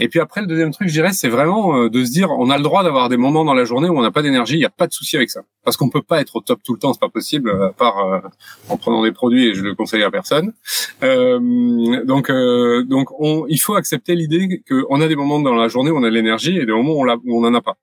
Et 0.00 0.08
puis 0.08 0.20
après, 0.20 0.40
le 0.40 0.46
deuxième 0.46 0.72
truc, 0.72 0.88
je 0.88 0.92
dirais, 0.92 1.12
c'est 1.12 1.28
vraiment 1.28 1.76
euh, 1.76 1.90
de 1.90 2.04
se 2.04 2.10
dire, 2.10 2.30
on 2.30 2.50
a 2.50 2.56
le 2.56 2.62
droit 2.62 2.82
d'avoir 2.82 3.08
des 3.08 3.16
moments 3.16 3.44
dans 3.44 3.54
la 3.54 3.64
journée 3.64 3.88
où 3.88 3.98
on 3.98 4.02
n'a 4.02 4.10
pas 4.10 4.22
d'énergie. 4.22 4.54
Il 4.54 4.58
n'y 4.58 4.64
a 4.64 4.70
pas 4.70 4.86
de 4.86 4.92
souci 4.92 5.16
avec 5.16 5.30
ça, 5.30 5.42
parce 5.64 5.76
qu'on 5.76 5.88
peut 5.88 6.02
pas 6.02 6.20
être 6.20 6.36
au 6.36 6.40
top 6.40 6.60
tout 6.62 6.72
le 6.72 6.78
temps, 6.78 6.92
c'est 6.92 7.00
pas 7.00 7.08
possible, 7.08 7.50
à 7.50 7.70
part 7.70 7.98
euh, 7.98 8.20
en 8.68 8.76
prenant 8.76 9.02
des 9.02 9.12
produits 9.12 9.48
et 9.48 9.54
je 9.54 9.62
le 9.62 9.74
conseille 9.74 10.02
à 10.02 10.10
personne. 10.10 10.52
Euh, 11.02 12.04
donc, 12.04 12.30
euh, 12.30 12.84
donc, 12.84 13.08
on, 13.20 13.46
il 13.48 13.58
faut 13.58 13.74
accepter 13.74 14.14
l'idée 14.14 14.62
qu'on 14.68 15.00
a 15.00 15.08
des 15.08 15.16
moments 15.16 15.40
dans 15.40 15.54
la 15.54 15.68
journée 15.68 15.90
où 15.90 15.98
on 15.98 16.04
a 16.04 16.10
de 16.10 16.14
l'énergie 16.14 16.56
et 16.58 16.66
des 16.66 16.72
moments 16.72 16.92
où 16.92 17.08
on, 17.08 17.20
où 17.24 17.44
on 17.44 17.46
en 17.46 17.54
a 17.54 17.60
pas. 17.60 17.76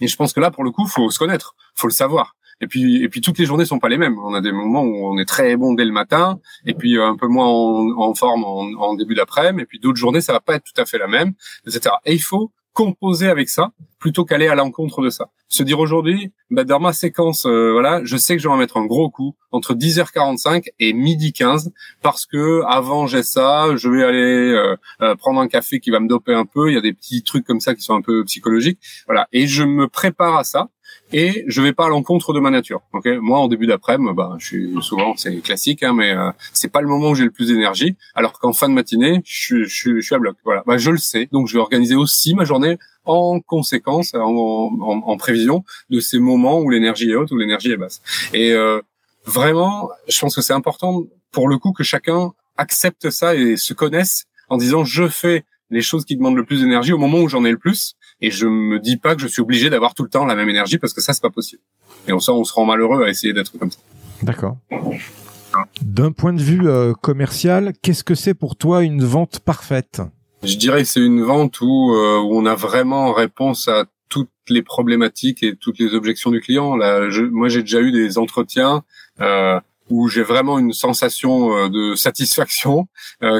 Et 0.00 0.08
je 0.08 0.16
pense 0.16 0.32
que 0.32 0.40
là, 0.40 0.50
pour 0.50 0.64
le 0.64 0.70
coup, 0.70 0.86
faut 0.86 1.10
se 1.10 1.18
connaître, 1.18 1.54
faut 1.74 1.86
le 1.86 1.92
savoir. 1.92 2.36
Et 2.60 2.66
puis, 2.66 3.02
et 3.02 3.08
puis 3.08 3.20
toutes 3.20 3.38
les 3.38 3.44
journées 3.44 3.64
sont 3.64 3.78
pas 3.78 3.88
les 3.88 3.98
mêmes. 3.98 4.18
On 4.18 4.34
a 4.34 4.40
des 4.40 4.52
moments 4.52 4.82
où 4.82 5.06
on 5.06 5.18
est 5.18 5.26
très 5.26 5.56
bon 5.56 5.74
dès 5.74 5.84
le 5.84 5.92
matin, 5.92 6.40
et 6.64 6.74
puis 6.74 6.96
euh, 6.96 7.06
un 7.06 7.16
peu 7.16 7.26
moins 7.26 7.46
en, 7.46 7.90
en 7.98 8.14
forme 8.14 8.44
en, 8.44 8.60
en 8.80 8.94
début 8.94 9.14
d'après-midi, 9.14 9.62
et 9.62 9.66
puis 9.66 9.78
d'autres 9.78 9.98
journées 9.98 10.20
ça 10.20 10.32
va 10.32 10.40
pas 10.40 10.54
être 10.54 10.64
tout 10.64 10.80
à 10.80 10.86
fait 10.86 10.98
la 10.98 11.06
même, 11.06 11.32
etc. 11.66 11.94
Et 12.04 12.14
il 12.14 12.22
faut 12.22 12.52
composer 12.76 13.28
avec 13.30 13.48
ça 13.48 13.70
plutôt 13.98 14.26
qu'aller 14.26 14.48
à 14.48 14.54
l'encontre 14.54 15.02
de 15.02 15.08
ça. 15.08 15.30
Se 15.48 15.62
dire 15.62 15.80
aujourd'hui, 15.80 16.34
bah, 16.50 16.64
dans 16.64 16.78
ma 16.78 16.92
séquence, 16.92 17.46
euh, 17.46 17.72
voilà, 17.72 18.04
je 18.04 18.18
sais 18.18 18.36
que 18.36 18.42
je 18.42 18.48
vais 18.48 18.52
en 18.52 18.58
mettre 18.58 18.76
un 18.76 18.84
gros 18.84 19.08
coup 19.08 19.34
entre 19.50 19.72
10h45 19.72 20.66
et 20.78 20.92
midi 20.92 21.32
15 21.32 21.72
parce 22.02 22.26
que 22.26 22.62
avant 22.66 23.06
j'ai 23.06 23.22
ça, 23.22 23.74
je 23.76 23.88
vais 23.88 24.04
aller 24.04 24.52
euh, 24.52 24.76
euh, 25.00 25.14
prendre 25.14 25.40
un 25.40 25.48
café 25.48 25.80
qui 25.80 25.90
va 25.90 26.00
me 26.00 26.06
doper 26.06 26.34
un 26.34 26.44
peu. 26.44 26.70
Il 26.70 26.74
y 26.74 26.76
a 26.76 26.82
des 26.82 26.92
petits 26.92 27.22
trucs 27.22 27.46
comme 27.46 27.60
ça 27.60 27.74
qui 27.74 27.80
sont 27.80 27.94
un 27.94 28.02
peu 28.02 28.22
psychologiques, 28.24 28.78
voilà. 29.06 29.26
Et 29.32 29.46
je 29.46 29.64
me 29.64 29.88
prépare 29.88 30.36
à 30.36 30.44
ça 30.44 30.68
et 31.12 31.44
je 31.46 31.62
vais 31.62 31.72
pas 31.72 31.86
à 31.86 31.88
l'encontre 31.88 32.32
de 32.32 32.40
ma 32.40 32.50
nature. 32.50 32.82
Moi 33.20 33.38
en 33.38 33.48
début 33.48 33.66
d'après-midi, 33.66 34.12
bah, 34.14 34.36
je 34.38 34.46
suis 34.46 34.74
souvent 34.80 35.16
c'est 35.16 35.36
classique, 35.40 35.82
hein, 35.82 35.92
mais 35.94 36.12
euh, 36.12 36.30
c'est 36.52 36.70
pas 36.70 36.80
le 36.80 36.88
moment 36.88 37.10
où 37.10 37.14
j'ai 37.14 37.24
le 37.24 37.30
plus 37.30 37.48
d'énergie. 37.48 37.96
Alors 38.14 38.38
qu'en 38.38 38.52
fin 38.52 38.68
de 38.68 38.74
matinée, 38.74 39.22
je, 39.24 39.64
je, 39.64 39.96
je, 39.96 40.00
suis 40.00 40.14
à 40.14 40.18
bloc. 40.18 40.36
Voilà, 40.44 40.62
bah, 40.66 40.78
je 40.78 40.90
le 40.90 40.98
sais, 40.98 41.28
donc 41.32 41.48
je 41.48 41.54
vais 41.54 41.60
organiser 41.60 41.94
aussi 41.94 42.34
ma 42.34 42.44
journée 42.44 42.78
en 43.04 43.40
conséquence, 43.40 44.14
en, 44.14 44.20
en, 44.20 45.02
en 45.04 45.16
prévision 45.16 45.64
de 45.90 46.00
ces 46.00 46.18
moments 46.18 46.58
où 46.60 46.70
l'énergie 46.70 47.10
est 47.10 47.14
haute, 47.14 47.30
où 47.30 47.36
l'énergie 47.36 47.70
est 47.70 47.76
basse. 47.76 48.02
Et 48.34 48.52
euh, 48.52 48.80
vraiment, 49.24 49.90
je 50.08 50.18
pense 50.18 50.34
que 50.34 50.42
c'est 50.42 50.54
important 50.54 51.04
pour 51.30 51.48
le 51.48 51.58
coup 51.58 51.72
que 51.72 51.84
chacun 51.84 52.32
accepte 52.56 53.10
ça 53.10 53.34
et 53.34 53.56
se 53.56 53.74
connaisse 53.74 54.24
en 54.48 54.56
disant 54.56 54.84
je 54.84 55.06
fais 55.08 55.44
les 55.70 55.82
choses 55.82 56.04
qui 56.04 56.16
demandent 56.16 56.36
le 56.36 56.44
plus 56.44 56.60
d'énergie 56.60 56.92
au 56.92 56.98
moment 56.98 57.18
où 57.18 57.28
j'en 57.28 57.44
ai 57.44 57.50
le 57.50 57.58
plus 57.58 57.95
et 58.20 58.30
je 58.30 58.46
me 58.46 58.78
dis 58.78 58.96
pas 58.96 59.14
que 59.14 59.20
je 59.20 59.26
suis 59.26 59.42
obligé 59.42 59.70
d'avoir 59.70 59.94
tout 59.94 60.02
le 60.02 60.08
temps 60.08 60.24
la 60.24 60.34
même 60.34 60.48
énergie 60.48 60.78
parce 60.78 60.92
que 60.92 61.00
ça 61.00 61.12
c'est 61.12 61.22
pas 61.22 61.30
possible. 61.30 61.62
Et 62.08 62.12
on, 62.12 62.20
ça, 62.20 62.32
on 62.32 62.44
se 62.44 62.52
rend 62.52 62.64
malheureux 62.64 63.04
à 63.04 63.08
essayer 63.08 63.32
d'être 63.32 63.58
comme 63.58 63.70
ça. 63.70 63.78
D'accord. 64.22 64.56
D'un 65.82 66.12
point 66.12 66.32
de 66.32 66.42
vue 66.42 66.68
euh, 66.68 66.92
commercial, 66.92 67.72
qu'est-ce 67.82 68.04
que 68.04 68.14
c'est 68.14 68.34
pour 68.34 68.56
toi 68.56 68.82
une 68.82 69.02
vente 69.04 69.40
parfaite? 69.40 70.02
Je 70.42 70.56
dirais 70.56 70.82
que 70.82 70.88
c'est 70.88 71.00
une 71.00 71.22
vente 71.22 71.60
où, 71.60 71.92
euh, 71.94 72.20
où 72.20 72.36
on 72.36 72.46
a 72.46 72.54
vraiment 72.54 73.12
réponse 73.12 73.68
à 73.68 73.86
toutes 74.08 74.30
les 74.48 74.62
problématiques 74.62 75.42
et 75.42 75.56
toutes 75.56 75.78
les 75.78 75.94
objections 75.94 76.30
du 76.30 76.40
client. 76.40 76.76
Là, 76.76 77.10
je, 77.10 77.22
moi, 77.22 77.48
j'ai 77.48 77.62
déjà 77.62 77.80
eu 77.80 77.90
des 77.90 78.18
entretiens 78.18 78.84
euh, 79.20 79.58
où 79.90 80.08
j'ai 80.08 80.22
vraiment 80.22 80.58
une 80.58 80.72
sensation 80.72 81.56
euh, 81.56 81.68
de 81.68 81.94
satisfaction 81.96 82.86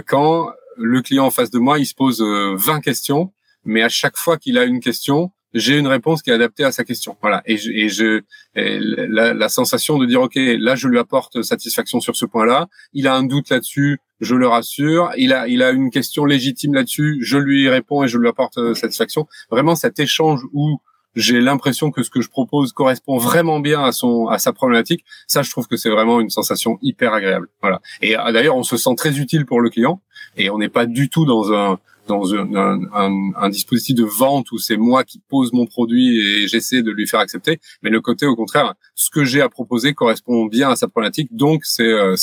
quand 0.07 0.49
le 0.79 1.01
client 1.01 1.27
en 1.27 1.31
face 1.31 1.51
de 1.51 1.59
moi, 1.59 1.79
il 1.79 1.87
se 1.87 1.95
pose 1.95 2.21
20 2.21 2.81
questions 2.81 3.33
mais 3.67 3.83
à 3.83 3.89
chaque 3.89 4.17
fois 4.17 4.39
qu'il 4.39 4.59
a 4.59 4.65
une 4.65 4.81
question, 4.81 5.33
j'ai 5.57 5.79
une 5.79 5.87
réponse 5.87 6.23
qui 6.23 6.31
est 6.31 6.35
adaptée 6.35 6.65
à 6.65 6.73
sa 6.73 6.85
question. 6.85 7.17
Voilà. 7.23 7.43
Et 7.47 7.57
je, 7.57 7.71
et 7.71 7.89
je 7.89 8.23
la, 8.55 9.33
la, 9.33 9.49
sensation 9.49 9.99
de 9.99 10.07
dire 10.07 10.21
ok, 10.21 10.35
là 10.37 10.75
je 10.77 10.87
lui 10.87 10.99
apporte 10.99 11.43
satisfaction 11.43 12.01
sur 12.01 12.15
ce 12.15 12.27
point-là. 12.27 12.69
Il 12.93 13.09
a 13.09 13.15
un 13.15 13.23
doute 13.23 13.49
là-dessus, 13.49 13.99
je 14.21 14.35
le 14.35 14.47
rassure. 14.47 15.11
Il 15.17 15.33
a 15.33 15.49
il 15.49 15.63
a 15.63 15.71
une 15.71 15.91
question 15.91 16.25
légitime 16.25 16.75
là-dessus, 16.75 17.19
je 17.23 17.39
lui 17.39 17.69
réponds 17.69 18.05
et 18.05 18.09
je 18.09 18.19
lui 18.19 18.29
apporte 18.29 18.59
euh, 18.59 18.75
satisfaction. 18.75 19.27
Vraiment 19.51 19.75
cet 19.75 19.99
échange 19.99 20.43
où 20.53 20.79
j'ai 21.15 21.41
l'impression 21.41 21.91
que 21.91 22.03
ce 22.03 22.11
que 22.11 22.21
je 22.21 22.29
propose 22.29 22.73
correspond 22.73 23.17
vraiment 23.17 23.61
bien 23.61 23.83
à 23.83 23.93
son 23.93 24.27
à 24.27 24.39
sa 24.39 24.53
problématique. 24.53 25.05
Ça, 25.27 25.41
je 25.43 25.51
trouve 25.51 25.67
que 25.67 25.79
c'est 25.79 25.89
vraiment 25.89 26.21
une 26.21 26.29
sensation 26.29 26.79
hyper 26.83 27.15
agréable. 27.15 27.49
Voilà. 27.63 27.81
Et 28.03 28.19
euh, 28.19 28.33
d'ailleurs, 28.33 28.57
on 28.57 28.63
se 28.63 28.77
sent 28.77 28.95
très 28.97 29.19
utile 29.19 29.47
pour 29.47 29.63
le 29.63 29.71
client 29.71 30.03
et 30.37 30.51
on 30.51 30.59
n'est 30.59 30.69
pas 30.69 30.85
du 30.85 31.09
tout 31.09 31.25
dans 31.25 31.55
un 31.55 31.79
dans 32.07 32.35
un, 32.35 32.55
un, 32.55 33.33
un, 33.37 33.49
dispositif 33.49 33.95
de 33.95 34.05
vente 34.05 34.53
où 34.53 34.59
c'est 34.59 34.77
moi 34.77 35.05
qui 35.05 35.21
pose 35.29 35.53
mon 35.53 35.67
produit 35.67 36.19
et 36.19 36.49
j'essaie 36.49 36.83
de 36.83 36.91
lui 36.91 37.07
faire 37.07 37.21
accepter. 37.21 37.61
Mais 37.83 37.91
le 37.91 38.01
côté, 38.01 38.27
au 38.27 38.37
contraire, 38.37 38.75
ce 38.95 39.11
que 39.11 39.25
j'ai 39.25 39.41
à 39.41 39.49
proposer 39.49 39.95
correspond 39.95 40.47
bien 40.47 40.71
à 40.71 40.77
sa 40.77 40.89
problématique. 40.89 41.35
Donc, 41.35 41.65
c'est, 41.65 41.85
euh, 41.85 42.15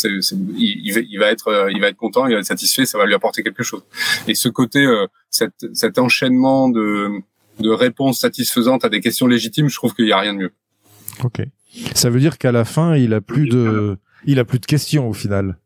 il, 0.58 1.18
va 1.20 1.32
être, 1.32 1.48
euh, 1.48 1.72
il 1.72 1.82
va 1.82 1.88
être 1.88 1.98
content, 1.98 2.28
il 2.28 2.34
va 2.34 2.40
être 2.40 2.46
satisfait, 2.46 2.86
ça 2.86 2.98
va 2.98 3.06
lui 3.06 3.14
apporter 3.14 3.44
quelque 3.44 3.64
chose. 3.64 3.84
Et 4.28 4.36
ce 4.36 4.50
côté, 4.50 4.86
euh, 4.86 5.08
cet, 5.30 5.54
cet 5.74 6.00
enchaînement 6.00 6.70
de, 6.70 7.10
de 7.60 7.70
réponses 7.70 8.20
satisfaisantes 8.20 8.86
à 8.86 8.90
des 8.90 9.02
questions 9.02 9.28
légitimes, 9.28 9.70
je 9.70 9.76
trouve 9.76 9.94
qu'il 9.94 10.06
n'y 10.06 10.12
a 10.12 10.20
rien 10.20 10.34
de 10.34 10.40
mieux. 10.40 10.52
Ok. 11.24 11.42
Ça 11.96 12.10
veut 12.10 12.20
dire 12.20 12.38
qu'à 12.38 12.52
la 12.52 12.66
fin, 12.66 12.96
il 12.96 13.14
a 13.14 13.22
plus 13.22 13.48
de, 13.48 13.98
il 14.26 14.40
a 14.40 14.46
plus 14.46 14.60
de 14.60 14.66
questions 14.66 15.10
au 15.10 15.14
final. 15.14 15.58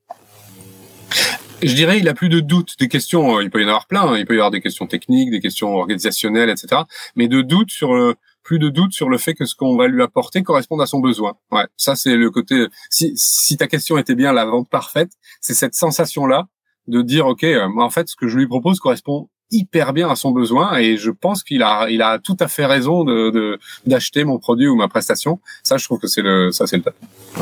Je 1.62 1.74
dirais, 1.74 2.00
il 2.00 2.08
a 2.08 2.14
plus 2.14 2.30
de 2.30 2.40
doutes, 2.40 2.76
des 2.80 2.88
questions. 2.88 3.38
Euh, 3.38 3.44
il 3.44 3.50
peut 3.50 3.62
y 3.62 3.66
en 3.66 3.70
avoir 3.70 3.88
plein. 3.88 4.02
Hein. 4.02 4.18
Il 4.18 4.26
peut 4.26 4.34
y 4.36 4.38
avoir 4.38 4.52
des 4.52 4.62
questions 4.62 4.86
techniques, 4.86 5.32
des 5.32 5.40
questions 5.40 5.76
organisationnelles, 5.76 6.50
etc. 6.50 6.84
Mais 7.16 7.28
de 7.28 7.42
doutes 7.42 7.72
sur 7.72 7.96
le, 7.96 8.16
plus 8.44 8.60
de 8.60 8.70
doutes 8.70 8.94
sur 8.94 9.10
le 9.10 9.18
fait 9.18 9.34
que 9.34 9.46
ce 9.46 9.56
qu'on 9.56 9.76
va 9.76 9.88
lui 9.88 10.02
apporter 10.02 10.44
corresponde 10.44 10.82
à 10.82 10.86
son 10.86 11.00
besoin. 11.00 11.36
Ouais, 11.52 11.66
ça 11.76 11.96
c'est 11.96 12.16
le 12.16 12.32
côté. 12.32 12.68
Si, 12.90 13.12
si 13.16 13.58
ta 13.58 13.68
question 13.68 13.98
était 13.98 14.16
bien 14.16 14.32
la 14.32 14.46
vente 14.46 14.70
parfaite, 14.70 15.12
c'est 15.42 15.54
cette 15.54 15.76
sensation-là 15.76 16.48
de 16.88 17.02
dire 17.02 17.26
ok, 17.28 17.44
euh, 17.44 17.68
en 17.78 17.90
fait 17.90 18.08
ce 18.08 18.16
que 18.16 18.28
je 18.28 18.38
lui 18.38 18.48
propose 18.48 18.80
correspond 18.80 19.30
hyper 19.52 19.94
bien 19.94 20.10
à 20.10 20.16
son 20.16 20.32
besoin 20.32 20.78
et 20.78 20.98
je 20.98 21.12
pense 21.12 21.44
qu'il 21.44 21.64
a 21.64 21.90
il 21.90 22.02
a 22.02 22.20
tout 22.20 22.38
à 22.40 22.48
fait 22.48 22.66
raison 22.66 23.04
de 23.04 23.60
d'acheter 23.86 24.24
mon 24.24 24.40
produit 24.40 24.68
ou 24.68 24.76
ma 24.76 24.88
prestation. 24.88 25.42
Ça 25.64 25.78
je 25.78 25.84
trouve 25.84 26.00
que 26.00 26.08
c'est 26.08 26.22
le 26.22 26.52
ça 26.52 26.68
c'est 26.68 26.78
le 26.78 26.84
top. 26.84 26.96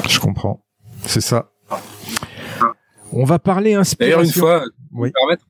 Je 0.10 0.20
comprends. 0.20 0.60
C'est 1.06 1.22
ça. 1.22 1.52
On 3.16 3.24
va 3.24 3.40
parler 3.40 3.74
inspiration. 3.74 4.18
D'ailleurs, 4.18 4.22
une 4.22 4.32
fois, 4.32 4.66
oui. 4.94 5.12
permettre 5.12 5.46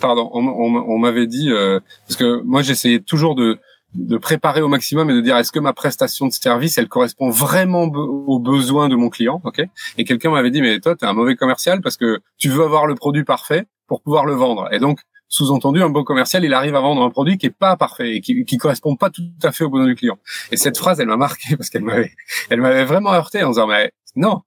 Pardon, 0.00 0.30
on, 0.34 0.98
m'avait 0.98 1.28
dit 1.28 1.50
euh, 1.50 1.78
parce 2.08 2.16
que 2.16 2.42
moi 2.42 2.62
j'essayais 2.62 2.98
toujours 2.98 3.36
de 3.36 3.58
de 3.94 4.16
préparer 4.16 4.62
au 4.62 4.68
maximum 4.68 5.10
et 5.10 5.14
de 5.14 5.20
dire 5.20 5.36
est-ce 5.36 5.52
que 5.52 5.60
ma 5.60 5.72
prestation 5.72 6.26
de 6.26 6.32
service 6.32 6.76
elle 6.76 6.88
correspond 6.88 7.30
vraiment 7.30 7.84
aux 7.84 8.38
besoins 8.40 8.88
de 8.88 8.96
mon 8.96 9.10
client, 9.10 9.40
ok? 9.44 9.62
Et 9.98 10.04
quelqu'un 10.04 10.30
m'avait 10.30 10.50
dit 10.50 10.60
mais 10.60 10.80
toi 10.80 10.96
t'es 10.96 11.06
un 11.06 11.12
mauvais 11.12 11.36
commercial 11.36 11.80
parce 11.82 11.96
que 11.96 12.20
tu 12.36 12.48
veux 12.48 12.64
avoir 12.64 12.86
le 12.86 12.96
produit 12.96 13.22
parfait 13.22 13.66
pour 13.86 14.02
pouvoir 14.02 14.26
le 14.26 14.34
vendre 14.34 14.68
et 14.72 14.80
donc 14.80 14.98
sous-entendu 15.28 15.82
un 15.82 15.90
bon 15.90 16.02
commercial 16.02 16.44
il 16.44 16.52
arrive 16.52 16.74
à 16.74 16.80
vendre 16.80 17.02
un 17.02 17.10
produit 17.10 17.38
qui 17.38 17.46
est 17.46 17.56
pas 17.56 17.76
parfait 17.76 18.16
et 18.16 18.20
qui 18.20 18.44
qui 18.44 18.56
correspond 18.56 18.96
pas 18.96 19.10
tout 19.10 19.22
à 19.44 19.52
fait 19.52 19.62
aux 19.64 19.70
besoins 19.70 19.86
du 19.86 19.94
client. 19.94 20.18
Et 20.50 20.56
cette 20.56 20.78
phrase 20.78 20.98
elle 20.98 21.08
m'a 21.08 21.16
marqué 21.16 21.56
parce 21.56 21.70
qu'elle 21.70 21.84
m'avait 21.84 22.12
elle 22.50 22.60
m'avait 22.60 22.84
vraiment 22.84 23.12
heurté 23.12 23.44
en 23.44 23.50
disant 23.50 23.68
mais 23.68 23.92
non 24.16 24.42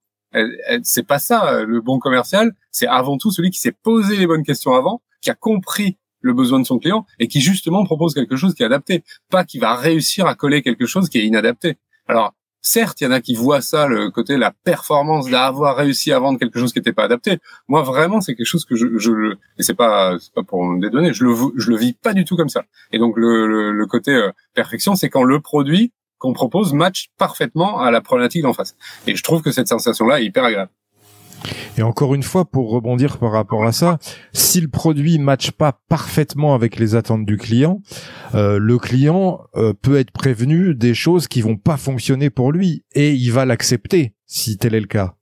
c'est 0.82 1.06
pas 1.06 1.18
ça. 1.18 1.64
Le 1.64 1.80
bon 1.80 1.98
commercial, 1.98 2.52
c'est 2.70 2.86
avant 2.86 3.18
tout 3.18 3.30
celui 3.30 3.50
qui 3.50 3.60
s'est 3.60 3.72
posé 3.72 4.16
les 4.16 4.26
bonnes 4.26 4.44
questions 4.44 4.74
avant, 4.74 5.02
qui 5.20 5.30
a 5.30 5.34
compris 5.34 5.96
le 6.20 6.32
besoin 6.32 6.58
de 6.58 6.66
son 6.66 6.78
client 6.78 7.06
et 7.18 7.28
qui 7.28 7.40
justement 7.40 7.84
propose 7.84 8.14
quelque 8.14 8.36
chose 8.36 8.54
qui 8.54 8.62
est 8.62 8.66
adapté, 8.66 9.04
pas 9.30 9.44
qui 9.44 9.58
va 9.58 9.74
réussir 9.74 10.26
à 10.26 10.34
coller 10.34 10.62
quelque 10.62 10.86
chose 10.86 11.08
qui 11.08 11.18
est 11.18 11.26
inadapté. 11.26 11.76
Alors 12.08 12.34
Certes, 12.68 13.00
il 13.00 13.04
y 13.04 13.06
en 13.06 13.12
a 13.12 13.20
qui 13.20 13.36
voient 13.36 13.60
ça, 13.60 13.86
le 13.86 14.10
côté 14.10 14.36
la 14.36 14.50
performance 14.50 15.30
d'avoir 15.30 15.76
réussi 15.76 16.10
à 16.10 16.18
vendre 16.18 16.36
quelque 16.36 16.58
chose 16.58 16.72
qui 16.72 16.80
n'était 16.80 16.92
pas 16.92 17.04
adapté. 17.04 17.38
Moi, 17.68 17.82
vraiment, 17.82 18.20
c'est 18.20 18.34
quelque 18.34 18.44
chose 18.44 18.64
que 18.64 18.74
je, 18.74 18.98
je 18.98 19.36
et 19.56 19.62
c'est 19.62 19.76
pas, 19.76 20.16
c'est 20.18 20.32
pas 20.32 20.42
pour 20.42 20.64
me 20.64 20.80
dédonner, 20.80 21.12
je 21.12 21.22
le, 21.22 21.32
je 21.54 21.70
le 21.70 21.76
vis 21.76 21.92
pas 21.92 22.12
du 22.12 22.24
tout 22.24 22.34
comme 22.36 22.48
ça. 22.48 22.64
Et 22.90 22.98
donc 22.98 23.16
le, 23.16 23.70
le, 23.70 23.86
côté 23.86 24.12
euh, 24.16 24.32
perfection, 24.52 24.96
c'est 24.96 25.08
quand 25.08 25.22
le 25.22 25.38
produit 25.38 25.92
qu'on 26.18 26.32
propose 26.32 26.72
match 26.72 27.10
parfaitement 27.18 27.80
à 27.80 27.90
la 27.90 28.00
problématique 28.00 28.42
d'en 28.42 28.52
face. 28.52 28.76
Et 29.06 29.16
je 29.16 29.22
trouve 29.22 29.42
que 29.42 29.52
cette 29.52 29.68
sensation-là 29.68 30.20
est 30.20 30.24
hyper 30.24 30.44
agréable. 30.44 30.70
Et 31.78 31.82
encore 31.82 32.14
une 32.14 32.22
fois, 32.22 32.44
pour 32.44 32.70
rebondir 32.70 33.18
par 33.18 33.32
rapport 33.32 33.64
à 33.64 33.72
ça, 33.72 33.98
si 34.32 34.60
le 34.60 34.68
produit 34.68 35.18
matche 35.18 35.50
pas 35.50 35.78
parfaitement 35.88 36.54
avec 36.54 36.78
les 36.78 36.94
attentes 36.94 37.26
du 37.26 37.36
client, 37.36 37.82
euh, 38.34 38.58
le 38.58 38.78
client 38.78 39.40
euh, 39.56 39.74
peut 39.74 39.96
être 39.98 40.10
prévenu 40.10 40.74
des 40.74 40.94
choses 40.94 41.28
qui 41.28 41.42
vont 41.42 41.56
pas 41.56 41.76
fonctionner 41.76 42.30
pour 42.30 42.52
lui 42.52 42.84
et 42.94 43.12
il 43.12 43.30
va 43.30 43.44
l'accepter 43.44 44.14
si 44.26 44.56
tel 44.56 44.74
est 44.74 44.80
le 44.80 44.86
cas. 44.86 45.14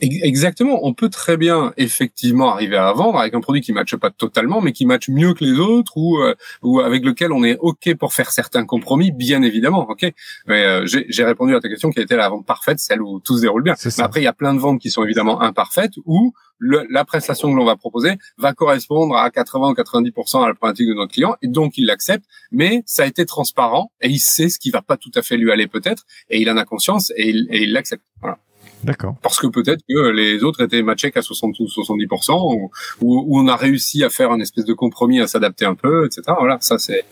Exactement. 0.00 0.80
On 0.82 0.94
peut 0.94 1.08
très 1.08 1.36
bien 1.36 1.72
effectivement 1.76 2.52
arriver 2.52 2.76
à 2.76 2.92
vendre 2.92 3.18
avec 3.18 3.34
un 3.34 3.40
produit 3.40 3.60
qui 3.60 3.72
matche 3.72 3.94
pas 3.96 4.10
totalement, 4.10 4.60
mais 4.60 4.72
qui 4.72 4.84
matche 4.84 5.08
mieux 5.08 5.32
que 5.34 5.44
les 5.44 5.58
autres 5.58 5.92
ou 5.96 6.18
euh, 6.18 6.34
ou 6.62 6.80
avec 6.80 7.04
lequel 7.04 7.32
on 7.32 7.44
est 7.44 7.56
ok 7.58 7.94
pour 7.94 8.12
faire 8.12 8.32
certains 8.32 8.64
compromis, 8.64 9.12
bien 9.12 9.42
évidemment. 9.42 9.88
Ok? 9.88 10.10
Mais 10.46 10.64
euh, 10.64 10.86
j'ai 10.86 11.24
répondu 11.24 11.54
à 11.54 11.60
ta 11.60 11.68
question 11.68 11.90
qui 11.90 12.00
était 12.00 12.16
la 12.16 12.28
vente 12.28 12.46
parfaite, 12.46 12.80
celle 12.80 13.00
où 13.00 13.20
tout 13.20 13.36
se 13.36 13.42
déroule 13.42 13.62
bien. 13.62 13.74
Mais 13.84 14.02
après, 14.02 14.20
il 14.20 14.24
y 14.24 14.28
a 14.28 14.32
plein 14.32 14.54
de 14.54 14.58
ventes 14.58 14.80
qui 14.80 14.90
sont 14.90 15.04
évidemment 15.04 15.40
imparfaites 15.40 15.92
où 16.04 16.32
la 16.60 17.04
prestation 17.06 17.50
que 17.50 17.56
l'on 17.56 17.64
va 17.64 17.76
proposer 17.76 18.18
va 18.36 18.52
correspondre 18.52 19.16
à 19.16 19.30
80 19.30 19.70
ou 19.70 19.72
90% 19.72 20.44
à 20.44 20.48
la 20.48 20.54
problématique 20.54 20.88
de 20.88 20.94
notre 20.94 21.12
client 21.12 21.36
et 21.42 21.48
donc 21.48 21.78
il 21.78 21.86
l'accepte. 21.86 22.24
Mais 22.50 22.82
ça 22.86 23.04
a 23.04 23.06
été 23.06 23.24
transparent 23.24 23.92
et 24.00 24.08
il 24.08 24.18
sait 24.18 24.48
ce 24.48 24.58
qui 24.58 24.70
va 24.70 24.82
pas 24.82 24.96
tout 24.96 25.12
à 25.14 25.22
fait 25.22 25.36
lui 25.36 25.52
aller 25.52 25.68
peut-être 25.68 26.04
et 26.28 26.40
il 26.40 26.50
en 26.50 26.56
a 26.56 26.64
conscience 26.64 27.12
et 27.16 27.30
il 27.30 27.72
l'accepte. 27.72 28.02
Voilà. 28.20 28.38
D'accord. 28.84 29.16
Parce 29.22 29.38
que 29.38 29.46
peut-être 29.46 29.82
que 29.88 30.08
les 30.10 30.42
autres 30.42 30.62
étaient 30.62 30.82
matchés 30.82 31.10
qu'à 31.10 31.22
60 31.22 31.58
ou 31.60 31.64
70%, 31.64 32.32
ou, 32.32 32.70
ou, 33.00 33.38
on 33.38 33.46
a 33.48 33.56
réussi 33.56 34.04
à 34.04 34.10
faire 34.10 34.30
un 34.32 34.40
espèce 34.40 34.64
de 34.64 34.72
compromis, 34.72 35.20
à 35.20 35.26
s'adapter 35.26 35.64
un 35.64 35.74
peu, 35.74 36.06
etc. 36.06 36.22
Voilà, 36.38 36.58
ça 36.60 36.78
c'est 36.78 37.04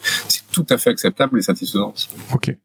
tout 0.52 0.66
à 0.70 0.78
fait 0.78 0.90
acceptable 0.90 1.38
et 1.38 1.42
satisfaisant. 1.42 1.92
Ok. 2.34 2.56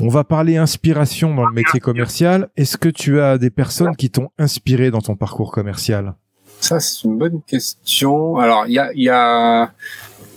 On 0.00 0.08
va 0.08 0.22
parler 0.24 0.56
inspiration 0.56 1.34
dans 1.34 1.44
le 1.44 1.52
métier 1.52 1.80
commercial. 1.80 2.50
Est-ce 2.56 2.76
que 2.76 2.88
tu 2.88 3.20
as 3.20 3.36
des 3.36 3.50
personnes 3.50 3.96
qui 3.96 4.10
t'ont 4.10 4.30
inspiré 4.38 4.90
dans 4.90 5.00
ton 5.00 5.16
parcours 5.16 5.50
commercial? 5.50 6.14
Ça, 6.60 6.78
c'est 6.80 7.04
une 7.04 7.18
bonne 7.18 7.42
question. 7.42 8.36
Alors, 8.36 8.66
il 8.66 8.74
y 8.74 8.78
a, 8.78 8.92
y 8.94 9.08
a 9.08 9.72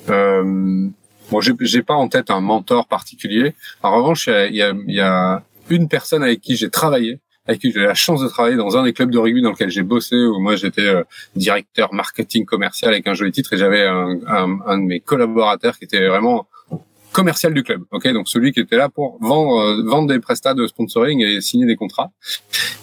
euh, 0.10 0.90
bon, 1.30 1.42
j'ai 1.42 1.84
pas 1.84 1.94
en 1.94 2.08
tête 2.08 2.32
un 2.32 2.42
mentor 2.42 2.88
particulier. 2.88 3.56
En 3.84 3.96
revanche, 3.96 4.28
il 4.28 4.56
y 4.56 4.62
a, 4.62 4.74
y 4.88 5.00
a 5.00 5.44
une 5.70 5.88
personne 5.88 6.24
avec 6.24 6.42
qui 6.42 6.56
j'ai 6.56 6.70
travaillé 6.70 7.20
avec 7.48 7.62
qui 7.62 7.72
j'ai 7.72 7.82
la 7.82 7.94
chance 7.94 8.22
de 8.22 8.28
travailler 8.28 8.56
dans 8.56 8.78
un 8.78 8.84
des 8.84 8.94
clubs 8.94 9.10
de 9.12 9.18
rugby 9.18 9.42
dans 9.42 9.52
lequel 9.52 9.70
j'ai 9.70 9.84
bossé, 9.84 10.16
où 10.16 10.40
moi 10.40 10.56
j'étais 10.56 10.88
euh, 10.88 11.04
directeur 11.36 11.94
marketing 11.94 12.46
commercial 12.46 12.94
avec 12.94 13.08
un 13.08 13.14
joli 13.14 13.32
titre, 13.32 13.54
et 13.54 13.58
j'avais 13.58 13.86
un, 13.86 14.20
un, 14.28 14.60
un, 14.66 14.78
de 14.78 14.84
mes 14.84 15.00
collaborateurs 15.00 15.78
qui 15.78 15.86
était 15.86 16.08
vraiment 16.08 16.48
commercial 17.12 17.54
du 17.54 17.64
club. 17.64 17.84
Ok, 17.92 18.08
donc 18.14 18.28
celui 18.28 18.52
qui 18.52 18.60
était 18.60 18.78
là 18.78 18.90
pour 18.90 19.18
vendre 19.22 19.60
euh, 19.60 19.84
vendre 19.86 20.08
des 20.08 20.20
prestats 20.20 20.54
de 20.54 20.66
sponsoring 20.68 21.22
et 21.22 21.42
signer 21.42 21.66
des 21.66 21.76
contrats, 21.76 22.12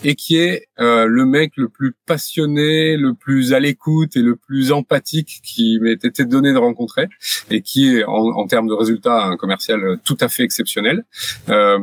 et 0.04 0.14
qui 0.14 0.36
est 0.36 0.68
euh, 0.80 1.06
le 1.06 1.24
mec 1.24 1.52
le 1.56 1.68
plus 1.68 1.94
passionné, 2.06 2.96
le 2.96 3.14
plus 3.14 3.52
à 3.52 3.60
l'écoute 3.60 4.16
et 4.16 4.22
le 4.22 4.36
plus 4.36 4.72
empathique 4.72 5.40
qui 5.42 5.78
m'ait 5.80 5.92
été 5.92 6.24
donné 6.24 6.52
de 6.52 6.58
rencontrer, 6.58 7.08
et 7.50 7.62
qui 7.62 7.96
est 7.96 8.04
en, 8.04 8.12
en 8.12 8.46
termes 8.46 8.68
de 8.68 8.74
résultats 8.74 9.24
un 9.24 9.36
commercial 9.36 9.98
tout 10.04 10.18
à 10.20 10.28
fait 10.28 10.42
exceptionnel, 10.42 11.04
euh, 11.48 11.78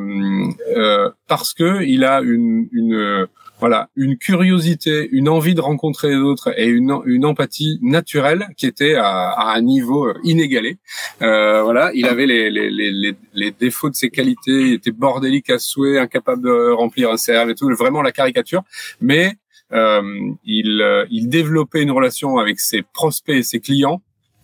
euh 0.75 1.09
parce 1.27 1.53
que 1.53 1.83
il 1.83 2.03
a 2.03 2.21
une, 2.21 2.67
une 2.71 3.27
voilà, 3.59 3.89
une 3.95 4.17
curiosité, 4.17 5.07
une 5.11 5.29
envie 5.29 5.55
de 5.55 5.61
rencontrer 5.61 6.09
les 6.09 6.17
autres 6.17 6.53
et 6.57 6.67
une, 6.67 6.93
une 7.05 7.25
empathie 7.25 7.79
naturelle 7.81 8.47
qui 8.57 8.65
était 8.65 8.95
à, 8.95 9.29
à 9.29 9.55
un 9.55 9.61
niveau 9.61 10.13
inégalé. 10.23 10.77
Euh, 11.21 11.63
voilà, 11.63 11.91
il 11.93 12.05
avait 12.07 12.25
les, 12.25 12.49
les, 12.51 12.69
les, 12.69 13.15
les, 13.33 13.51
défauts 13.51 13.89
de 13.89 13.95
ses 13.95 14.09
qualités, 14.09 14.51
il 14.51 14.73
était 14.73 14.91
bordélique 14.91 15.49
à 15.49 15.59
souhait, 15.59 15.97
incapable 15.99 16.43
de 16.43 16.71
remplir 16.71 17.11
un 17.11 17.15
CRM 17.15 17.49
et 17.49 17.55
tout, 17.55 17.69
vraiment 17.75 18.01
la 18.01 18.11
caricature. 18.11 18.63
Mais 18.99 19.35
euh, 19.71 20.01
il, 20.43 20.81
euh, 20.81 21.05
il 21.09 21.29
développait 21.29 21.81
une 21.81 21.91
relation 21.91 22.37
avec 22.37 22.59
ses 22.59 22.81
prospects 22.81 23.35
et 23.35 23.43
ses 23.43 23.59
clients 23.59 24.01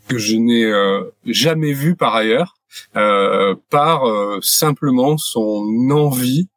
que 0.07 0.17
je 0.17 0.35
n'ai 0.35 0.65
euh, 0.65 1.03
jamais 1.25 1.73
vu 1.73 1.95
par 1.95 2.15
ailleurs, 2.15 2.55
euh, 2.95 3.55
par 3.69 4.07
euh, 4.07 4.39
simplement 4.41 5.17
son 5.17 5.89
envie 5.91 6.47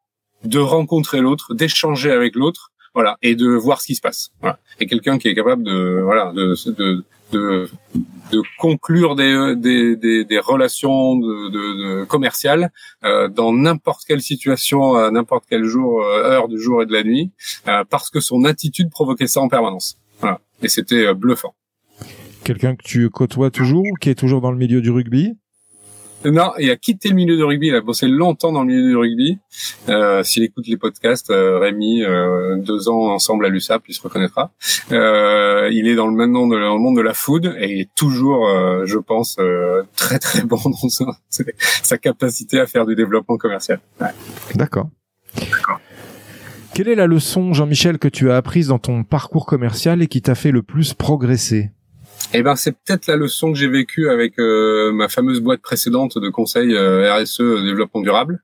de 0.45 0.59
rencontrer 0.59 1.21
l'autre, 1.21 1.53
d'échanger 1.53 2.11
avec 2.11 2.35
l'autre, 2.35 2.71
voilà, 2.93 3.17
et 3.21 3.35
de 3.35 3.47
voir 3.47 3.81
ce 3.81 3.87
qui 3.87 3.95
se 3.95 4.01
passe. 4.01 4.29
Voilà. 4.41 4.57
Et 4.79 4.85
quelqu'un 4.85 5.17
qui 5.17 5.27
est 5.27 5.35
capable 5.35 5.63
de, 5.63 6.01
voilà, 6.01 6.31
de, 6.31 6.55
de, 6.71 7.03
de, 7.31 7.69
de 8.31 8.41
conclure 8.57 9.15
des, 9.15 9.53
des, 9.57 9.95
des, 9.97 10.23
des 10.23 10.39
relations 10.39 11.17
de, 11.17 11.49
de, 11.49 11.99
de 11.99 12.05
commerciales 12.05 12.71
euh, 13.03 13.27
dans 13.27 13.51
n'importe 13.51 14.05
quelle 14.07 14.21
situation, 14.21 14.95
à 14.95 15.11
n'importe 15.11 15.43
quel 15.49 15.65
jour, 15.65 16.03
euh, 16.03 16.23
heure 16.23 16.47
du 16.47 16.59
jour 16.59 16.81
et 16.83 16.85
de 16.85 16.93
la 16.93 17.03
nuit, 17.03 17.31
euh, 17.67 17.83
parce 17.89 18.09
que 18.09 18.21
son 18.21 18.45
attitude 18.45 18.89
provoquait 18.89 19.27
ça 19.27 19.41
en 19.41 19.49
permanence. 19.49 19.97
Voilà. 20.21 20.39
Et 20.61 20.69
c'était 20.69 21.07
euh, 21.07 21.13
bluffant. 21.13 21.53
Quelqu'un 22.45 22.75
que 22.75 22.83
tu 22.83 23.09
côtoies 23.09 23.49
toujours, 23.49 23.83
qui 23.99 24.09
est 24.09 24.15
toujours 24.15 24.39
dans 24.39 24.51
le 24.51 24.57
milieu 24.57 24.79
du 24.79 24.91
rugby? 24.91 25.33
Non, 26.31 26.51
il 26.59 26.69
a 26.71 26.75
quitté 26.75 27.09
le 27.09 27.15
milieu 27.15 27.35
du 27.35 27.43
rugby. 27.43 27.67
Il 27.67 27.75
a 27.75 27.81
bossé 27.81 28.07
longtemps 28.07 28.51
dans 28.51 28.61
le 28.61 28.67
milieu 28.67 28.89
du 28.89 28.95
rugby. 28.95 29.39
Euh, 29.89 30.23
S'il 30.23 30.43
écoute 30.43 30.67
les 30.67 30.77
podcasts, 30.77 31.29
euh, 31.29 31.59
Rémi, 31.59 32.03
euh, 32.03 32.57
deux 32.57 32.89
ans 32.89 33.11
ensemble 33.11 33.45
à 33.45 33.49
l'USAP, 33.49 33.83
il 33.87 33.93
se 33.93 34.01
reconnaîtra. 34.01 34.51
Euh, 34.91 35.69
il 35.71 35.87
est 35.87 35.95
dans 35.95 36.07
le 36.07 36.13
maintenant 36.13 36.47
dans 36.47 36.57
le 36.57 36.79
monde 36.79 36.97
de 36.97 37.01
la 37.01 37.13
food 37.13 37.55
et 37.59 37.71
il 37.71 37.81
est 37.81 37.95
toujours, 37.95 38.47
euh, 38.47 38.85
je 38.85 38.97
pense, 38.97 39.37
euh, 39.39 39.83
très 39.95 40.19
très 40.19 40.41
bon 40.41 40.57
dans 40.65 40.89
sa, 40.89 41.05
sa, 41.29 41.97
capacité 41.97 42.59
à 42.59 42.65
faire 42.65 42.85
du 42.85 42.95
développement 42.95 43.37
commercial. 43.37 43.79
Ouais. 44.01 44.07
D'accord. 44.55 44.89
Quelle 46.73 46.89
est 46.89 46.95
la 46.95 47.07
leçon, 47.07 47.53
Jean-Michel, 47.53 47.99
que 47.99 48.07
tu 48.07 48.31
as 48.31 48.37
apprise 48.37 48.67
dans 48.67 48.79
ton 48.79 49.03
parcours 49.03 49.45
commercial 49.45 50.01
et 50.01 50.07
qui 50.07 50.21
t'a 50.21 50.35
fait 50.35 50.51
le 50.51 50.61
plus 50.61 50.93
progresser? 50.93 51.71
Eh 52.37 52.43
ben, 52.43 52.55
c'est 52.55 52.73
peut-être 52.73 53.07
la 53.07 53.15
leçon 53.15 53.53
que 53.53 53.57
j'ai 53.57 53.69
vécue 53.69 54.09
avec 54.09 54.39
euh, 54.39 54.91
ma 54.91 55.07
fameuse 55.07 55.39
boîte 55.39 55.61
précédente 55.61 56.17
de 56.17 56.29
conseil 56.29 56.75
euh, 56.75 57.13
RSE 57.15 57.39
euh, 57.39 57.63
développement 57.63 58.01
durable, 58.01 58.43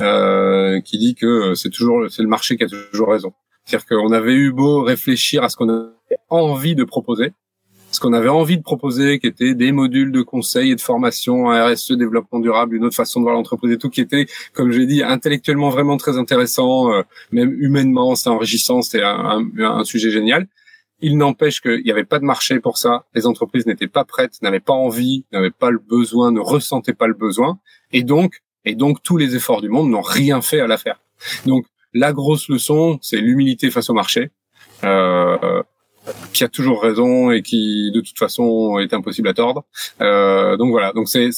euh, 0.00 0.80
qui 0.80 0.98
dit 0.98 1.14
que 1.14 1.54
c'est 1.54 1.70
toujours 1.70 2.10
c'est 2.10 2.22
le 2.22 2.28
marché 2.28 2.56
qui 2.56 2.64
a 2.64 2.68
toujours 2.68 3.10
raison. 3.10 3.32
C'est-à-dire 3.64 3.86
qu'on 3.86 4.12
avait 4.12 4.34
eu 4.34 4.50
beau 4.50 4.82
réfléchir 4.82 5.44
à 5.44 5.48
ce 5.48 5.56
qu'on 5.56 5.68
avait 5.68 6.18
envie 6.30 6.74
de 6.74 6.82
proposer, 6.82 7.32
ce 7.92 8.00
qu'on 8.00 8.12
avait 8.12 8.28
envie 8.28 8.56
de 8.56 8.62
proposer, 8.62 9.20
qui 9.20 9.28
était 9.28 9.54
des 9.54 9.70
modules 9.70 10.10
de 10.10 10.22
conseil 10.22 10.72
et 10.72 10.74
de 10.74 10.80
formation, 10.80 11.50
un 11.50 11.72
RSE, 11.72 11.92
développement 11.92 12.40
durable, 12.40 12.74
une 12.74 12.84
autre 12.84 12.96
façon 12.96 13.20
de 13.20 13.24
voir 13.24 13.34
l'entreprise 13.34 13.72
et 13.72 13.78
tout, 13.78 13.88
qui 13.88 14.00
était, 14.00 14.26
comme 14.52 14.72
je 14.72 14.80
l'ai 14.80 14.86
dit, 14.86 15.02
intellectuellement 15.02 15.68
vraiment 15.68 15.96
très 15.96 16.18
intéressant, 16.18 16.90
même 17.30 17.54
humainement, 17.60 18.14
c'était 18.14 18.30
enrichissant, 18.30 18.82
c'était 18.82 19.04
un, 19.04 19.44
un, 19.58 19.84
sujet 19.84 20.10
génial. 20.10 20.48
Il 21.00 21.16
n'empêche 21.16 21.60
qu'il 21.60 21.82
n'y 21.84 21.90
avait 21.90 22.04
pas 22.04 22.18
de 22.18 22.24
marché 22.24 22.60
pour 22.60 22.76
ça. 22.76 23.04
Les 23.14 23.26
entreprises 23.26 23.66
n'étaient 23.66 23.88
pas 23.88 24.04
prêtes, 24.04 24.42
n'avaient 24.42 24.60
pas 24.60 24.72
envie, 24.72 25.24
n'avaient 25.32 25.50
pas 25.50 25.70
le 25.70 25.78
besoin, 25.78 26.32
ne 26.32 26.40
ressentaient 26.40 26.94
pas 26.94 27.06
le 27.06 27.14
besoin. 27.14 27.58
Et 27.92 28.02
donc, 28.02 28.42
et 28.64 28.74
donc 28.74 29.02
tous 29.02 29.16
les 29.16 29.36
efforts 29.36 29.60
du 29.60 29.68
monde 29.68 29.90
n'ont 29.90 30.02
rien 30.02 30.42
fait 30.42 30.60
à 30.60 30.66
l'affaire. 30.66 31.00
Donc, 31.46 31.66
la 31.94 32.12
grosse 32.12 32.48
leçon, 32.48 32.98
c'est 33.00 33.18
l'humilité 33.18 33.70
face 33.70 33.90
au 33.90 33.94
marché. 33.94 34.30
Euh, 34.84 35.62
qui 36.32 36.44
a 36.44 36.48
toujours 36.48 36.82
raison 36.82 37.30
et 37.30 37.42
qui 37.42 37.90
de 37.92 38.00
toute 38.00 38.18
façon 38.18 38.78
est 38.78 38.92
impossible 38.92 39.28
à 39.28 39.34
tordre. 39.34 39.64
Euh, 40.00 40.56
donc 40.56 40.70
voilà, 40.70 40.92
donc 40.92 41.08
c'est 41.08 41.30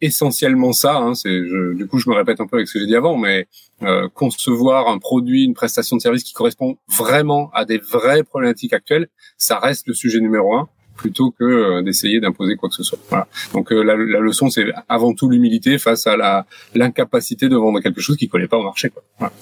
essentiellement 0.00 0.72
ça. 0.72 0.96
Hein, 0.96 1.14
c'est 1.14 1.40
du 1.74 1.86
coup 1.86 1.98
je 1.98 2.08
me 2.08 2.14
répète 2.14 2.40
un 2.40 2.46
peu 2.46 2.56
avec 2.56 2.68
ce 2.68 2.74
que 2.74 2.80
j'ai 2.80 2.86
dit 2.86 2.96
avant, 2.96 3.16
mais 3.16 3.46
euh, 3.82 4.08
concevoir 4.14 4.88
un 4.88 4.98
produit, 4.98 5.44
une 5.44 5.54
prestation 5.54 5.96
de 5.96 6.02
service 6.02 6.22
qui 6.22 6.34
correspond 6.34 6.76
vraiment 6.88 7.50
à 7.52 7.64
des 7.64 7.78
vraies 7.78 8.22
problématiques 8.22 8.72
actuelles, 8.72 9.08
ça 9.38 9.58
reste 9.58 9.88
le 9.88 9.94
sujet 9.94 10.20
numéro 10.20 10.54
un 10.54 10.68
plutôt 10.96 11.32
que 11.32 11.42
euh, 11.42 11.82
d'essayer 11.82 12.20
d'imposer 12.20 12.54
quoi 12.54 12.68
que 12.68 12.74
ce 12.76 12.84
soit. 12.84 12.98
Voilà. 13.08 13.26
Donc 13.54 13.72
euh, 13.72 13.82
la, 13.82 13.96
la, 13.96 14.20
leçon 14.20 14.50
c'est 14.50 14.66
avant 14.88 15.14
tout 15.14 15.28
l'humilité 15.28 15.78
face 15.78 16.06
à 16.06 16.16
la 16.16 16.46
l'incapacité 16.74 17.48
de 17.48 17.56
vendre 17.56 17.80
quelque 17.80 18.00
chose 18.00 18.16
qui 18.16 18.28
collait 18.28 18.46
pas 18.46 18.58
au 18.58 18.62
marché. 18.62 18.90
Quoi. 18.90 19.02
Voilà. 19.18 19.32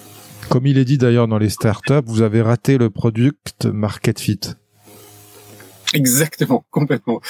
Comme 0.49 0.67
il 0.67 0.79
est 0.79 0.85
dit 0.85 0.97
d'ailleurs 0.97 1.29
dans 1.29 1.39
les 1.39 1.51
startups, 1.51 2.07
vous 2.07 2.23
avez 2.23 2.41
raté 2.41 2.79
le 2.79 2.89
product 2.89 3.67
market 3.67 4.19
fit. 4.19 4.41
Exactement, 5.93 6.65
complètement. 6.71 7.21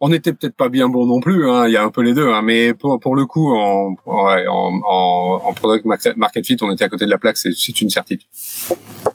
on 0.00 0.08
n'était 0.08 0.32
peut-être 0.32 0.56
pas 0.56 0.68
bien 0.68 0.88
bon 0.88 1.06
non 1.06 1.20
plus, 1.20 1.48
hein, 1.48 1.66
il 1.66 1.72
y 1.72 1.76
a 1.76 1.84
un 1.84 1.90
peu 1.90 2.02
les 2.02 2.14
deux, 2.14 2.28
hein, 2.28 2.42
mais 2.42 2.72
pour, 2.74 2.98
pour 3.00 3.14
le 3.14 3.26
coup, 3.26 3.54
en, 3.54 3.94
en, 4.06 4.80
en, 4.84 5.52
product 5.52 5.84
market 5.84 6.46
fit, 6.46 6.56
on 6.62 6.70
était 6.72 6.84
à 6.84 6.88
côté 6.88 7.04
de 7.04 7.10
la 7.10 7.18
plaque, 7.18 7.36
c'est 7.36 7.80
une 7.80 7.90
certitude. 7.90 8.26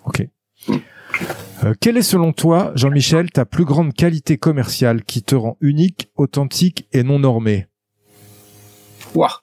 Ok. 0.05 0.28
Euh, 1.63 1.73
quelle 1.80 1.97
est 1.97 2.03
selon 2.03 2.34
toi, 2.34 2.71
Jean-Michel, 2.75 3.32
ta 3.32 3.45
plus 3.45 3.65
grande 3.65 3.93
qualité 3.93 4.38
commerciale 4.38 5.03
qui 5.03 5.23
te 5.23 5.34
rend 5.34 5.57
unique, 5.59 6.11
authentique 6.15 6.88
et 6.93 7.01
non 7.01 7.19
normée 7.19 7.65
Ouah. 9.15 9.41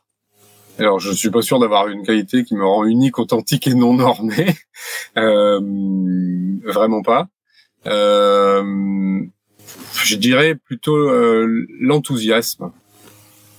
Alors, 0.79 0.99
je 0.99 1.13
suis 1.13 1.31
pas 1.31 1.43
sûr 1.43 1.59
d'avoir 1.59 1.89
une 1.89 2.05
qualité 2.05 2.45
qui 2.45 2.55
me 2.55 2.65
rend 2.65 2.85
unique, 2.85 3.19
authentique 3.19 3.67
et 3.67 3.75
non 3.75 3.95
normée. 3.95 4.55
Euh, 5.17 5.61
vraiment 6.65 7.03
pas. 7.03 7.29
Euh, 7.87 9.25
je 10.03 10.17
dirais 10.17 10.55
plutôt 10.55 10.97
euh, 10.97 11.67
l'enthousiasme. 11.81 12.71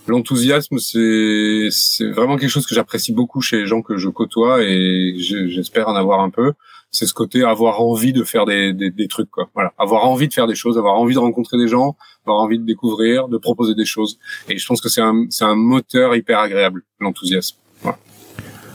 L'enthousiasme, 0.07 0.78
c'est 0.78 1.67
c'est 1.71 2.09
vraiment 2.11 2.38
quelque 2.38 2.49
chose 2.49 2.67
que 2.67 2.76
j'apprécie 2.76 3.11
beaucoup 3.11 3.41
chez 3.41 3.57
les 3.57 3.65
gens 3.65 3.82
que 3.82 3.97
je 3.97 4.07
côtoie 4.09 4.61
et 4.61 5.15
j'espère 5.17 5.88
en 5.88 5.95
avoir 5.95 6.19
un 6.19 6.30
peu. 6.30 6.53
C'est 6.91 7.07
ce 7.07 7.13
côté 7.13 7.43
avoir 7.43 7.82
envie 7.82 8.13
de 8.13 8.23
faire 8.23 8.45
des, 8.45 8.71
des, 8.71 8.91
des, 8.91 9.07
trucs, 9.07 9.30
quoi. 9.30 9.49
Voilà, 9.55 9.73
avoir 9.78 10.05
envie 10.05 10.28
de 10.28 10.34
faire 10.34 10.47
des 10.47 10.55
choses, 10.55 10.78
avoir 10.78 10.93
envie 10.95 11.15
de 11.15 11.19
rencontrer 11.19 11.57
des 11.57 11.67
gens, 11.67 11.97
avoir 12.23 12.39
envie 12.39 12.59
de 12.59 12.63
découvrir, 12.63 13.28
de 13.28 13.38
proposer 13.38 13.73
des 13.73 13.86
choses. 13.86 14.19
Et 14.47 14.57
je 14.57 14.65
pense 14.65 14.80
que 14.80 14.89
c'est 14.89 15.01
un 15.01 15.26
c'est 15.30 15.43
un 15.43 15.55
moteur 15.55 16.15
hyper 16.15 16.39
agréable, 16.39 16.84
l'enthousiasme. 16.99 17.57
Voilà. 17.82 17.97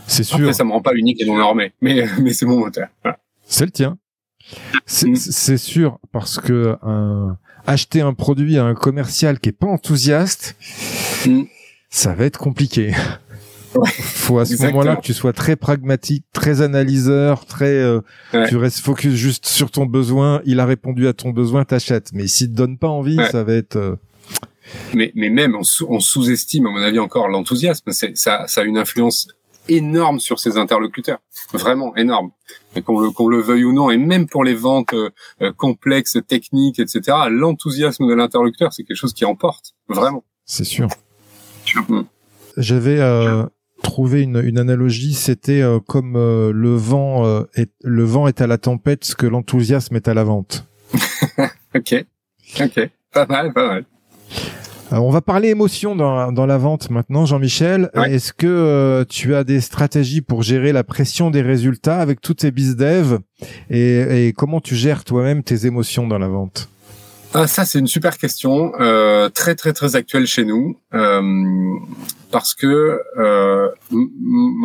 C'est 0.08 0.24
sûr. 0.24 0.38
Après, 0.38 0.52
ça 0.52 0.64
me 0.64 0.72
rend 0.72 0.82
pas 0.82 0.94
unique 0.94 1.22
et 1.22 1.26
non 1.26 1.36
normé, 1.36 1.72
mais 1.80 2.06
mais 2.20 2.32
c'est 2.32 2.46
mon 2.46 2.58
moteur. 2.58 2.88
Voilà. 3.04 3.18
C'est 3.46 3.64
le 3.64 3.70
tien. 3.70 3.96
Mm. 5.02 5.14
C'est 5.14 5.58
sûr 5.58 5.98
parce 6.12 6.38
que 6.38 6.76
un, 6.82 7.36
acheter 7.66 8.00
un 8.00 8.14
produit 8.14 8.58
à 8.58 8.64
un 8.64 8.74
commercial 8.74 9.38
qui 9.38 9.50
est 9.50 9.52
pas 9.52 9.66
enthousiaste, 9.66 10.56
mm. 11.26 11.42
ça 11.88 12.14
va 12.14 12.24
être 12.24 12.38
compliqué. 12.38 12.92
Ouais, 13.72 13.88
faut 13.88 14.40
à 14.40 14.44
ce 14.46 14.60
moment-là 14.64 14.96
que 14.96 15.02
tu 15.02 15.14
sois 15.14 15.32
très 15.32 15.54
pragmatique, 15.54 16.24
très 16.32 16.60
analyseur, 16.60 17.46
très 17.46 17.66
euh, 17.66 18.00
tu 18.48 18.56
restes 18.56 18.80
focus 18.80 19.14
juste 19.14 19.46
sur 19.46 19.70
ton 19.70 19.86
besoin, 19.86 20.42
il 20.44 20.58
a 20.58 20.66
répondu 20.66 21.06
à 21.06 21.12
ton 21.12 21.30
besoin, 21.30 21.64
t'achètes. 21.64 22.10
Mais 22.12 22.26
s'il 22.26 22.48
te 22.48 22.54
donne 22.54 22.78
pas 22.78 22.88
envie, 22.88 23.16
ça 23.30 23.44
va 23.44 23.52
être 23.52 23.76
euh, 23.76 23.94
mais, 24.94 25.12
mais 25.14 25.30
même 25.30 25.56
on, 25.56 26.00
sous-estime 26.00 26.66
à 26.66 26.70
mon 26.70 26.82
avis 26.82 26.98
encore 26.98 27.28
l'enthousiasme. 27.28 27.92
Ça, 27.92 28.46
ça 28.46 28.60
a 28.60 28.64
une 28.64 28.78
influence 28.78 29.28
énorme 29.70 30.20
sur 30.20 30.38
ses 30.38 30.58
interlocuteurs, 30.58 31.20
vraiment 31.52 31.96
énorme. 31.96 32.30
Qu'on 32.84 33.00
le, 33.00 33.10
qu'on 33.10 33.28
le 33.28 33.40
veuille 33.40 33.64
ou 33.64 33.72
non, 33.72 33.90
et 33.90 33.96
même 33.96 34.26
pour 34.26 34.44
les 34.44 34.54
ventes 34.54 34.92
euh, 34.92 35.10
euh, 35.40 35.52
complexes, 35.52 36.18
techniques, 36.26 36.78
etc., 36.78 37.16
l'enthousiasme 37.30 38.06
de 38.08 38.14
l'interlocuteur, 38.14 38.72
c'est 38.72 38.84
quelque 38.84 38.96
chose 38.96 39.14
qui 39.14 39.24
emporte, 39.24 39.74
vraiment. 39.88 40.24
C'est 40.44 40.64
sûr. 40.64 40.88
Mm. 41.88 42.00
J'avais 42.56 43.00
euh, 43.00 43.44
trouvé 43.82 44.22
une, 44.22 44.42
une 44.44 44.58
analogie, 44.58 45.14
c'était 45.14 45.62
comme 45.86 46.14
le 46.14 46.74
vent 46.76 47.44
est 47.54 47.70
le 47.82 48.04
vent 48.04 48.26
est 48.26 48.40
à 48.40 48.46
la 48.46 48.58
tempête, 48.58 49.04
ce 49.04 49.14
que 49.14 49.26
l'enthousiasme 49.26 49.94
est 49.96 50.08
à 50.08 50.14
la 50.14 50.24
vente. 50.24 50.66
ok, 51.74 52.04
ok, 52.60 52.90
pas 53.12 53.26
mal, 53.26 53.52
pas 53.52 53.66
mal. 53.68 53.84
Euh, 54.92 54.96
on 54.96 55.10
va 55.10 55.20
parler 55.20 55.48
émotion 55.48 55.94
dans, 55.94 56.32
dans 56.32 56.46
la 56.46 56.58
vente 56.58 56.90
maintenant, 56.90 57.26
Jean-Michel. 57.26 57.90
Est-ce 57.94 58.32
que 58.32 58.46
euh, 58.46 59.04
tu 59.08 59.34
as 59.34 59.44
des 59.44 59.60
stratégies 59.60 60.20
pour 60.20 60.42
gérer 60.42 60.72
la 60.72 60.84
pression 60.84 61.30
des 61.30 61.42
résultats 61.42 62.00
avec 62.00 62.20
toutes 62.20 62.40
ces 62.40 62.50
bizdev 62.50 63.18
et, 63.70 64.26
et 64.26 64.32
comment 64.32 64.60
tu 64.60 64.74
gères 64.74 65.04
toi-même 65.04 65.42
tes 65.42 65.66
émotions 65.66 66.06
dans 66.06 66.18
la 66.18 66.28
vente? 66.28 66.68
Ah, 67.32 67.46
ça 67.46 67.64
c'est 67.64 67.78
une 67.78 67.86
super 67.86 68.18
question, 68.18 68.72
euh, 68.80 69.28
très 69.28 69.54
très 69.54 69.72
très 69.72 69.94
actuelle 69.94 70.26
chez 70.26 70.44
nous, 70.44 70.76
euh, 70.94 71.22
parce 72.32 72.54
que 72.54 73.00
euh, 73.18 73.68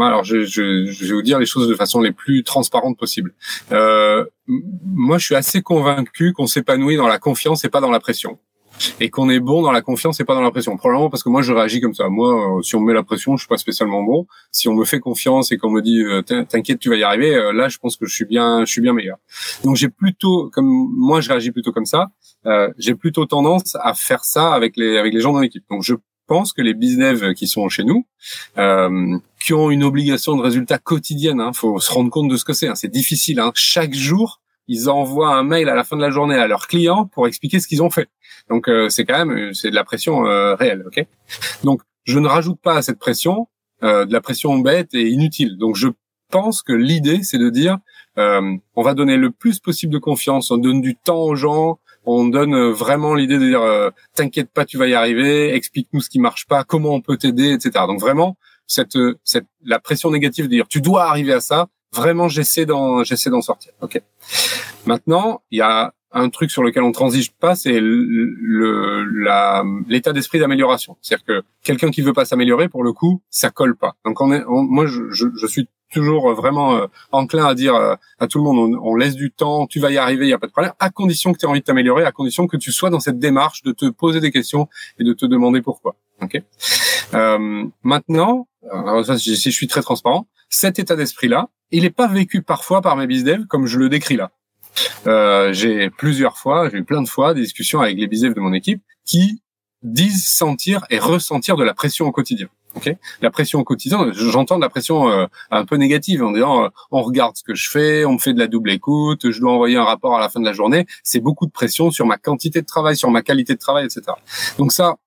alors 0.02 0.24
je, 0.24 0.46
je, 0.46 0.88
je, 0.88 1.06
vais 1.06 1.14
vous 1.14 1.22
dire 1.22 1.38
les 1.38 1.46
choses 1.46 1.68
de 1.68 1.76
façon 1.76 2.02
les 2.02 2.12
plus 2.12 2.44
transparentes 2.44 2.98
possible. 2.98 3.36
Euh, 3.72 4.26
moi, 4.48 5.20
je 5.20 5.26
suis 5.26 5.36
assez 5.36 5.62
convaincu 5.62 6.34
qu'on 6.34 6.48
s'épanouit 6.48 6.98
dans 6.98 7.08
la 7.08 7.20
confiance 7.20 7.64
et 7.66 7.70
pas 7.70 7.82
dans 7.82 7.92
la 7.92 8.00
pression 8.00 8.40
et 9.00 9.10
qu'on 9.10 9.30
est 9.30 9.40
bon 9.40 9.62
dans 9.62 9.72
la 9.72 9.82
confiance 9.82 10.20
et 10.20 10.26
pas 10.26 10.36
dans 10.36 10.42
la 10.42 10.52
pression. 10.52 10.76
Probablement 10.78 11.10
parce 11.10 11.24
que 11.24 11.30
moi 11.30 11.42
je 11.42 11.54
réagis 11.54 11.82
comme 11.82 11.94
ça. 11.94 12.10
Moi, 12.10 12.58
euh, 12.58 12.62
si 12.62 12.76
on 12.76 12.82
me 12.82 12.88
met 12.88 12.94
la 12.94 13.04
pression, 13.04 13.36
je 13.38 13.42
suis 13.42 13.48
pas 13.48 13.58
spécialement 13.58 14.04
bon. 14.04 14.28
Si 14.52 14.68
on 14.68 14.74
me 14.74 14.86
fait 14.86 15.00
confiance 15.00 15.52
et 15.52 15.58
qu'on 15.58 15.70
me 15.72 15.82
dit 15.82 16.02
euh, 16.02 16.22
t'inquiète, 16.22 16.80
tu 16.80 16.90
vas 16.90 16.96
y 16.96 17.04
arriver, 17.04 17.36
euh, 17.36 17.54
là 17.54 17.70
je 17.70 17.78
pense 17.78 17.98
que 17.98 18.06
je 18.06 18.14
suis 18.14 18.26
bien, 18.26 18.66
je 18.66 18.72
suis 18.72 18.82
bien 18.82 18.94
meilleur. 18.94 19.18
Donc 19.64 19.76
j'ai 19.76 19.90
plutôt, 19.90 20.50
comme 20.54 20.68
moi 20.96 21.22
je 21.22 21.30
réagis 21.30 21.52
plutôt 21.52 21.72
comme 21.72 21.86
ça, 21.86 22.08
j'ai 22.78 22.96
plutôt 22.96 23.26
tendance 23.26 23.76
à 23.82 23.94
faire 23.94 24.24
ça 24.24 24.54
avec 24.54 24.78
les 24.78 24.98
avec 24.98 25.14
les 25.14 25.20
gens 25.20 25.34
dans 25.34 25.40
l'équipe. 25.40 25.64
Donc 25.70 25.84
je 25.84 25.96
pense 26.28 26.54
que 26.54 26.62
les 26.62 26.74
business 26.74 27.22
qui 27.36 27.48
sont 27.48 27.68
chez 27.70 27.84
nous, 27.84 28.06
qui 29.46 29.54
ont 29.54 29.70
une 29.70 29.84
obligation 29.84 30.36
de 30.36 30.42
résultat 30.42 30.78
quotidienne, 30.78 31.40
hein, 31.40 31.54
faut 31.54 31.80
se 31.80 31.92
rendre 31.92 32.10
compte 32.10 32.30
de 32.30 32.38
ce 32.38 32.46
que 32.46 32.54
c'est. 32.54 32.68
Hein, 32.68 32.76
c'est 32.76 32.92
difficile. 32.92 33.40
Hein, 33.40 33.52
chaque 33.54 33.94
jour, 33.94 34.42
ils 34.68 34.90
envoient 34.90 35.36
un 35.36 35.44
mail 35.44 35.70
à 35.70 35.76
la 35.76 35.84
fin 35.84 35.96
de 35.96 36.02
la 36.02 36.10
journée 36.10 36.36
à 36.36 36.48
leurs 36.48 36.68
clients 36.68 37.06
pour 37.06 37.28
expliquer 37.28 37.60
ce 37.60 37.68
qu'ils 37.68 37.84
ont 37.84 37.90
fait. 37.90 38.10
Donc 38.50 38.68
euh, 38.68 38.90
c'est 38.90 39.06
quand 39.06 39.26
même 39.26 39.54
c'est 39.54 39.70
de 39.70 39.76
la 39.76 39.84
pression 39.84 40.26
euh, 40.26 40.56
réelle, 40.56 40.84
ok? 40.88 41.06
Donc 41.64 41.82
je 42.04 42.20
ne 42.20 42.28
rajoute 42.28 42.60
pas 42.62 42.78
à 42.78 42.82
cette 42.82 43.00
pression 43.00 43.48
euh, 43.84 44.06
de 44.06 44.14
la 44.14 44.22
pression 44.22 44.58
bête 44.60 44.94
et 44.94 45.08
inutile. 45.10 45.58
Donc 45.58 45.76
je 45.76 45.90
pense 46.32 46.64
que 46.64 46.74
l'idée 46.74 47.24
c'est 47.24 47.38
de 47.38 47.50
dire 47.50 47.78
on 48.18 48.82
va 48.82 48.94
donner 48.94 49.18
le 49.18 49.30
plus 49.30 49.60
possible 49.60 49.92
de 49.92 49.98
confiance, 49.98 50.50
on 50.50 50.58
donne 50.58 50.80
du 50.80 50.96
temps 50.96 51.24
aux 51.24 51.36
gens, 51.36 51.80
on 52.06 52.26
donne 52.26 52.70
vraiment 52.72 53.14
l'idée 53.14 53.38
de 53.38 53.46
dire 53.46 53.92
t'inquiète 54.16 54.52
pas 54.52 54.64
tu 54.64 54.78
vas 54.78 54.88
y 54.88 54.94
arriver, 54.94 55.54
explique-nous 55.54 56.00
ce 56.00 56.10
qui 56.10 56.20
marche 56.20 56.48
pas, 56.48 56.64
comment 56.64 56.92
on 56.92 57.02
peut 57.02 57.18
t'aider, 57.18 57.52
etc. 57.52 57.72
Donc 57.88 58.00
vraiment 58.00 58.38
cette 58.68 58.98
cette 59.26 59.48
la 59.66 59.80
pression 59.80 60.12
négative 60.12 60.46
de 60.46 60.52
dire 60.52 60.68
tu 60.70 60.80
dois 60.80 61.10
arriver 61.10 61.34
à 61.34 61.42
ça, 61.42 61.68
vraiment 61.96 62.28
j'essaie 62.28 62.66
d'en 62.66 63.04
j'essaie 63.04 63.30
d'en 63.30 63.42
sortir. 63.42 63.72
Ok. 63.82 64.02
Maintenant, 64.86 65.42
il 65.52 65.60
y 65.60 65.62
a 65.62 65.94
un 66.12 66.30
truc 66.30 66.50
sur 66.50 66.64
lequel 66.64 66.84
on 66.84 66.94
transige 66.94 67.32
pas, 67.34 67.56
c'est 67.56 67.80
le 67.80 69.06
l'état 69.88 70.14
d'esprit 70.14 70.40
d'amélioration. 70.40 70.98
C'est-à-dire 71.02 71.26
que 71.26 71.44
quelqu'un 71.64 71.92
qui 71.92 72.02
veut 72.02 72.14
pas 72.14 72.26
s'améliorer, 72.26 72.70
pour 72.70 72.84
le 72.84 72.94
coup, 72.94 73.22
ça 73.30 73.50
colle 73.50 73.76
pas. 73.76 73.96
Donc 74.06 74.22
on 74.22 74.32
est, 74.32 74.44
moi, 74.48 74.86
je, 74.86 75.04
je, 75.12 75.48
suis 75.48 75.68
toujours 75.92 76.34
vraiment 76.34 76.76
euh, 76.76 76.88
enclin 77.12 77.46
à 77.46 77.54
dire 77.54 77.76
euh, 77.76 77.96
à 78.20 78.28
tout 78.28 78.38
le 78.38 78.46
monde, 78.46 78.78
on, 78.82 78.96
laisse 78.96 79.16
du 79.16 79.32
temps, 79.32 79.68
tu 79.68 79.80
vas 79.80 79.92
y 79.92 79.98
arriver, 79.98 80.26
il 80.26 80.30
y 80.30 80.34
a 80.34 80.40
pas 80.40 80.48
de 80.48 80.52
problème, 80.52 80.74
à 80.80 80.90
condition 80.90 81.34
que 81.34 81.38
tu 81.38 81.46
aies 81.46 81.50
envie 81.50 81.60
de 81.60 81.66
t'améliorer, 81.66 82.06
à 82.06 82.12
condition 82.12 82.48
que 82.48 82.58
tu 82.58 82.72
sois 82.72 82.90
dans 82.90 83.00
cette 83.00 83.20
démarche 83.20 83.62
de 83.64 83.72
te 83.74 83.86
poser 83.90 84.20
des 84.22 84.32
questions 84.32 84.68
et 85.00 85.04
de 85.04 85.14
te 85.14 85.26
demander 85.26 85.62
pourquoi. 85.62 85.96
Ok. 86.22 86.42
Euh, 87.14 87.66
maintenant, 87.84 88.48
si 89.18 89.36
je 89.36 89.50
suis 89.50 89.68
très 89.68 89.82
transparent, 89.82 90.28
cet 90.50 90.80
état 90.80 90.96
d'esprit-là, 90.96 91.50
il 91.72 91.84
n'est 91.84 91.90
pas 91.90 92.08
vécu 92.08 92.42
parfois 92.42 92.82
par 92.82 92.96
mes 92.96 93.08
bizdev 93.08 93.46
comme 93.48 93.66
je 93.66 93.80
le 93.80 93.90
décris 93.90 94.18
là. 94.18 94.32
Euh, 95.08 95.54
j'ai 95.54 95.90
plusieurs 95.90 96.38
fois, 96.38 96.70
j'ai 96.70 96.78
eu 96.78 96.84
plein 96.84 97.02
de 97.02 97.08
fois 97.08 97.34
des 97.34 97.42
discussions 97.42 97.80
avec 97.82 97.98
les 97.98 98.08
bizdev 98.08 98.34
de 98.34 98.40
mon 98.40 98.54
équipe 98.54 98.82
qui 99.06 99.42
disent 99.84 100.28
sentir 100.28 100.86
et 100.90 101.00
ressentir 101.00 101.56
de 101.56 101.64
la 101.64 101.74
pression 101.74 102.06
au 102.08 102.12
quotidien. 102.12 102.48
Okay 102.76 102.98
la 103.22 103.32
pression 103.32 103.60
au 103.60 103.64
quotidien, 103.64 104.12
j'entends 104.12 104.58
de 104.58 104.62
la 104.62 104.70
pression 104.70 105.10
euh, 105.10 105.28
un 105.50 105.66
peu 105.66 105.78
négative 105.78 106.24
en 106.24 106.32
disant 106.32 106.66
euh, 106.66 106.70
on 106.92 107.04
regarde 107.04 107.38
ce 107.38 107.44
que 107.44 107.56
je 107.56 107.70
fais, 107.70 108.04
on 108.04 108.14
me 108.14 108.18
fait 108.18 108.34
de 108.34 108.40
la 108.40 108.48
double 108.48 108.72
écoute, 108.72 109.32
je 109.32 109.40
dois 109.40 109.54
envoyer 109.54 109.78
un 109.78 109.86
rapport 109.86 110.16
à 110.16 110.20
la 110.20 110.28
fin 110.28 110.42
de 110.42 110.46
la 110.46 110.52
journée. 110.52 110.86
C'est 111.04 111.22
beaucoup 111.22 111.46
de 111.46 111.52
pression 111.52 111.90
sur 111.90 112.06
ma 112.06 112.18
quantité 112.18 112.62
de 112.62 112.66
travail, 112.66 112.98
sur 112.98 113.10
ma 113.12 113.22
qualité 113.22 113.54
de 113.54 113.60
travail, 113.60 113.86
etc. 113.86 114.02
Donc 114.58 114.74
ça, 114.74 114.98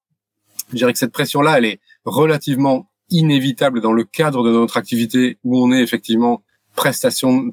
je 0.70 0.76
dirais 0.76 0.93
que 0.93 0.99
cette 0.99 1.12
pression-là, 1.12 1.59
elle 1.59 1.66
est 1.66 1.80
relativement 2.05 2.89
inévitable 3.11 3.81
dans 3.81 3.93
le 3.93 4.05
cadre 4.05 4.45
de 4.45 4.51
notre 4.51 4.77
activité 4.77 5.39
où 5.45 5.59
on 5.59 5.73
est 5.73 5.83
effectivement 5.83 6.43
prestation 6.79 7.51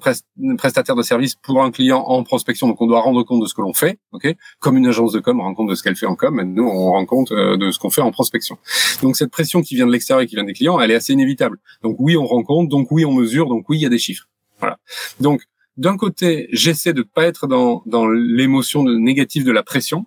prestataire 0.57 0.95
de 0.95 1.01
service 1.01 1.33
pour 1.33 1.63
un 1.63 1.71
client 1.71 1.99
en 1.99 2.23
prospection. 2.23 2.67
Donc 2.67 2.79
on 2.79 2.85
doit 2.85 3.01
rendre 3.01 3.23
compte 3.23 3.41
de 3.41 3.47
ce 3.47 3.55
que 3.55 3.61
l'on 3.61 3.73
fait 3.73 3.97
ok? 4.11 4.35
Comme 4.59 4.77
une 4.77 4.85
agence 4.85 5.13
de 5.13 5.19
com 5.19 5.41
rend 5.41 5.55
compte 5.55 5.69
de 5.69 5.75
ce 5.75 5.81
qu'elle 5.81 5.95
fait 5.95 6.05
en 6.05 6.15
com 6.15 6.39
nous 6.43 6.63
on 6.63 6.91
rend 6.91 7.05
compte 7.07 7.31
euh, 7.31 7.57
de 7.57 7.71
ce 7.71 7.79
qu'on 7.79 7.89
fait 7.89 8.01
en 8.01 8.11
prospection. 8.11 8.57
Donc 9.01 9.15
cette 9.15 9.31
pression 9.31 9.61
qui 9.63 9.75
vient 9.75 9.87
de 9.87 9.91
l'extérieur 9.91 10.21
et 10.21 10.27
qui 10.27 10.35
vient 10.35 10.43
des 10.43 10.53
clients 10.53 10.79
elle 10.79 10.91
est 10.91 10.95
assez 10.95 11.13
inévitable. 11.13 11.57
Donc 11.81 11.95
oui 11.99 12.15
on 12.15 12.25
rend 12.25 12.43
compte 12.43 12.69
donc 12.69 12.91
oui 12.91 13.03
on 13.03 13.13
mesure 13.13 13.47
donc 13.47 13.67
oui 13.67 13.77
il 13.79 13.81
y 13.81 13.85
a 13.87 13.89
des 13.89 13.97
chiffres. 13.97 14.29
Voilà. 14.59 14.77
Donc 15.19 15.41
d'un 15.77 15.97
côté 15.97 16.47
j'essaie 16.51 16.93
de 16.93 17.01
pas 17.01 17.23
être 17.23 17.47
dans 17.47 17.81
dans 17.87 18.07
l'émotion 18.07 18.83
négative 18.83 19.43
de 19.43 19.51
la 19.51 19.63
pression 19.63 20.05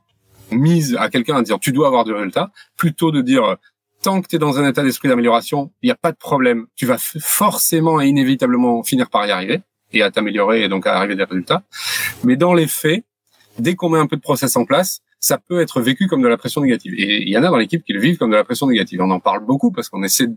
mise 0.53 0.97
à 0.99 1.11
quelqu'un 1.11 1.37
à 1.37 1.43
dire 1.43 1.59
tu 1.59 1.73
dois 1.73 1.89
avoir 1.89 2.05
du 2.05 2.13
résultat 2.13 2.53
plutôt 2.77 3.11
de 3.11 3.21
dire 3.21 3.57
tant 4.03 4.21
que 4.21 4.29
tu 4.29 4.37
es 4.37 4.39
dans 4.39 4.59
un 4.59 4.69
état 4.69 4.83
d'esprit 4.83 5.09
d'amélioration, 5.09 5.73
il 5.83 5.87
n'y 5.87 5.93
a 5.93 5.97
pas 5.97 6.13
de 6.13 6.17
problème. 6.17 6.67
Tu 6.77 6.87
vas 6.87 6.99
forcément 6.99 8.01
et 8.01 8.07
inévitablement 8.07 8.83
finir 8.83 9.11
par 9.11 9.27
y 9.27 9.31
arriver 9.31 9.61
et 9.93 10.03
à 10.03 10.11
t'améliorer 10.11 10.65
et 10.65 10.69
donc 10.69 10.87
à 10.87 10.95
arriver 10.97 11.17
des 11.17 11.25
résultats. 11.25 11.63
Mais 12.25 12.37
dans 12.37 12.55
les 12.55 12.67
faits, 12.67 13.05
dès 13.59 13.75
qu'on 13.75 13.89
met 13.89 13.99
un 13.99 14.07
peu 14.07 14.17
de 14.17 14.21
process 14.21 14.57
en 14.57 14.65
place, 14.65 15.01
ça 15.21 15.39
peut 15.39 15.61
être 15.61 15.81
vécu 15.81 16.07
comme 16.07 16.23
de 16.23 16.29
la 16.29 16.37
pression 16.37 16.61
négative. 16.61 16.95
Et 16.97 17.23
il 17.23 17.29
y 17.29 17.37
en 17.37 17.43
a 17.43 17.49
dans 17.49 17.57
l'équipe 17.57 17.85
qui 17.85 17.93
le 17.93 18.01
vivent 18.01 18.19
comme 18.19 18.31
de 18.31 18.37
la 18.37 18.45
pression 18.45 18.69
négative. 18.69 19.01
On 19.03 19.11
en 19.11 19.21
parle 19.21 19.45
beaucoup 19.45 19.73
parce 19.73 19.89
qu'on 19.89 20.03
essaie 20.03 20.29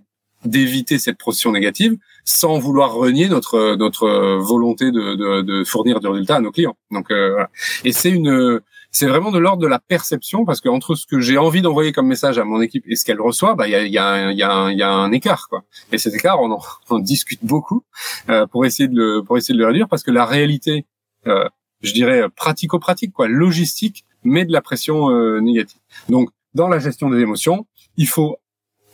d'éviter 0.43 0.97
cette 0.97 1.19
pression 1.19 1.51
négative 1.51 1.97
sans 2.25 2.57
vouloir 2.57 2.93
renier 2.93 3.29
notre 3.29 3.75
notre 3.75 4.37
volonté 4.39 4.91
de, 4.91 5.15
de, 5.15 5.41
de 5.41 5.63
fournir 5.63 5.99
du 5.99 6.07
résultat 6.07 6.37
à 6.37 6.39
nos 6.39 6.51
clients. 6.51 6.75
Donc 6.89 7.11
euh, 7.11 7.31
voilà. 7.31 7.49
Et 7.85 7.91
c'est 7.91 8.09
une 8.09 8.59
c'est 8.91 9.07
vraiment 9.07 9.31
de 9.31 9.39
l'ordre 9.39 9.61
de 9.61 9.67
la 9.67 9.79
perception 9.79 10.45
parce 10.45 10.59
que 10.59 10.69
entre 10.69 10.95
ce 10.95 11.05
que 11.05 11.19
j'ai 11.19 11.37
envie 11.37 11.61
d'envoyer 11.61 11.93
comme 11.93 12.07
message 12.07 12.37
à 12.37 12.43
mon 12.43 12.61
équipe 12.61 12.83
et 12.87 12.95
ce 12.95 13.05
qu'elle 13.05 13.21
reçoit, 13.21 13.55
bah 13.55 13.67
il 13.67 13.71
y 13.71 13.75
a, 13.75 13.85
y, 13.85 13.97
a 13.97 14.31
y, 14.31 14.77
y 14.77 14.83
a 14.83 14.91
un 14.91 15.11
écart 15.11 15.47
quoi. 15.49 15.63
Et 15.91 15.97
cet 15.97 16.13
écart, 16.13 16.41
on 16.41 16.51
en, 16.51 16.59
on 16.89 16.99
discute 16.99 17.39
beaucoup 17.43 17.83
euh, 18.29 18.45
pour 18.47 18.65
essayer 18.65 18.89
de 18.89 18.95
le 18.95 19.23
pour 19.23 19.37
essayer 19.37 19.53
de 19.53 19.59
le 19.59 19.67
réduire 19.67 19.87
parce 19.87 20.03
que 20.03 20.11
la 20.11 20.25
réalité, 20.25 20.85
euh, 21.27 21.47
je 21.81 21.93
dirais 21.93 22.29
pratico-pratique 22.35 23.13
quoi, 23.13 23.27
logistique, 23.27 24.05
met 24.23 24.45
de 24.45 24.51
la 24.51 24.61
pression 24.61 25.09
euh, 25.09 25.39
négative. 25.39 25.79
Donc 26.09 26.29
dans 26.53 26.67
la 26.67 26.79
gestion 26.79 27.09
des 27.09 27.19
émotions, 27.19 27.65
il 27.97 28.07
faut 28.07 28.37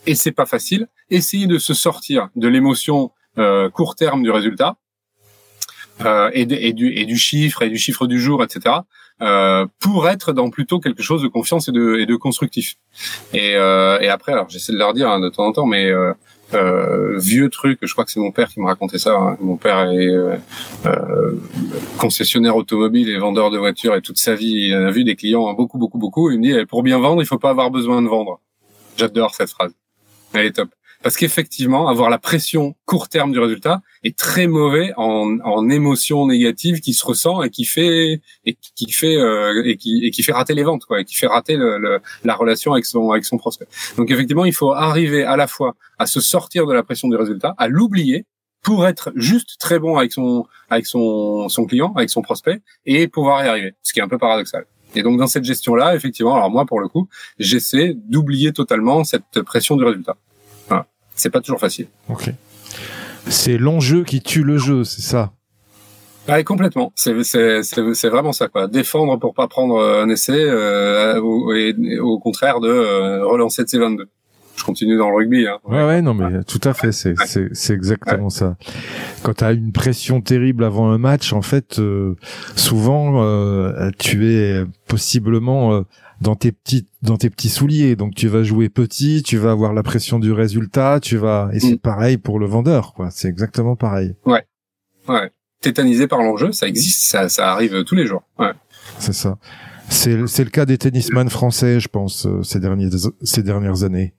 et 0.06 0.14
c'est 0.14 0.32
pas 0.32 0.46
facile, 0.46 0.88
essayer 1.10 1.46
de 1.46 1.58
se 1.58 1.74
sortir 1.74 2.28
de 2.36 2.48
l'émotion 2.48 3.10
euh, 3.36 3.68
court 3.68 3.94
terme 3.94 4.22
du 4.22 4.30
résultat 4.30 4.76
euh, 6.00 6.30
et, 6.32 6.46
du, 6.46 6.92
et 6.92 7.04
du 7.04 7.18
chiffre 7.18 7.62
et 7.62 7.68
du 7.68 7.78
chiffre 7.78 8.06
du 8.06 8.20
jour, 8.20 8.42
etc. 8.42 8.76
Euh, 9.20 9.66
pour 9.80 10.08
être 10.08 10.32
dans 10.32 10.48
plutôt 10.48 10.78
quelque 10.78 11.02
chose 11.02 11.22
de 11.22 11.28
confiance 11.28 11.68
et 11.68 11.72
de, 11.72 11.96
et 11.98 12.06
de 12.06 12.14
constructif. 12.14 12.76
Et, 13.34 13.56
euh, 13.56 13.98
et 14.00 14.08
après, 14.08 14.32
alors 14.32 14.48
j'essaie 14.48 14.72
de 14.72 14.78
leur 14.78 14.94
dire 14.94 15.10
hein, 15.10 15.18
de 15.18 15.28
temps 15.28 15.44
en 15.44 15.52
temps, 15.52 15.66
mais 15.66 15.86
euh, 15.86 16.12
euh, 16.54 17.18
vieux 17.18 17.50
truc, 17.50 17.80
je 17.82 17.92
crois 17.92 18.04
que 18.04 18.12
c'est 18.12 18.20
mon 18.20 18.30
père 18.30 18.48
qui 18.48 18.60
me 18.60 18.66
racontait 18.66 18.98
ça. 18.98 19.16
Hein. 19.16 19.36
Mon 19.40 19.56
père 19.56 19.90
est 19.90 20.06
euh, 20.06 21.32
concessionnaire 21.98 22.54
automobile 22.54 23.08
et 23.08 23.18
vendeur 23.18 23.50
de 23.50 23.58
voitures 23.58 23.96
et 23.96 24.02
toute 24.02 24.18
sa 24.18 24.34
vie, 24.34 24.68
il 24.68 24.74
a 24.74 24.90
vu 24.92 25.02
des 25.02 25.16
clients 25.16 25.52
beaucoup, 25.54 25.78
beaucoup, 25.78 25.98
beaucoup. 25.98 26.30
Il 26.30 26.38
me 26.38 26.44
dit, 26.44 26.52
eh, 26.52 26.64
pour 26.64 26.84
bien 26.84 26.98
vendre, 26.98 27.20
il 27.20 27.26
faut 27.26 27.38
pas 27.38 27.50
avoir 27.50 27.70
besoin 27.72 28.00
de 28.02 28.08
vendre. 28.08 28.40
J'adore 28.96 29.34
cette 29.34 29.50
phrase. 29.50 29.72
Elle 30.32 30.46
est 30.46 30.52
top. 30.52 30.68
Parce 31.02 31.16
qu'effectivement, 31.16 31.88
avoir 31.88 32.10
la 32.10 32.18
pression 32.18 32.74
court 32.84 33.08
terme 33.08 33.30
du 33.30 33.38
résultat 33.38 33.82
est 34.02 34.18
très 34.18 34.48
mauvais 34.48 34.92
en, 34.96 35.38
en 35.44 35.68
émotion 35.70 36.26
négative 36.26 36.80
qui 36.80 36.92
se 36.92 37.06
ressent 37.06 37.42
et 37.42 37.50
qui 37.50 37.64
fait 37.64 38.20
et 38.44 38.56
qui 38.74 38.90
fait 38.90 39.16
euh, 39.16 39.62
et 39.64 39.76
qui 39.76 40.04
et 40.04 40.10
qui 40.10 40.24
fait 40.24 40.32
rater 40.32 40.54
les 40.54 40.64
ventes 40.64 40.84
quoi, 40.86 41.00
et 41.00 41.04
qui 41.04 41.14
fait 41.14 41.28
rater 41.28 41.56
le, 41.56 41.78
le, 41.78 42.00
la 42.24 42.34
relation 42.34 42.72
avec 42.72 42.84
son 42.84 43.12
avec 43.12 43.24
son 43.24 43.38
prospect. 43.38 43.68
Donc 43.96 44.10
effectivement, 44.10 44.44
il 44.44 44.52
faut 44.52 44.72
arriver 44.72 45.22
à 45.22 45.36
la 45.36 45.46
fois 45.46 45.76
à 46.00 46.06
se 46.06 46.20
sortir 46.20 46.66
de 46.66 46.74
la 46.74 46.82
pression 46.82 47.08
du 47.08 47.16
résultat, 47.16 47.54
à 47.58 47.68
l'oublier 47.68 48.26
pour 48.62 48.84
être 48.86 49.12
juste 49.14 49.56
très 49.60 49.78
bon 49.78 49.96
avec 49.96 50.12
son 50.12 50.46
avec 50.68 50.84
son 50.86 51.48
son 51.48 51.64
client, 51.64 51.92
avec 51.96 52.10
son 52.10 52.22
prospect 52.22 52.60
et 52.86 53.06
pouvoir 53.06 53.44
y 53.44 53.48
arriver. 53.48 53.74
Ce 53.84 53.92
qui 53.92 54.00
est 54.00 54.02
un 54.02 54.08
peu 54.08 54.18
paradoxal. 54.18 54.64
Et 54.96 55.02
donc 55.04 55.16
dans 55.16 55.28
cette 55.28 55.44
gestion-là, 55.44 55.94
effectivement, 55.94 56.34
alors 56.34 56.50
moi 56.50 56.66
pour 56.66 56.80
le 56.80 56.88
coup, 56.88 57.08
j'essaie 57.38 57.94
d'oublier 57.94 58.52
totalement 58.52 59.04
cette 59.04 59.42
pression 59.42 59.76
du 59.76 59.84
résultat. 59.84 60.16
C'est 61.18 61.30
pas 61.30 61.40
toujours 61.40 61.60
facile. 61.60 61.88
Ok. 62.08 62.30
C'est 63.28 63.58
l'enjeu 63.58 64.04
qui 64.04 64.22
tue 64.22 64.42
le 64.42 64.56
jeu, 64.56 64.84
c'est 64.84 65.02
ça. 65.02 65.32
Ouais, 66.28 66.44
complètement. 66.44 66.92
C'est 66.94 67.22
c'est 67.24 67.62
c'est 67.62 68.08
vraiment 68.08 68.32
ça 68.32 68.48
quoi. 68.48 68.68
Défendre 68.68 69.18
pour 69.18 69.34
pas 69.34 69.48
prendre 69.48 69.82
un 69.82 70.08
essai, 70.08 70.38
euh, 70.38 71.20
au, 71.20 71.52
et, 71.54 71.74
au 72.00 72.18
contraire 72.18 72.60
de 72.60 72.68
euh, 72.68 73.26
relancer 73.26 73.64
de 73.64 73.68
ses 73.68 73.78
22 73.78 74.08
je 74.58 74.64
continue 74.64 74.96
dans 74.96 75.08
le 75.08 75.16
rugby. 75.16 75.46
Hein. 75.46 75.58
Ouais, 75.64 75.84
ouais, 75.84 76.02
non, 76.02 76.14
mais 76.14 76.42
tout 76.44 76.60
à 76.64 76.74
fait, 76.74 76.92
c'est 76.92 77.14
c'est 77.24 77.48
c'est 77.52 77.72
exactement 77.72 78.24
ouais. 78.24 78.30
ça. 78.30 78.56
Quand 79.22 79.34
tu 79.34 79.44
as 79.44 79.52
une 79.52 79.72
pression 79.72 80.20
terrible 80.20 80.64
avant 80.64 80.90
un 80.90 80.98
match, 80.98 81.32
en 81.32 81.42
fait, 81.42 81.78
euh, 81.78 82.16
souvent 82.56 83.22
euh, 83.22 83.90
tu 83.98 84.32
es 84.32 84.64
possiblement 84.86 85.72
euh, 85.74 85.82
dans 86.20 86.34
tes 86.34 86.52
petits 86.52 86.88
dans 87.02 87.16
tes 87.16 87.30
petits 87.30 87.48
souliers, 87.48 87.96
donc 87.96 88.14
tu 88.14 88.28
vas 88.28 88.42
jouer 88.42 88.68
petit, 88.68 89.22
tu 89.22 89.36
vas 89.36 89.52
avoir 89.52 89.72
la 89.72 89.82
pression 89.82 90.18
du 90.18 90.32
résultat, 90.32 90.98
tu 91.00 91.16
vas 91.16 91.48
et 91.52 91.60
c'est 91.60 91.74
mm. 91.74 91.78
pareil 91.78 92.18
pour 92.18 92.38
le 92.38 92.46
vendeur, 92.46 92.92
quoi. 92.92 93.10
C'est 93.10 93.28
exactement 93.28 93.76
pareil. 93.76 94.16
Ouais, 94.26 94.44
ouais. 95.08 95.30
Tétanisé 95.60 96.06
par 96.06 96.22
l'enjeu, 96.22 96.52
ça 96.52 96.66
existe, 96.66 97.02
ça 97.02 97.28
ça 97.28 97.52
arrive 97.52 97.84
tous 97.84 97.94
les 97.94 98.06
jours. 98.06 98.22
Ouais. 98.38 98.52
C'est 98.98 99.12
ça. 99.12 99.38
C'est 99.88 100.26
c'est 100.26 100.44
le 100.44 100.50
cas 100.50 100.66
des 100.66 100.78
tennisman 100.78 101.28
français, 101.28 101.80
je 101.80 101.88
pense, 101.88 102.26
euh, 102.26 102.42
ces 102.42 102.60
derniers 102.60 102.90
ces 103.22 103.42
dernières 103.42 103.84
années. 103.84 104.14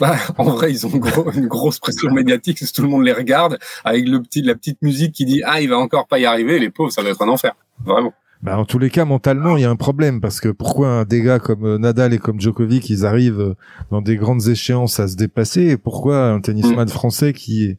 Bah, 0.00 0.16
en 0.38 0.44
vrai, 0.44 0.72
ils 0.72 0.86
ont 0.86 0.90
gros, 0.90 1.30
une 1.32 1.46
grosse 1.46 1.78
pression 1.78 2.10
médiatique, 2.10 2.60
tout 2.72 2.82
le 2.82 2.88
monde 2.88 3.04
les 3.04 3.12
regarde, 3.12 3.58
avec 3.84 4.08
le 4.08 4.20
petit, 4.20 4.42
la 4.42 4.54
petite 4.54 4.82
musique 4.82 5.12
qui 5.12 5.24
dit 5.24 5.42
ah 5.44 5.60
il 5.60 5.68
va 5.68 5.78
encore 5.78 6.08
pas 6.08 6.18
y 6.18 6.26
arriver, 6.26 6.58
les 6.58 6.70
pauvres, 6.70 6.92
ça 6.92 7.02
va 7.02 7.10
être 7.10 7.22
un 7.22 7.28
enfer, 7.28 7.54
vraiment. 7.84 8.12
Bah, 8.42 8.58
en 8.58 8.64
tous 8.64 8.80
les 8.80 8.90
cas, 8.90 9.04
mentalement, 9.04 9.56
il 9.56 9.62
y 9.62 9.64
a 9.64 9.70
un 9.70 9.76
problème 9.76 10.20
parce 10.20 10.40
que 10.40 10.48
pourquoi 10.48 11.04
des 11.04 11.22
gars 11.22 11.38
comme 11.38 11.64
euh, 11.64 11.78
Nadal 11.78 12.12
et 12.12 12.18
comme 12.18 12.40
Djokovic, 12.40 12.90
ils 12.90 13.06
arrivent 13.06 13.40
euh, 13.40 13.54
dans 13.92 14.02
des 14.02 14.16
grandes 14.16 14.48
échéances 14.48 14.98
à 14.98 15.06
se 15.06 15.14
dépasser? 15.14 15.62
Et 15.68 15.76
pourquoi 15.76 16.30
un 16.30 16.40
tennisman 16.40 16.86
mm. 16.86 16.88
français 16.88 17.32
qui 17.32 17.64
est 17.66 17.78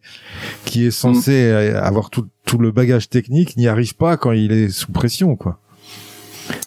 qui 0.64 0.86
est 0.86 0.92
censé 0.92 1.52
mm. 1.52 1.76
avoir 1.76 2.10
tout, 2.10 2.28
tout 2.46 2.58
le 2.58 2.72
bagage 2.72 3.10
technique 3.10 3.58
n'y 3.58 3.68
arrive 3.68 3.96
pas 3.96 4.16
quand 4.16 4.32
il 4.32 4.54
est 4.54 4.70
sous 4.70 4.94
pression, 4.94 5.36
quoi? 5.36 5.60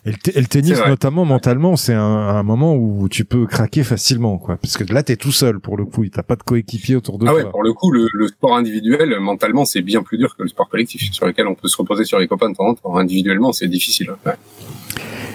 Et 0.04 0.10
le, 0.10 0.16
et 0.36 0.40
le 0.40 0.46
tennis, 0.46 0.78
notamment 0.86 1.24
mentalement, 1.24 1.76
c'est 1.76 1.94
un, 1.94 2.00
un, 2.00 2.42
moment 2.42 2.74
où 2.74 3.08
tu 3.08 3.24
peux 3.24 3.46
craquer 3.46 3.82
facilement, 3.82 4.38
quoi. 4.38 4.56
Parce 4.56 4.76
que 4.76 4.84
là, 4.92 5.02
t'es 5.02 5.16
tout 5.16 5.32
seul 5.32 5.58
pour 5.60 5.76
le 5.76 5.84
coup, 5.84 6.06
t'as 6.08 6.22
pas 6.22 6.36
de 6.36 6.42
coéquipier 6.42 6.96
autour 6.96 7.18
de 7.18 7.26
ah 7.26 7.30
toi. 7.30 7.38
Ouais, 7.38 7.50
pour 7.50 7.62
le 7.62 7.72
coup, 7.72 7.90
le, 7.90 8.08
le, 8.12 8.28
sport 8.28 8.56
individuel, 8.56 9.18
mentalement, 9.20 9.64
c'est 9.64 9.82
bien 9.82 10.02
plus 10.02 10.18
dur 10.18 10.36
que 10.36 10.42
le 10.42 10.48
sport 10.48 10.68
collectif, 10.68 11.12
sur 11.12 11.26
lequel 11.26 11.46
on 11.46 11.54
peut 11.54 11.68
se 11.68 11.76
reposer 11.76 12.04
sur 12.04 12.18
les 12.18 12.28
copains 12.28 12.50
de 12.50 12.54
temps 12.54 12.68
en 12.68 12.74
temps. 12.74 12.96
Individuellement, 12.96 13.52
c'est 13.52 13.68
difficile. 13.68 14.12
Ouais. 14.24 14.34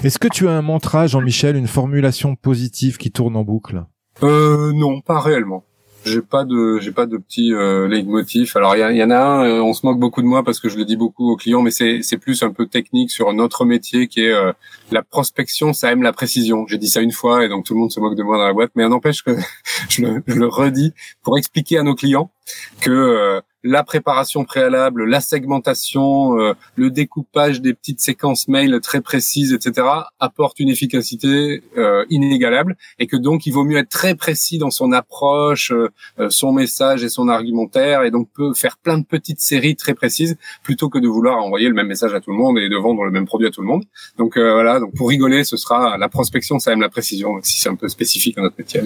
Est-ce 0.03 0.17
que 0.17 0.27
tu 0.27 0.47
as 0.47 0.51
un 0.51 0.61
mantra, 0.61 1.05
Jean-Michel, 1.05 1.55
une 1.55 1.67
formulation 1.67 2.35
positive 2.35 2.97
qui 2.97 3.11
tourne 3.11 3.35
en 3.35 3.43
boucle? 3.43 3.83
Euh, 4.23 4.71
non, 4.73 5.01
pas 5.01 5.19
réellement 5.19 5.63
j'ai 6.03 6.21
pas 6.21 6.45
de 6.45 6.79
j'ai 6.79 6.91
pas 6.91 7.05
de 7.05 7.17
petit 7.17 7.53
euh, 7.53 7.87
leitmotiv. 7.87 8.51
Alors 8.55 8.75
il 8.75 8.79
y, 8.79 8.97
y, 8.97 9.03
en 9.03 9.11
a 9.11 9.17
un, 9.17 9.45
euh, 9.45 9.61
on 9.61 9.73
se 9.73 9.85
moque 9.85 9.99
beaucoup 9.99 10.21
de 10.21 10.27
moi 10.27 10.43
parce 10.43 10.59
que 10.59 10.69
je 10.69 10.77
le 10.77 10.85
dis 10.85 10.95
beaucoup 10.95 11.31
aux 11.31 11.35
clients, 11.35 11.61
mais 11.61 11.71
c'est 11.71 12.01
c'est 12.01 12.17
plus 12.17 12.41
un 12.43 12.51
peu 12.51 12.65
technique 12.65 13.11
sur 13.11 13.31
notre 13.33 13.65
métier 13.65 14.07
qui 14.07 14.21
est 14.21 14.31
euh, 14.31 14.51
la 14.91 15.03
prospection, 15.03 15.73
ça 15.73 15.91
aime 15.91 16.01
la 16.01 16.13
précision. 16.13 16.65
J'ai 16.67 16.77
dit 16.77 16.89
ça 16.89 17.01
une 17.01 17.11
fois 17.11 17.45
et 17.45 17.49
donc 17.49 17.65
tout 17.65 17.73
le 17.73 17.79
monde 17.79 17.91
se 17.91 17.99
moque 17.99 18.15
de 18.15 18.23
moi 18.23 18.37
dans 18.37 18.45
la 18.45 18.53
boîte, 18.53 18.71
mais 18.75 18.87
n'empêche 18.87 19.23
que 19.23 19.31
je 19.89 20.01
le, 20.01 20.23
je 20.25 20.35
le 20.35 20.47
redis 20.47 20.93
pour 21.23 21.37
expliquer 21.37 21.77
à 21.77 21.83
nos 21.83 21.95
clients 21.95 22.31
que 22.79 22.89
euh, 22.89 23.41
la 23.63 23.83
préparation 23.83 24.43
préalable, 24.43 25.05
la 25.05 25.21
segmentation, 25.21 26.39
euh, 26.39 26.53
le 26.75 26.89
découpage 26.89 27.61
des 27.61 27.73
petites 27.73 27.99
séquences 27.99 28.47
mail 28.47 28.79
très 28.81 29.01
précises, 29.01 29.53
etc., 29.53 29.87
apporte 30.19 30.59
une 30.59 30.69
efficacité 30.69 31.63
euh, 31.77 32.05
inégalable 32.09 32.75
et 32.99 33.07
que 33.07 33.17
donc 33.17 33.45
il 33.45 33.51
vaut 33.51 33.63
mieux 33.63 33.77
être 33.77 33.89
très 33.89 34.15
précis 34.15 34.57
dans 34.57 34.71
son 34.71 34.91
approche, 34.91 35.71
euh, 35.71 36.29
son 36.29 36.53
message 36.53 37.03
et 37.03 37.09
son 37.09 37.27
argumentaire 37.29 38.03
et 38.03 38.11
donc 38.11 38.29
peut 38.33 38.53
faire 38.53 38.77
plein 38.77 38.97
de 38.97 39.05
petites 39.05 39.41
séries 39.41 39.75
très 39.75 39.93
précises 39.93 40.37
plutôt 40.63 40.89
que 40.89 40.99
de 40.99 41.07
vouloir 41.07 41.37
envoyer 41.37 41.67
le 41.67 41.73
même 41.73 41.87
message 41.87 42.13
à 42.13 42.19
tout 42.19 42.31
le 42.31 42.37
monde 42.37 42.57
et 42.57 42.69
de 42.69 42.77
vendre 42.77 43.03
le 43.03 43.11
même 43.11 43.25
produit 43.25 43.47
à 43.47 43.51
tout 43.51 43.61
le 43.61 43.67
monde. 43.67 43.83
Donc 44.17 44.37
euh, 44.37 44.53
voilà, 44.53 44.79
donc 44.79 44.93
pour 44.95 45.09
rigoler, 45.09 45.43
ce 45.43 45.57
sera 45.57 45.97
la 45.97 46.09
prospection, 46.09 46.59
ça 46.59 46.71
aime 46.73 46.81
la 46.81 46.89
précision, 46.89 47.39
si 47.43 47.59
c'est 47.59 47.69
un 47.69 47.75
peu 47.75 47.87
spécifique 47.87 48.37
à 48.37 48.41
notre 48.41 48.55
métier. 48.57 48.81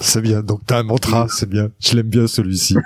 C'est 0.00 0.20
bien, 0.20 0.42
donc 0.42 0.60
t'as 0.66 0.78
un 0.78 0.82
mantra, 0.82 1.26
c'est 1.28 1.48
bien, 1.48 1.70
je 1.78 1.96
l'aime 1.96 2.08
bien 2.08 2.26
celui-ci. 2.26 2.76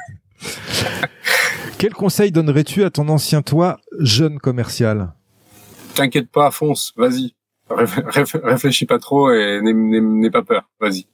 Quel 1.78 1.92
conseil 1.92 2.32
donnerais-tu 2.32 2.84
à 2.84 2.90
ton 2.90 3.08
ancien 3.08 3.42
toi, 3.42 3.78
jeune 3.98 4.38
commercial? 4.38 5.12
T'inquiète 5.94 6.30
pas, 6.30 6.50
fonce, 6.50 6.92
vas-y. 6.96 7.34
Réfléchis 7.68 8.86
pas 8.86 8.98
trop 8.98 9.30
et 9.30 9.60
n'aie 9.62 10.30
pas 10.30 10.42
peur, 10.42 10.68
vas-y. 10.80 11.06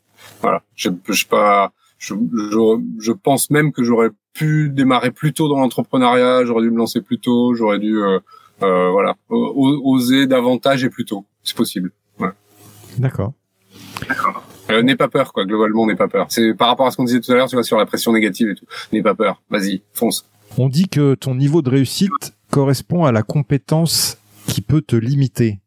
Voilà, 0.43 0.63
je, 0.75 0.91
je 1.09 1.27
pas, 1.27 1.73
je, 1.99 2.15
je, 2.15 2.81
je, 2.99 3.13
pense 3.13 3.51
même 3.51 3.73
que 3.73 3.83
j'aurais 3.83 4.11
pu 4.33 4.71
démarrer 4.71 5.11
plus 5.11 5.33
tôt 5.33 5.49
dans 5.49 5.59
l'entrepreneuriat, 5.59 6.45
j'aurais 6.45 6.63
dû 6.63 6.71
me 6.71 6.79
lancer 6.79 7.01
plus 7.01 7.19
tôt, 7.19 7.55
j'aurais 7.55 7.79
dû, 7.79 8.03
euh, 8.03 8.19
euh, 8.63 8.91
voilà, 8.91 9.17
oser 9.29 10.27
davantage 10.27 10.85
et 10.85 10.91
plus 10.91 11.05
tôt, 11.05 11.25
c'est 11.43 11.57
possible. 11.57 11.93
Ouais. 12.19 12.31
D'accord. 12.99 13.33
Euh, 14.71 14.83
n'aie 14.83 14.97
pas 14.97 15.09
peur, 15.09 15.33
quoi. 15.33 15.45
Globalement, 15.45 15.87
n'aie 15.87 15.97
pas 15.97 16.09
peur. 16.09 16.27
C'est 16.31 16.55
par 16.55 16.69
rapport 16.69 16.87
à 16.87 16.91
ce 16.91 16.97
qu'on 16.97 17.05
disait 17.05 17.21
tout 17.21 17.33
à 17.33 17.35
l'heure, 17.35 17.49
tu 17.49 17.57
vois, 17.57 17.63
sur 17.63 17.77
la 17.77 17.87
pression 17.87 18.13
négative 18.13 18.51
et 18.51 18.55
tout. 18.55 18.67
N'aie 18.93 19.03
pas 19.03 19.15
peur. 19.15 19.43
Vas-y, 19.51 19.83
fonce. 19.93 20.27
On 20.59 20.69
dit 20.69 20.89
que 20.89 21.15
ton 21.15 21.35
niveau 21.35 21.63
de 21.63 21.71
réussite 21.71 22.35
correspond 22.51 23.05
à 23.05 23.13
la 23.13 23.23
compétence 23.23 24.19
qui 24.47 24.61
peut 24.61 24.83
te 24.83 24.97
limiter. 24.97 25.61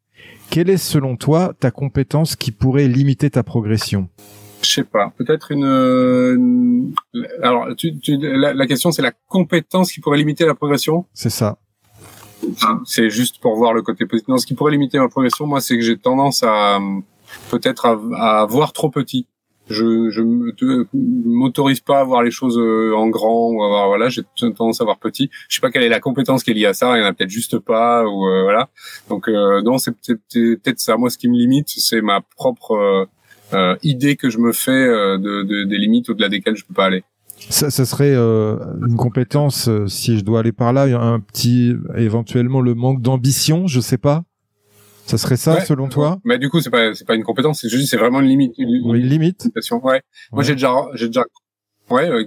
Quelle 0.49 0.69
est, 0.69 0.77
selon 0.77 1.15
toi, 1.15 1.53
ta 1.59 1.71
compétence 1.71 2.35
qui 2.35 2.51
pourrait 2.51 2.87
limiter 2.87 3.29
ta 3.29 3.43
progression? 3.43 4.09
Je 4.61 4.69
sais 4.69 4.83
pas. 4.83 5.11
Peut-être 5.17 5.51
une, 5.51 5.65
une... 5.65 6.93
Alors, 7.41 7.67
tu, 7.75 7.97
tu, 7.99 8.17
la, 8.17 8.53
la 8.53 8.67
question, 8.67 8.91
c'est 8.91 9.01
la 9.01 9.11
compétence 9.27 9.91
qui 9.91 9.99
pourrait 9.99 10.17
limiter 10.17 10.45
la 10.45 10.53
progression? 10.53 11.05
C'est 11.13 11.29
ça. 11.29 11.57
C'est 12.85 13.09
juste 13.09 13.39
pour 13.39 13.55
voir 13.55 13.73
le 13.73 13.81
côté 13.81 14.05
positif. 14.05 14.27
Non, 14.27 14.37
ce 14.37 14.45
qui 14.45 14.53
pourrait 14.53 14.73
limiter 14.73 14.99
ma 14.99 15.07
progression, 15.07 15.47
moi, 15.47 15.61
c'est 15.61 15.77
que 15.77 15.81
j'ai 15.81 15.97
tendance 15.97 16.43
à 16.43 16.79
peut-être 17.49 17.85
à, 17.85 18.41
à 18.41 18.45
voir 18.45 18.73
trop 18.73 18.89
petit. 18.89 19.27
Je 19.69 20.09
je 20.09 20.21
m'autorise 20.93 21.79
pas 21.79 22.01
à 22.01 22.03
voir 22.03 22.21
les 22.21 22.31
choses 22.31 22.57
euh, 22.57 22.93
en 22.95 23.07
grand 23.07 23.49
ou 23.49 23.63
à 23.63 23.67
voir 23.69 23.87
voilà 23.87 24.09
j'ai 24.09 24.23
tendance 24.57 24.81
à 24.81 24.83
voir 24.83 24.99
petit. 24.99 25.29
Je 25.47 25.55
sais 25.55 25.61
pas 25.61 25.71
quelle 25.71 25.83
est 25.83 25.89
la 25.89 26.01
compétence 26.01 26.43
qui 26.43 26.51
est 26.51 26.53
liée 26.53 26.65
à 26.65 26.73
ça. 26.73 26.97
Il 26.97 27.01
y 27.01 27.03
en 27.03 27.07
a 27.07 27.13
peut-être 27.13 27.29
juste 27.29 27.59
pas 27.59 28.05
ou 28.05 28.27
euh, 28.27 28.43
voilà. 28.43 28.69
Donc 29.09 29.29
euh, 29.29 29.61
non 29.61 29.77
c'est 29.77 29.93
peut-être 29.93 30.79
ça. 30.79 30.97
Moi 30.97 31.09
ce 31.09 31.17
qui 31.17 31.29
me 31.29 31.37
limite 31.37 31.69
c'est 31.69 32.01
ma 32.01 32.19
propre 32.35 33.07
euh, 33.53 33.75
idée 33.83 34.17
que 34.17 34.29
je 34.29 34.37
me 34.37 34.51
fais 34.51 34.85
de, 34.85 35.43
de, 35.43 35.63
des 35.63 35.77
limites 35.77 36.09
au-delà 36.09 36.27
desquelles 36.27 36.57
je 36.57 36.65
peux 36.65 36.73
pas 36.73 36.85
aller. 36.87 37.03
Ça, 37.49 37.69
ça 37.69 37.85
serait 37.85 38.13
euh, 38.15 38.57
une 38.87 38.95
compétence, 38.95 39.67
euh, 39.67 39.87
si 39.87 40.17
je 40.17 40.23
dois 40.23 40.39
aller 40.39 40.51
par 40.53 40.71
là, 40.71 40.83
un 40.83 41.19
petit, 41.19 41.73
éventuellement 41.95 42.61
le 42.61 42.73
manque 42.73 43.01
d'ambition, 43.01 43.67
je 43.67 43.79
sais 43.81 43.97
pas. 43.97 44.23
Ça 45.05 45.17
serait 45.17 45.37
ça, 45.37 45.59
selon 45.61 45.89
toi? 45.89 46.19
Mais 46.23 46.39
du 46.39 46.49
coup, 46.49 46.61
c'est 46.61 46.69
pas 46.69 46.93
c'est 46.93 47.05
pas 47.05 47.15
une 47.15 47.23
compétence, 47.23 47.61
c'est 47.61 47.69
juste 47.69 47.89
c'est 47.89 47.97
vraiment 47.97 48.21
une 48.21 48.27
limite. 48.27 48.53
Une, 48.57 48.81
oui, 48.89 49.01
limite? 49.01 49.47
Ouais. 49.83 50.01
Moi, 50.31 50.43
j'ai 50.43 50.53
déjà 50.53 50.73
j'ai 50.95 51.07
déjà 51.07 51.23
Ouais, 51.89 52.09
euh, 52.09 52.23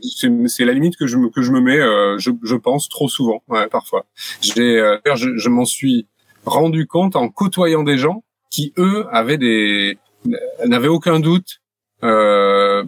c'est 0.49 0.67
la 0.67 0.75
limite 0.75 0.97
que 0.97 1.07
je 1.07 1.17
me 1.17 1.31
que 1.31 1.41
je 1.41 1.51
me 1.51 1.61
mets, 1.61 1.81
euh, 1.81 2.19
je, 2.19 2.31
je 2.43 2.55
pense 2.55 2.89
trop 2.91 3.09
souvent, 3.09 3.43
ouais, 3.49 3.67
parfois. 3.69 4.05
J'ai, 4.43 4.79
euh, 4.79 4.99
je, 5.15 5.37
je 5.37 5.49
m'en 5.49 5.65
suis 5.65 6.07
rendu 6.45 6.87
compte 6.87 7.17
en 7.17 7.31
côtoyant 7.31 7.83
des 7.83 7.97
gens 7.97 8.23
qui 8.51 8.75
eux 8.77 9.07
avaient 9.11 9.39
des 9.39 9.99
n'avaient 10.67 10.89
aucun 10.89 11.21
doute, 11.21 11.63
euh, 12.05 12.85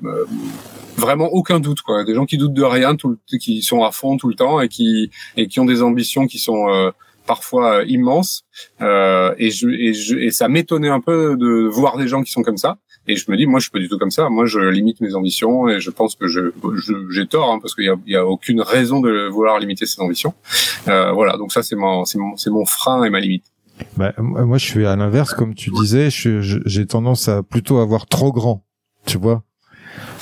vraiment 0.98 1.28
aucun 1.28 1.58
doute 1.58 1.80
quoi. 1.80 2.04
Des 2.04 2.14
gens 2.14 2.26
qui 2.26 2.36
doutent 2.36 2.52
de 2.52 2.62
rien, 2.62 2.96
tout, 2.96 3.16
qui 3.40 3.62
sont 3.62 3.82
à 3.82 3.90
fond 3.90 4.18
tout 4.18 4.28
le 4.28 4.34
temps 4.34 4.60
et 4.60 4.68
qui 4.68 5.10
et 5.38 5.48
qui 5.48 5.60
ont 5.60 5.64
des 5.64 5.82
ambitions 5.82 6.26
qui 6.26 6.38
sont 6.38 6.68
euh, 6.68 6.90
parfois 7.28 7.84
immenses. 7.84 8.44
Euh, 8.80 9.34
et, 9.38 9.50
je, 9.50 9.68
et, 9.68 9.92
je, 9.92 10.16
et 10.16 10.30
ça 10.30 10.48
m'étonnait 10.48 10.88
un 10.88 11.00
peu 11.00 11.36
de 11.36 11.68
voir 11.68 11.98
des 11.98 12.08
gens 12.08 12.22
qui 12.22 12.32
sont 12.32 12.42
comme 12.42 12.56
ça. 12.56 12.78
Et 13.06 13.16
je 13.16 13.30
me 13.30 13.36
dis, 13.36 13.46
moi, 13.46 13.60
je 13.60 13.64
suis 13.64 13.70
pas 13.70 13.78
du 13.78 13.88
tout 13.88 13.98
comme 13.98 14.10
ça. 14.10 14.28
Moi, 14.28 14.46
je 14.46 14.58
limite 14.58 15.00
mes 15.00 15.14
ambitions 15.14 15.68
et 15.68 15.80
je 15.80 15.90
pense 15.90 16.14
que 16.14 16.26
je, 16.26 16.50
j'ai 17.10 17.26
tort 17.26 17.52
hein, 17.52 17.58
parce 17.60 17.74
qu'il 17.74 17.84
y 17.84 17.90
a, 17.90 17.96
il 18.06 18.12
y 18.12 18.16
a 18.16 18.26
aucune 18.26 18.60
raison 18.60 19.00
de 19.00 19.28
vouloir 19.28 19.58
limiter 19.60 19.86
ses 19.86 20.00
ambitions. 20.00 20.34
Euh, 20.88 21.12
voilà. 21.12 21.36
Donc 21.36 21.52
ça, 21.52 21.62
c'est 21.62 21.76
mon, 21.76 22.04
c'est 22.04 22.18
mon, 22.18 22.36
c'est 22.36 22.50
mon 22.50 22.64
frein 22.64 23.04
et 23.04 23.10
ma 23.10 23.20
limite. 23.20 23.44
Bah, 23.96 24.12
moi, 24.18 24.58
je 24.58 24.64
suis 24.64 24.86
à 24.86 24.96
l'inverse, 24.96 25.34
comme 25.34 25.54
tu 25.54 25.70
disais. 25.70 26.08
j'ai 26.10 26.86
tendance 26.86 27.28
à 27.28 27.42
plutôt 27.42 27.78
avoir 27.78 28.06
trop 28.06 28.32
grand. 28.32 28.64
Tu 29.06 29.18
vois. 29.18 29.44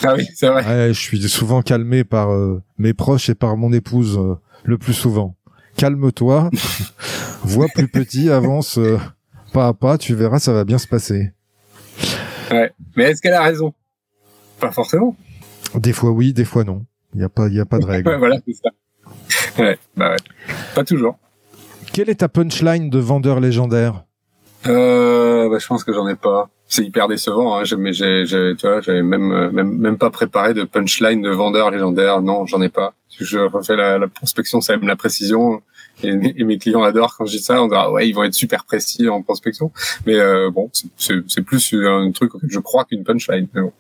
Ah 0.03 0.15
oui, 0.17 0.27
c'est 0.35 0.49
vrai. 0.49 0.65
Ouais, 0.65 0.89
je 0.93 1.01
suis 1.01 1.21
souvent 1.29 1.63
calmé 1.63 2.05
par 2.05 2.31
euh, 2.31 2.63
mes 2.79 2.95
proches 2.95 3.29
et 3.29 3.35
par 3.35 3.57
mon 3.57 3.73
épouse 3.73 4.19
euh, 4.19 4.35
le 4.65 4.79
plus 4.79 4.93
souvent. 4.93 5.36
Calme-toi, 5.77 6.51
vois 7.45 7.67
plus 7.75 7.89
petit, 7.89 8.31
avance 8.31 8.79
euh, 8.79 8.99
pas 9.53 9.69
à 9.69 9.75
pas, 9.75 9.99
tu 9.99 10.15
verras, 10.15 10.39
ça 10.39 10.53
va 10.53 10.65
bien 10.65 10.79
se 10.79 10.87
passer. 10.89 11.33
Ouais. 12.51 12.73
Mais 12.97 13.05
est-ce 13.05 13.21
qu'elle 13.21 13.35
a 13.35 13.43
raison? 13.43 13.75
Pas 14.61 14.73
forcément. 14.73 15.17
Des 15.75 15.93
fois 15.93 16.11
oui, 16.11 16.33
des 16.33 16.45
fois 16.45 16.65
non. 16.65 16.85
Il 17.15 17.21
y 17.21 17.25
a 17.25 17.29
pas, 17.29 17.49
il 17.49 17.55
y 17.55 17.61
a 17.61 17.67
pas 17.67 17.79
de 17.79 17.85
règle. 17.87 18.17
voilà, 18.19 18.39
c'est 18.47 18.55
ça. 18.55 19.63
Ouais, 19.63 19.79
bah 19.97 20.11
ouais. 20.11 20.17
Pas 20.75 20.85
toujours. 20.85 21.19
Quelle 21.93 22.11
est 22.11 22.17
ta 22.17 22.29
punchline 22.29 22.91
de 22.91 22.99
vendeur 22.99 23.41
légendaire? 23.41 24.05
Euh, 24.67 25.49
bah, 25.49 25.59
je 25.59 25.67
pense 25.67 25.85
que 25.85 25.93
j'en 25.93 26.09
ai 26.09 26.15
pas. 26.17 26.49
C'est 26.69 26.83
hyper 26.83 27.09
décevant. 27.09 27.59
Hein. 27.59 27.63
Mais 27.79 27.93
j'ai, 27.93 28.25
tu 28.27 28.67
vois, 28.67 28.81
j'avais 28.81 29.03
même, 29.03 29.51
même, 29.51 29.77
même 29.79 29.99
pas 29.99 30.11
préparé 30.11 30.53
de 30.53 30.65
punchline 30.65 31.23
de 31.23 31.31
vendeur 31.31 31.71
légendaire. 31.71 32.21
Non, 32.23 32.47
j'en 32.47 32.61
ai 32.61 32.69
pas. 32.69 32.95
Je 33.21 33.39
refais 33.39 33.77
la, 33.77 33.99
la 33.99 34.09
prospection, 34.09 34.61
ça 34.61 34.75
aime 34.75 34.87
la 34.87 34.97
précision. 34.97 35.63
Et, 36.03 36.45
mes 36.45 36.59
clients 36.59 36.83
adorent 36.83 37.17
quand 37.17 37.27
je 37.27 37.37
dis 37.37 37.43
ça. 37.43 37.63
On 37.63 37.69
dit 37.69 37.75
ah 37.77 37.91
ouais, 37.91 38.09
ils 38.09 38.13
vont 38.13 38.25
être 38.25 38.35
super 38.35 38.65
précis 38.65 39.09
en 39.09 39.23
prospection. 39.23 39.71
Mais 40.07 40.17
euh, 40.17 40.51
bon, 40.51 40.71
c'est 40.97 41.43
plus 41.43 41.75
un 41.75 42.11
truc 42.13 42.35
auquel 42.35 42.51
je 42.51 42.59
crois 42.59 42.85
qu'une 42.85 43.05
punchline. 43.05 43.47
Bon. 43.55 43.73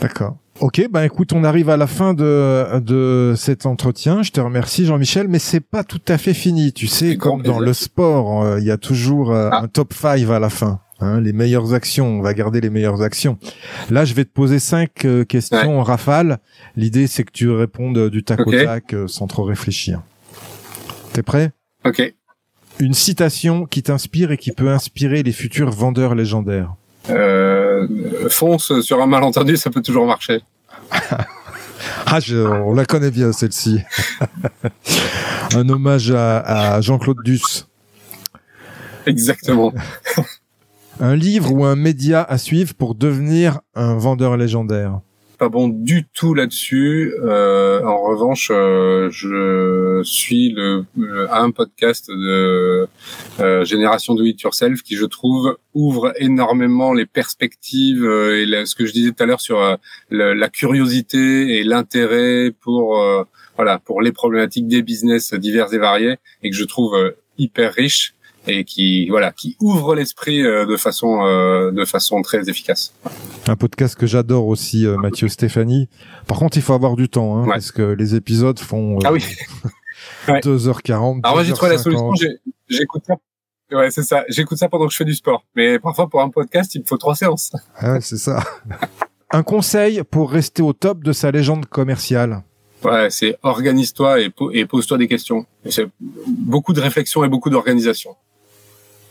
D'accord. 0.00 0.36
Ok, 0.60 0.86
ben 0.88 1.02
écoute, 1.02 1.32
on 1.32 1.42
arrive 1.42 1.68
à 1.68 1.76
la 1.76 1.88
fin 1.88 2.14
de, 2.14 2.78
de 2.78 3.34
cet 3.36 3.66
entretien. 3.66 4.22
Je 4.22 4.30
te 4.30 4.40
remercie 4.40 4.86
Jean-Michel, 4.86 5.26
mais 5.26 5.40
c'est 5.40 5.60
pas 5.60 5.82
tout 5.82 6.00
à 6.06 6.16
fait 6.16 6.34
fini. 6.34 6.72
Tu 6.72 6.86
sais, 6.86 7.16
comme 7.16 7.42
dans 7.42 7.58
le 7.58 7.72
sport, 7.72 8.44
euh, 8.44 8.60
il 8.60 8.64
y 8.66 8.70
a 8.70 8.76
toujours 8.76 9.32
euh, 9.32 9.48
ah. 9.50 9.62
un 9.62 9.68
top 9.68 9.92
5 9.92 10.30
à 10.30 10.38
la 10.38 10.50
fin. 10.50 10.78
Hein, 11.00 11.20
les 11.20 11.32
meilleures 11.32 11.74
actions, 11.74 12.18
on 12.18 12.22
va 12.22 12.34
garder 12.34 12.60
les 12.60 12.70
meilleures 12.70 13.02
actions. 13.02 13.38
Là, 13.90 14.04
je 14.04 14.14
vais 14.14 14.24
te 14.24 14.32
poser 14.32 14.58
cinq 14.58 15.06
questions 15.28 15.80
en 15.80 15.82
rafale. 15.82 16.38
L'idée, 16.76 17.06
c'est 17.06 17.24
que 17.24 17.32
tu 17.32 17.50
répondes 17.50 18.10
du 18.10 18.22
tac 18.22 18.46
au 18.46 18.52
tac 18.52 18.94
sans 19.06 19.26
trop 19.26 19.44
réfléchir. 19.44 20.02
T'es 21.12 21.22
prêt? 21.22 21.52
Ok. 21.84 22.14
Une 22.80 22.94
citation 22.94 23.66
qui 23.66 23.82
t'inspire 23.82 24.32
et 24.32 24.36
qui 24.36 24.50
peut 24.50 24.68
inspirer 24.68 25.22
les 25.22 25.32
futurs 25.32 25.70
vendeurs 25.70 26.14
légendaires. 26.14 26.74
Euh, 27.10 27.86
fonce 28.28 28.80
sur 28.80 29.00
un 29.00 29.06
malentendu, 29.06 29.56
ça 29.56 29.70
peut 29.70 29.82
toujours 29.82 30.06
marcher. 30.06 30.40
ah, 32.06 32.18
on 32.30 32.74
la 32.74 32.84
connaît 32.84 33.10
bien 33.10 33.32
celle-ci. 33.32 33.80
un 35.54 35.68
hommage 35.68 36.10
à, 36.10 36.80
Jean-Claude 36.80 37.18
Duss. 37.24 37.68
Exactement. 39.06 39.72
un 41.00 41.16
livre 41.16 41.52
ou 41.52 41.64
un 41.64 41.76
média 41.76 42.22
à 42.22 42.38
suivre 42.38 42.74
pour 42.74 42.94
devenir 42.94 43.60
un 43.74 43.96
vendeur 43.96 44.36
légendaire? 44.36 45.00
Pas 45.38 45.48
bon 45.48 45.68
du 45.68 46.06
tout 46.14 46.32
là-dessus. 46.32 47.12
Euh, 47.24 47.82
en 47.84 48.00
revanche, 48.02 48.52
euh, 48.54 49.10
je 49.10 50.00
suis 50.04 50.52
le, 50.52 50.84
un 51.30 51.50
podcast 51.50 52.08
de 52.08 52.86
euh, 53.40 53.64
Génération 53.64 54.14
Do 54.14 54.24
It 54.24 54.40
Yourself 54.42 54.82
qui, 54.82 54.94
je 54.94 55.04
trouve, 55.04 55.58
ouvre 55.74 56.12
énormément 56.18 56.92
les 56.92 57.04
perspectives 57.04 58.04
et 58.04 58.46
ce 58.64 58.76
que 58.76 58.86
je 58.86 58.92
disais 58.92 59.10
tout 59.10 59.22
à 59.24 59.26
l'heure 59.26 59.40
sur 59.40 59.76
la 60.10 60.48
curiosité 60.48 61.58
et 61.58 61.64
l'intérêt 61.64 62.52
pour 62.60 62.96
voilà 63.56 63.80
pour 63.80 64.02
les 64.02 64.12
problématiques 64.12 64.68
des 64.68 64.82
business 64.82 65.34
divers 65.34 65.72
et 65.74 65.78
variés 65.78 66.16
et 66.44 66.50
que 66.50 66.56
je 66.56 66.64
trouve 66.64 66.96
hyper 67.38 67.72
riche 67.74 68.14
et 68.46 68.64
qui 68.64 69.08
voilà 69.08 69.32
qui 69.32 69.56
ouvre 69.60 69.94
l'esprit 69.94 70.42
de 70.42 70.76
façon 70.76 71.22
de 71.72 71.84
façon 71.84 72.22
très 72.22 72.48
efficace. 72.48 72.92
Un 73.46 73.56
podcast 73.56 73.94
que 73.94 74.06
j'adore 74.06 74.46
aussi, 74.46 74.86
euh, 74.86 74.96
Mathieu 74.96 75.28
Stéphanie. 75.28 75.88
Par 76.26 76.38
contre, 76.38 76.56
il 76.56 76.62
faut 76.62 76.72
avoir 76.72 76.96
du 76.96 77.10
temps, 77.10 77.42
hein, 77.42 77.46
parce 77.46 77.72
que 77.72 77.82
les 77.82 78.14
épisodes 78.14 78.58
font 78.58 78.96
euh, 78.96 79.00
ah 79.04 79.12
oui. 79.12 79.22
2h40. 80.28 81.20
Alors 81.22 81.36
moi, 81.36 81.44
j'ai 81.44 81.52
trouvé 81.52 81.72
la 81.72 81.78
solution. 81.78 82.10
J'écoute 82.68 83.02
ça. 83.06 83.16
Ouais, 83.70 83.90
c'est 83.90 84.02
ça. 84.02 84.24
J'écoute 84.28 84.56
ça 84.56 84.68
pendant 84.68 84.86
que 84.86 84.92
je 84.92 84.96
fais 84.96 85.04
du 85.04 85.14
sport. 85.14 85.44
Mais 85.54 85.78
parfois, 85.78 86.08
pour 86.08 86.22
un 86.22 86.30
podcast, 86.30 86.74
il 86.74 86.80
me 86.80 86.86
faut 86.86 86.96
trois 86.96 87.14
séances. 87.14 87.52
Ah 87.76 88.00
c'est 88.00 88.16
ça. 88.16 88.42
un 89.30 89.42
conseil 89.42 90.02
pour 90.10 90.30
rester 90.30 90.62
au 90.62 90.72
top 90.72 91.02
de 91.02 91.12
sa 91.12 91.30
légende 91.30 91.66
commerciale. 91.66 92.42
Ouais, 92.82 93.08
c'est 93.10 93.36
organise-toi 93.42 94.20
et, 94.20 94.32
et 94.52 94.66
pose-toi 94.66 94.98
des 94.98 95.08
questions. 95.08 95.46
C'est 95.68 95.88
beaucoup 96.26 96.72
de 96.72 96.80
réflexion 96.80 97.24
et 97.24 97.28
beaucoup 97.28 97.50
d'organisation. 97.50 98.16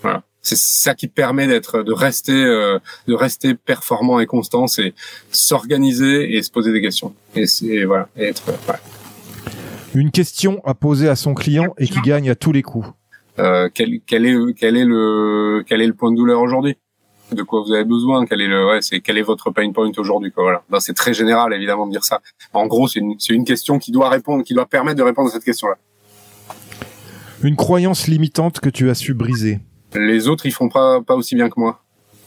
Voilà. 0.04 0.24
C'est 0.42 0.58
ça 0.58 0.94
qui 0.94 1.08
permet 1.08 1.48
d'être 1.48 1.84
de 1.84 1.94
rester 1.94 2.34
euh, 2.34 2.78
de 3.08 3.14
rester 3.14 3.56
performant 3.56 4.20
et 4.20 4.26
constant 4.26 4.68
c'est 4.68 4.94
s'organiser 5.32 6.36
et 6.36 6.42
se 6.44 6.52
poser 6.52 6.74
des 6.74 6.82
questions. 6.82 7.16
Et 7.34 7.48
c'est 7.48 7.86
voilà 7.86 8.10
être 8.18 8.44
une 9.96 10.12
question 10.12 10.62
à 10.66 10.74
poser 10.74 11.08
à 11.08 11.16
son 11.16 11.34
client 11.34 11.74
et 11.78 11.88
qui 11.88 12.02
gagne 12.02 12.30
à 12.30 12.36
tous 12.36 12.52
les 12.52 12.62
coups. 12.62 12.88
Euh, 13.40 13.70
quel, 13.74 14.00
quel 14.06 14.26
est 14.26 14.36
quel 14.56 14.76
est 14.76 14.86
le 14.86 15.64
quel 15.66 15.82
est 15.82 15.88
le 15.88 15.94
point 15.94 16.12
de 16.12 16.18
douleur 16.18 16.42
aujourd'hui? 16.42 16.78
De 17.32 17.42
quoi 17.42 17.64
vous 17.66 17.72
avez 17.72 17.86
besoin? 17.86 18.26
Quel 18.26 18.42
est 18.42 18.48
le 18.48 18.68
ouais, 18.68 18.82
c'est 18.82 19.00
quel 19.00 19.18
est 19.18 19.24
votre 19.24 19.50
pain 19.50 19.72
point 19.72 19.90
aujourd'hui 19.98 20.32
quoi 20.32 20.44
voilà. 20.44 20.64
Ben, 20.70 20.80
c'est 20.80 20.94
très 20.94 21.14
général 21.14 21.54
évidemment 21.54 21.88
de 21.88 21.92
dire 21.92 22.04
ça. 22.04 22.22
En 22.52 22.68
gros 22.68 22.88
c'est 22.88 23.00
une 23.00 23.16
c'est 23.18 23.34
une 23.34 23.46
question 23.46 23.80
qui 23.80 23.92
doit 23.92 24.10
répondre 24.10 24.44
qui 24.44 24.54
doit 24.54 24.66
permettre 24.66 24.98
de 24.98 25.04
répondre 25.04 25.30
à 25.30 25.32
cette 25.32 25.46
question 25.46 25.70
là 25.70 25.78
une 27.42 27.56
croyance 27.56 28.08
limitante 28.08 28.60
que 28.60 28.70
tu 28.70 28.90
as 28.90 28.96
su 28.96 29.14
briser 29.14 29.60
les 29.96 30.28
autres, 30.28 30.46
ils 30.46 30.52
font 30.52 30.70
pas, 30.70 31.02
pas 31.02 31.16
aussi 31.16 31.36
bien 31.36 31.50
que 31.50 31.60
moi. 31.60 31.80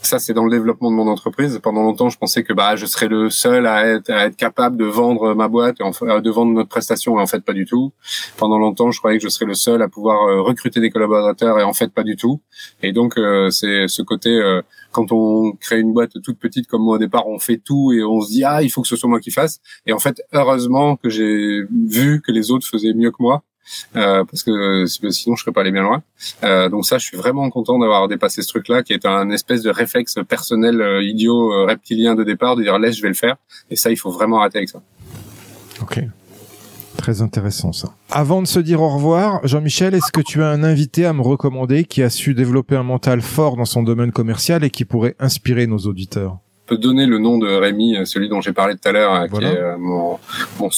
Ça, 0.03 0.21
c'est 0.21 0.35
dans 0.35 0.45
le 0.45 0.51
développement 0.53 0.91
de 0.93 0.97
mon 0.97 1.09
entreprise. 1.09 1.59
Pendant 1.61 1.83
longtemps, 1.83 2.09
je 2.11 2.17
pensais 2.17 2.45
que 2.45 2.53
bah, 2.53 2.77
je 2.77 2.87
serais 2.87 3.09
le 3.09 3.29
seul 3.29 3.67
à 3.67 3.87
être, 3.87 4.09
à 4.09 4.27
être 4.27 4.37
capable 4.37 4.77
de 4.77 4.85
vendre 4.85 5.35
ma 5.35 5.49
boîte, 5.49 5.79
et 5.81 5.83
de 5.83 6.31
vendre 6.31 6.53
notre 6.53 6.69
prestation, 6.69 7.19
et 7.19 7.23
en 7.23 7.27
fait, 7.27 7.41
pas 7.41 7.53
du 7.53 7.65
tout. 7.65 7.93
Pendant 8.37 8.59
longtemps, 8.59 8.93
je 8.93 9.01
croyais 9.01 9.19
que 9.19 9.25
je 9.25 9.29
serais 9.29 9.47
le 9.47 9.55
seul 9.55 9.83
à 9.83 9.89
pouvoir 9.89 10.29
euh, 10.29 10.43
recruter 10.43 10.79
des 10.79 10.91
collaborateurs, 10.91 11.59
et 11.59 11.65
en 11.65 11.73
fait, 11.73 11.93
pas 11.93 12.05
du 12.05 12.15
tout. 12.15 12.41
Et 12.85 12.93
donc, 12.93 13.19
euh, 13.19 13.51
c'est 13.51 13.89
ce 13.89 14.03
côté, 14.03 14.31
euh, 14.31 14.63
quand 14.93 15.11
on 15.11 15.53
crée 15.53 15.81
une 15.81 15.93
boîte 15.93 16.13
toute 16.23 16.39
petite 16.39 16.69
comme 16.69 16.83
moi 16.83 16.97
au 16.97 16.99
départ, 16.99 17.27
on 17.27 17.41
fait 17.41 17.59
tout 17.59 17.93
et 17.93 18.05
on 18.05 18.21
se 18.21 18.31
dit 18.31 18.45
ah, 18.45 18.63
il 18.63 18.71
faut 18.71 18.83
que 18.83 18.89
ce 18.89 18.97
soit 18.97 19.11
moi 19.11 19.19
qui 19.19 19.33
fasse. 19.33 19.61
Et 19.87 19.93
en 19.93 19.99
fait, 19.99 20.23
heureusement 20.33 20.95
que 20.95 21.11
j'ai 21.11 21.65
vu 21.71 22.23
que 22.23 22.31
les 22.31 22.53
autres 22.53 22.67
faisaient 22.67 22.95
mieux 22.95 23.11
que 23.11 23.21
moi 23.21 23.43
euh, 23.97 24.25
parce 24.25 24.43
que 24.43 24.87
sinon 24.87 25.37
je 25.37 25.43
serais 25.43 25.53
pas 25.53 25.63
allé 25.63 25.73
bien 25.73 25.83
loin. 25.83 26.03
Euh, 26.45 26.69
donc 26.69 26.87
ça, 26.87 26.99
je 26.99 27.07
suis 27.07 27.17
vraiment 27.17 27.49
content 27.51 27.79
d'avoir 27.79 28.09
dépassé 28.09 28.43
ce 28.43 28.49
truc-là, 28.49 28.83
qui 28.83 28.93
est 28.93 29.07
un 29.07 29.31
espèce 29.31 29.63
de 29.63 29.71
réflexe 29.71 30.17
personnel 30.29 30.81
euh, 30.81 31.03
idiot 31.03 31.53
euh, 31.53 31.67
reptilien 31.67 32.15
de 32.15 32.25
départ, 32.25 32.57
de 32.57 32.63
dire 32.63 32.79
laisse, 32.79 32.97
je 32.97 33.03
vais 33.03 33.09
le 33.09 33.15
faire. 33.15 33.37
Et 33.71 33.77
ça, 33.77 33.91
il 33.91 33.97
faut 33.97 34.11
vraiment 34.11 34.41
arrêter 34.41 34.59
avec 34.59 34.69
ça. 34.69 34.81
Ok. 35.81 36.01
Très 36.97 37.21
intéressant 37.21 37.73
ça. 37.73 37.93
Avant 38.11 38.41
de 38.41 38.47
se 38.47 38.59
dire 38.59 38.81
au 38.81 38.89
revoir, 38.89 39.47
Jean-Michel, 39.47 39.95
est-ce 39.95 40.11
que 40.11 40.23
tu 40.23 40.43
as 40.43 40.49
un 40.49 40.65
invité 40.65 41.05
à 41.05 41.13
me 41.13 41.21
recommander 41.21 41.85
qui 41.85 42.03
a 42.03 42.09
su 42.09 42.33
développer 42.33 42.75
un 42.75 42.83
mental 42.83 43.21
fort 43.21 43.57
dans 43.57 43.67
son 43.67 43.83
domaine 43.83 44.13
commercial 44.13 44.65
et 44.65 44.71
qui 44.71 44.87
pourrait 44.87 45.15
inspirer 45.19 45.67
nos 45.67 45.79
auditeurs? 45.79 46.39
Peux 46.67 46.77
donner 46.77 47.07
le 47.07 47.19
nom 47.19 47.39
de 47.39 47.47
Rémi, 47.47 47.97
euh, 47.97 48.05
celui 48.05 48.29
dont 48.29 48.41
j'ai 48.41 48.53
parlé 48.53 48.75
tout 48.75 48.89
à 48.89 48.93
l'heure, 48.93 49.15
euh, 49.15 49.27
qui 49.29 49.45
est 49.45 49.59
euh, 49.59 49.79
mon, 49.79 50.19
mon, 50.59 50.69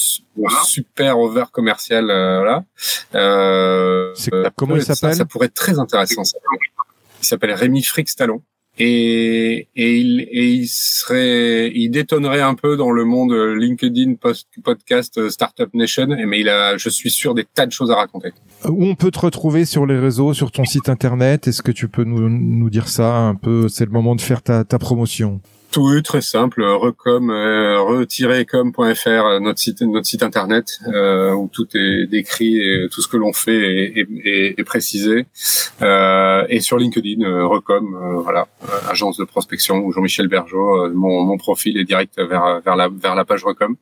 super 0.65 1.19
over 1.19 1.45
commercial. 1.51 2.07
là. 2.07 2.65
Euh, 3.15 4.13
comment 4.57 4.77
il 4.77 4.83
s'appelle 4.83 5.15
ça, 5.15 5.25
pourrait 5.25 5.47
être 5.47 5.55
très 5.55 5.79
intéressant. 5.79 6.25
Ça. 6.25 6.39
Il 7.21 7.27
s'appelle 7.27 7.53
Rémi 7.53 7.83
Frix 7.83 8.05
Talon. 8.17 8.43
et, 8.79 9.67
et, 9.75 9.99
il, 9.99 10.21
et 10.21 10.51
il 10.53 10.69
serait, 10.69 11.73
il 11.75 11.91
détonnerait 11.91 12.43
un 12.43 12.55
peu 12.55 12.77
dans 12.77 12.93
le 12.93 13.05
monde 13.05 13.33
LinkedIn 13.33 14.15
post, 14.15 14.47
podcast 14.63 15.29
Startup 15.31 15.73
Nation, 15.75 16.07
mais 16.27 16.41
il 16.41 16.49
a, 16.49 16.77
je 16.77 16.89
suis 16.89 17.11
sûr, 17.11 17.35
des 17.35 17.45
tas 17.45 17.67
de 17.67 17.73
choses 17.73 17.91
à 17.91 17.97
raconter. 17.97 18.33
Où 18.69 18.85
on 18.85 18.95
peut 18.95 19.11
te 19.11 19.19
retrouver 19.19 19.65
sur 19.65 19.85
les 19.85 19.99
réseaux, 19.99 20.33
sur 20.33 20.53
ton 20.53 20.65
site 20.65 20.89
internet? 20.89 21.49
Est-ce 21.49 21.63
que 21.63 21.73
tu 21.73 21.89
peux 21.89 22.05
nous, 22.05 22.29
nous 22.29 22.71
dire 22.71 22.89
ça 22.89 23.17
un 23.17 23.35
peu? 23.35 23.69
C'est 23.69 23.85
le 23.85 23.91
moment 23.91 24.15
de 24.15 24.21
faire 24.21 24.43
ta, 24.43 24.63
ta 24.63 24.79
promotion. 24.79 25.41
Oui, 25.77 26.03
très 26.03 26.23
simple. 26.23 26.63
Recom, 26.65 27.31
euh, 27.31 27.83
re-com.fr, 27.83 29.09
euh, 29.09 29.39
notre 29.39 29.59
site, 29.59 29.83
notre 29.83 30.07
site 30.07 30.23
internet 30.23 30.79
euh, 30.87 31.33
où 31.33 31.49
tout 31.53 31.69
est 31.75 32.07
décrit 32.07 32.57
et 32.57 32.89
tout 32.91 33.03
ce 33.03 33.09
que 33.09 33.19
l'on 33.19 33.35
fait 33.35 33.93
est, 33.99 34.09
est, 34.25 34.55
est 34.59 34.65
précisé. 34.65 35.27
Euh, 35.83 36.47
et 36.49 36.61
sur 36.61 36.79
LinkedIn, 36.79 37.23
euh, 37.23 37.47
Recom, 37.47 37.95
euh, 37.95 38.21
voilà, 38.23 38.49
agence 38.89 39.19
de 39.19 39.25
prospection 39.25 39.77
ou 39.85 39.93
Jean-Michel 39.93 40.29
Bergeau. 40.29 40.89
mon, 40.95 41.23
mon 41.23 41.37
profil 41.37 41.77
est 41.77 41.85
direct 41.85 42.19
vers 42.19 42.61
vers 42.65 42.77
la 42.77 42.89
vers 42.89 43.15
la 43.15 43.25
page 43.27 43.45
Recom. 43.45 43.77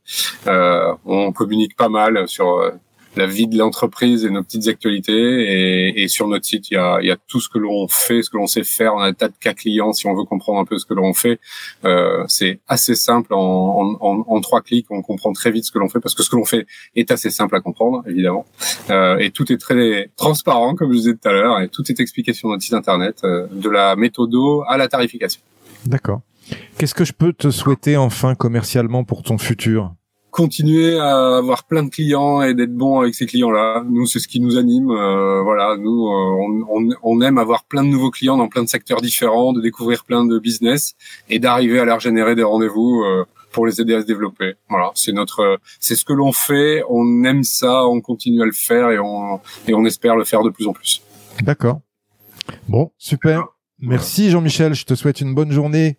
on 0.47 1.33
communique 1.33 1.77
pas 1.77 1.89
mal 1.89 2.27
sur 2.27 2.73
la 3.17 3.27
vie 3.27 3.47
de 3.47 3.57
l'entreprise 3.59 4.25
et 4.25 4.31
nos 4.31 4.43
petites 4.43 4.69
actualités. 4.69 5.13
Et, 5.13 6.03
et, 6.03 6.09
sur 6.09 6.29
notre 6.29 6.45
site, 6.45 6.71
il 6.71 6.75
y 6.75 6.77
a, 6.77 7.01
y 7.03 7.11
a 7.11 7.17
tout 7.29 7.41
ce 7.41 7.49
que 7.49 7.59
l'on 7.59 7.89
fait, 7.89 8.23
ce 8.23 8.31
que 8.31 8.37
l'on 8.37 8.47
sait 8.47 8.65
faire. 8.65 8.95
On 8.95 8.99
a 8.99 9.07
un 9.07 9.13
tas 9.13 9.29
de 9.29 9.35
cas 9.39 9.55
clients. 9.55 9.93
Si 9.93 10.07
on 10.07 10.15
veut 10.15 10.25
comprendre 10.25 10.61
un 10.61 10.65
peu 10.65 10.79
ce 10.79 10.87
que 10.87 10.95
l'on 10.95 11.15
fait, 11.15 11.41
euh, 11.85 12.25
c'est 12.29 12.61
assez 12.69 12.95
simple. 12.95 13.35
En, 13.35 13.97
en, 14.01 14.25
en, 14.27 14.41
trois 14.41 14.61
clics, 14.61 14.87
on 14.91 15.03
comprend 15.03 15.33
très 15.33 15.51
vite 15.51 15.65
ce 15.65 15.73
que 15.73 15.79
l'on 15.79 15.89
fait 15.89 16.01
parce 16.01 16.15
que 16.15 16.23
ce 16.23 16.31
que 16.31 16.37
l'on 16.37 16.45
fait 16.45 16.67
est 16.95 17.11
assez 17.11 17.31
simple 17.31 17.57
à 17.57 17.61
comprendre, 17.61 18.03
évidemment. 18.07 18.47
Euh, 18.91 19.19
et 19.19 19.31
tout 19.31 19.51
est 19.53 19.59
très 19.59 20.11
transparent, 20.17 20.75
comme 20.75 20.93
je 20.93 20.99
disais 20.99 21.15
tout 21.15 21.29
à 21.29 21.33
l'heure, 21.33 21.61
et 21.61 21.69
tout 21.69 21.83
est 21.91 22.01
expliqué 22.01 22.33
sur 22.33 22.49
notre 22.49 22.63
site 22.63 22.75
internet, 22.75 23.21
euh, 23.25 23.47
de 23.51 23.69
la 23.69 23.97
méthodo 23.97 24.63
à 24.69 24.77
la 24.77 24.89
tarification. 24.89 25.41
D'accord. 25.85 26.21
Qu'est-ce 26.79 26.95
que 26.95 27.05
je 27.05 27.13
peux 27.13 27.33
te 27.33 27.51
souhaiter 27.51 27.97
enfin 27.97 28.35
commercialement 28.35 29.05
pour 29.05 29.23
ton 29.23 29.39
futur? 29.39 29.95
Continuer 30.37 30.99
à 30.99 31.39
avoir 31.39 31.65
plein 31.65 31.83
de 31.83 31.89
clients 31.89 32.43
et 32.43 32.53
d'être 32.53 32.75
bon 32.75 33.01
avec 33.01 33.15
ces 33.15 33.25
clients-là. 33.25 33.83
Nous, 33.89 34.05
c'est 34.05 34.19
ce 34.19 34.29
qui 34.29 34.39
nous 34.39 34.59
anime. 34.59 34.91
Euh, 34.91 35.41
voilà, 35.43 35.79
nous, 35.79 36.09
euh, 36.09 36.61
on, 36.69 36.91
on, 37.03 37.21
aime 37.23 37.39
avoir 37.39 37.65
plein 37.65 37.83
de 37.83 37.89
nouveaux 37.89 38.11
clients 38.11 38.37
dans 38.37 38.47
plein 38.47 38.63
de 38.63 38.69
secteurs 38.69 39.01
différents, 39.01 39.55
de 39.55 39.63
découvrir 39.63 40.05
plein 40.05 40.27
de 40.27 40.39
business 40.39 40.95
et 41.31 41.39
d'arriver 41.39 41.79
à 41.79 41.87
leur 41.87 42.01
générer 42.01 42.35
des 42.35 42.43
rendez-vous 42.43 43.03
euh, 43.03 43.25
pour 43.51 43.67
les 43.67 43.81
aider 43.81 43.95
à 43.95 44.03
se 44.03 44.07
développer. 44.07 44.57
Voilà, 44.69 44.91
c'est 44.95 45.13
notre, 45.13 45.59
c'est 45.81 45.97
ce 45.97 46.05
que 46.05 46.13
l'on 46.13 46.33
fait. 46.33 46.83
On 46.91 47.25
aime 47.25 47.43
ça, 47.43 47.87
on 47.89 48.03
continue 48.03 48.43
à 48.43 48.45
le 48.45 48.53
faire 48.53 48.91
et 48.91 48.99
on 48.99 49.41
et 49.67 49.73
on 49.73 49.87
espère 49.87 50.17
le 50.17 50.25
faire 50.25 50.43
de 50.43 50.51
plus 50.51 50.67
en 50.67 50.75
plus. 50.75 51.01
D'accord. 51.43 51.81
Bon, 52.69 52.91
super. 52.99 53.47
Merci 53.81 54.29
Jean-Michel. 54.29 54.75
Je 54.75 54.85
te 54.85 54.95
souhaite 54.95 55.23
une 55.23 55.35
bonne 55.35 55.53
journée. 55.53 55.99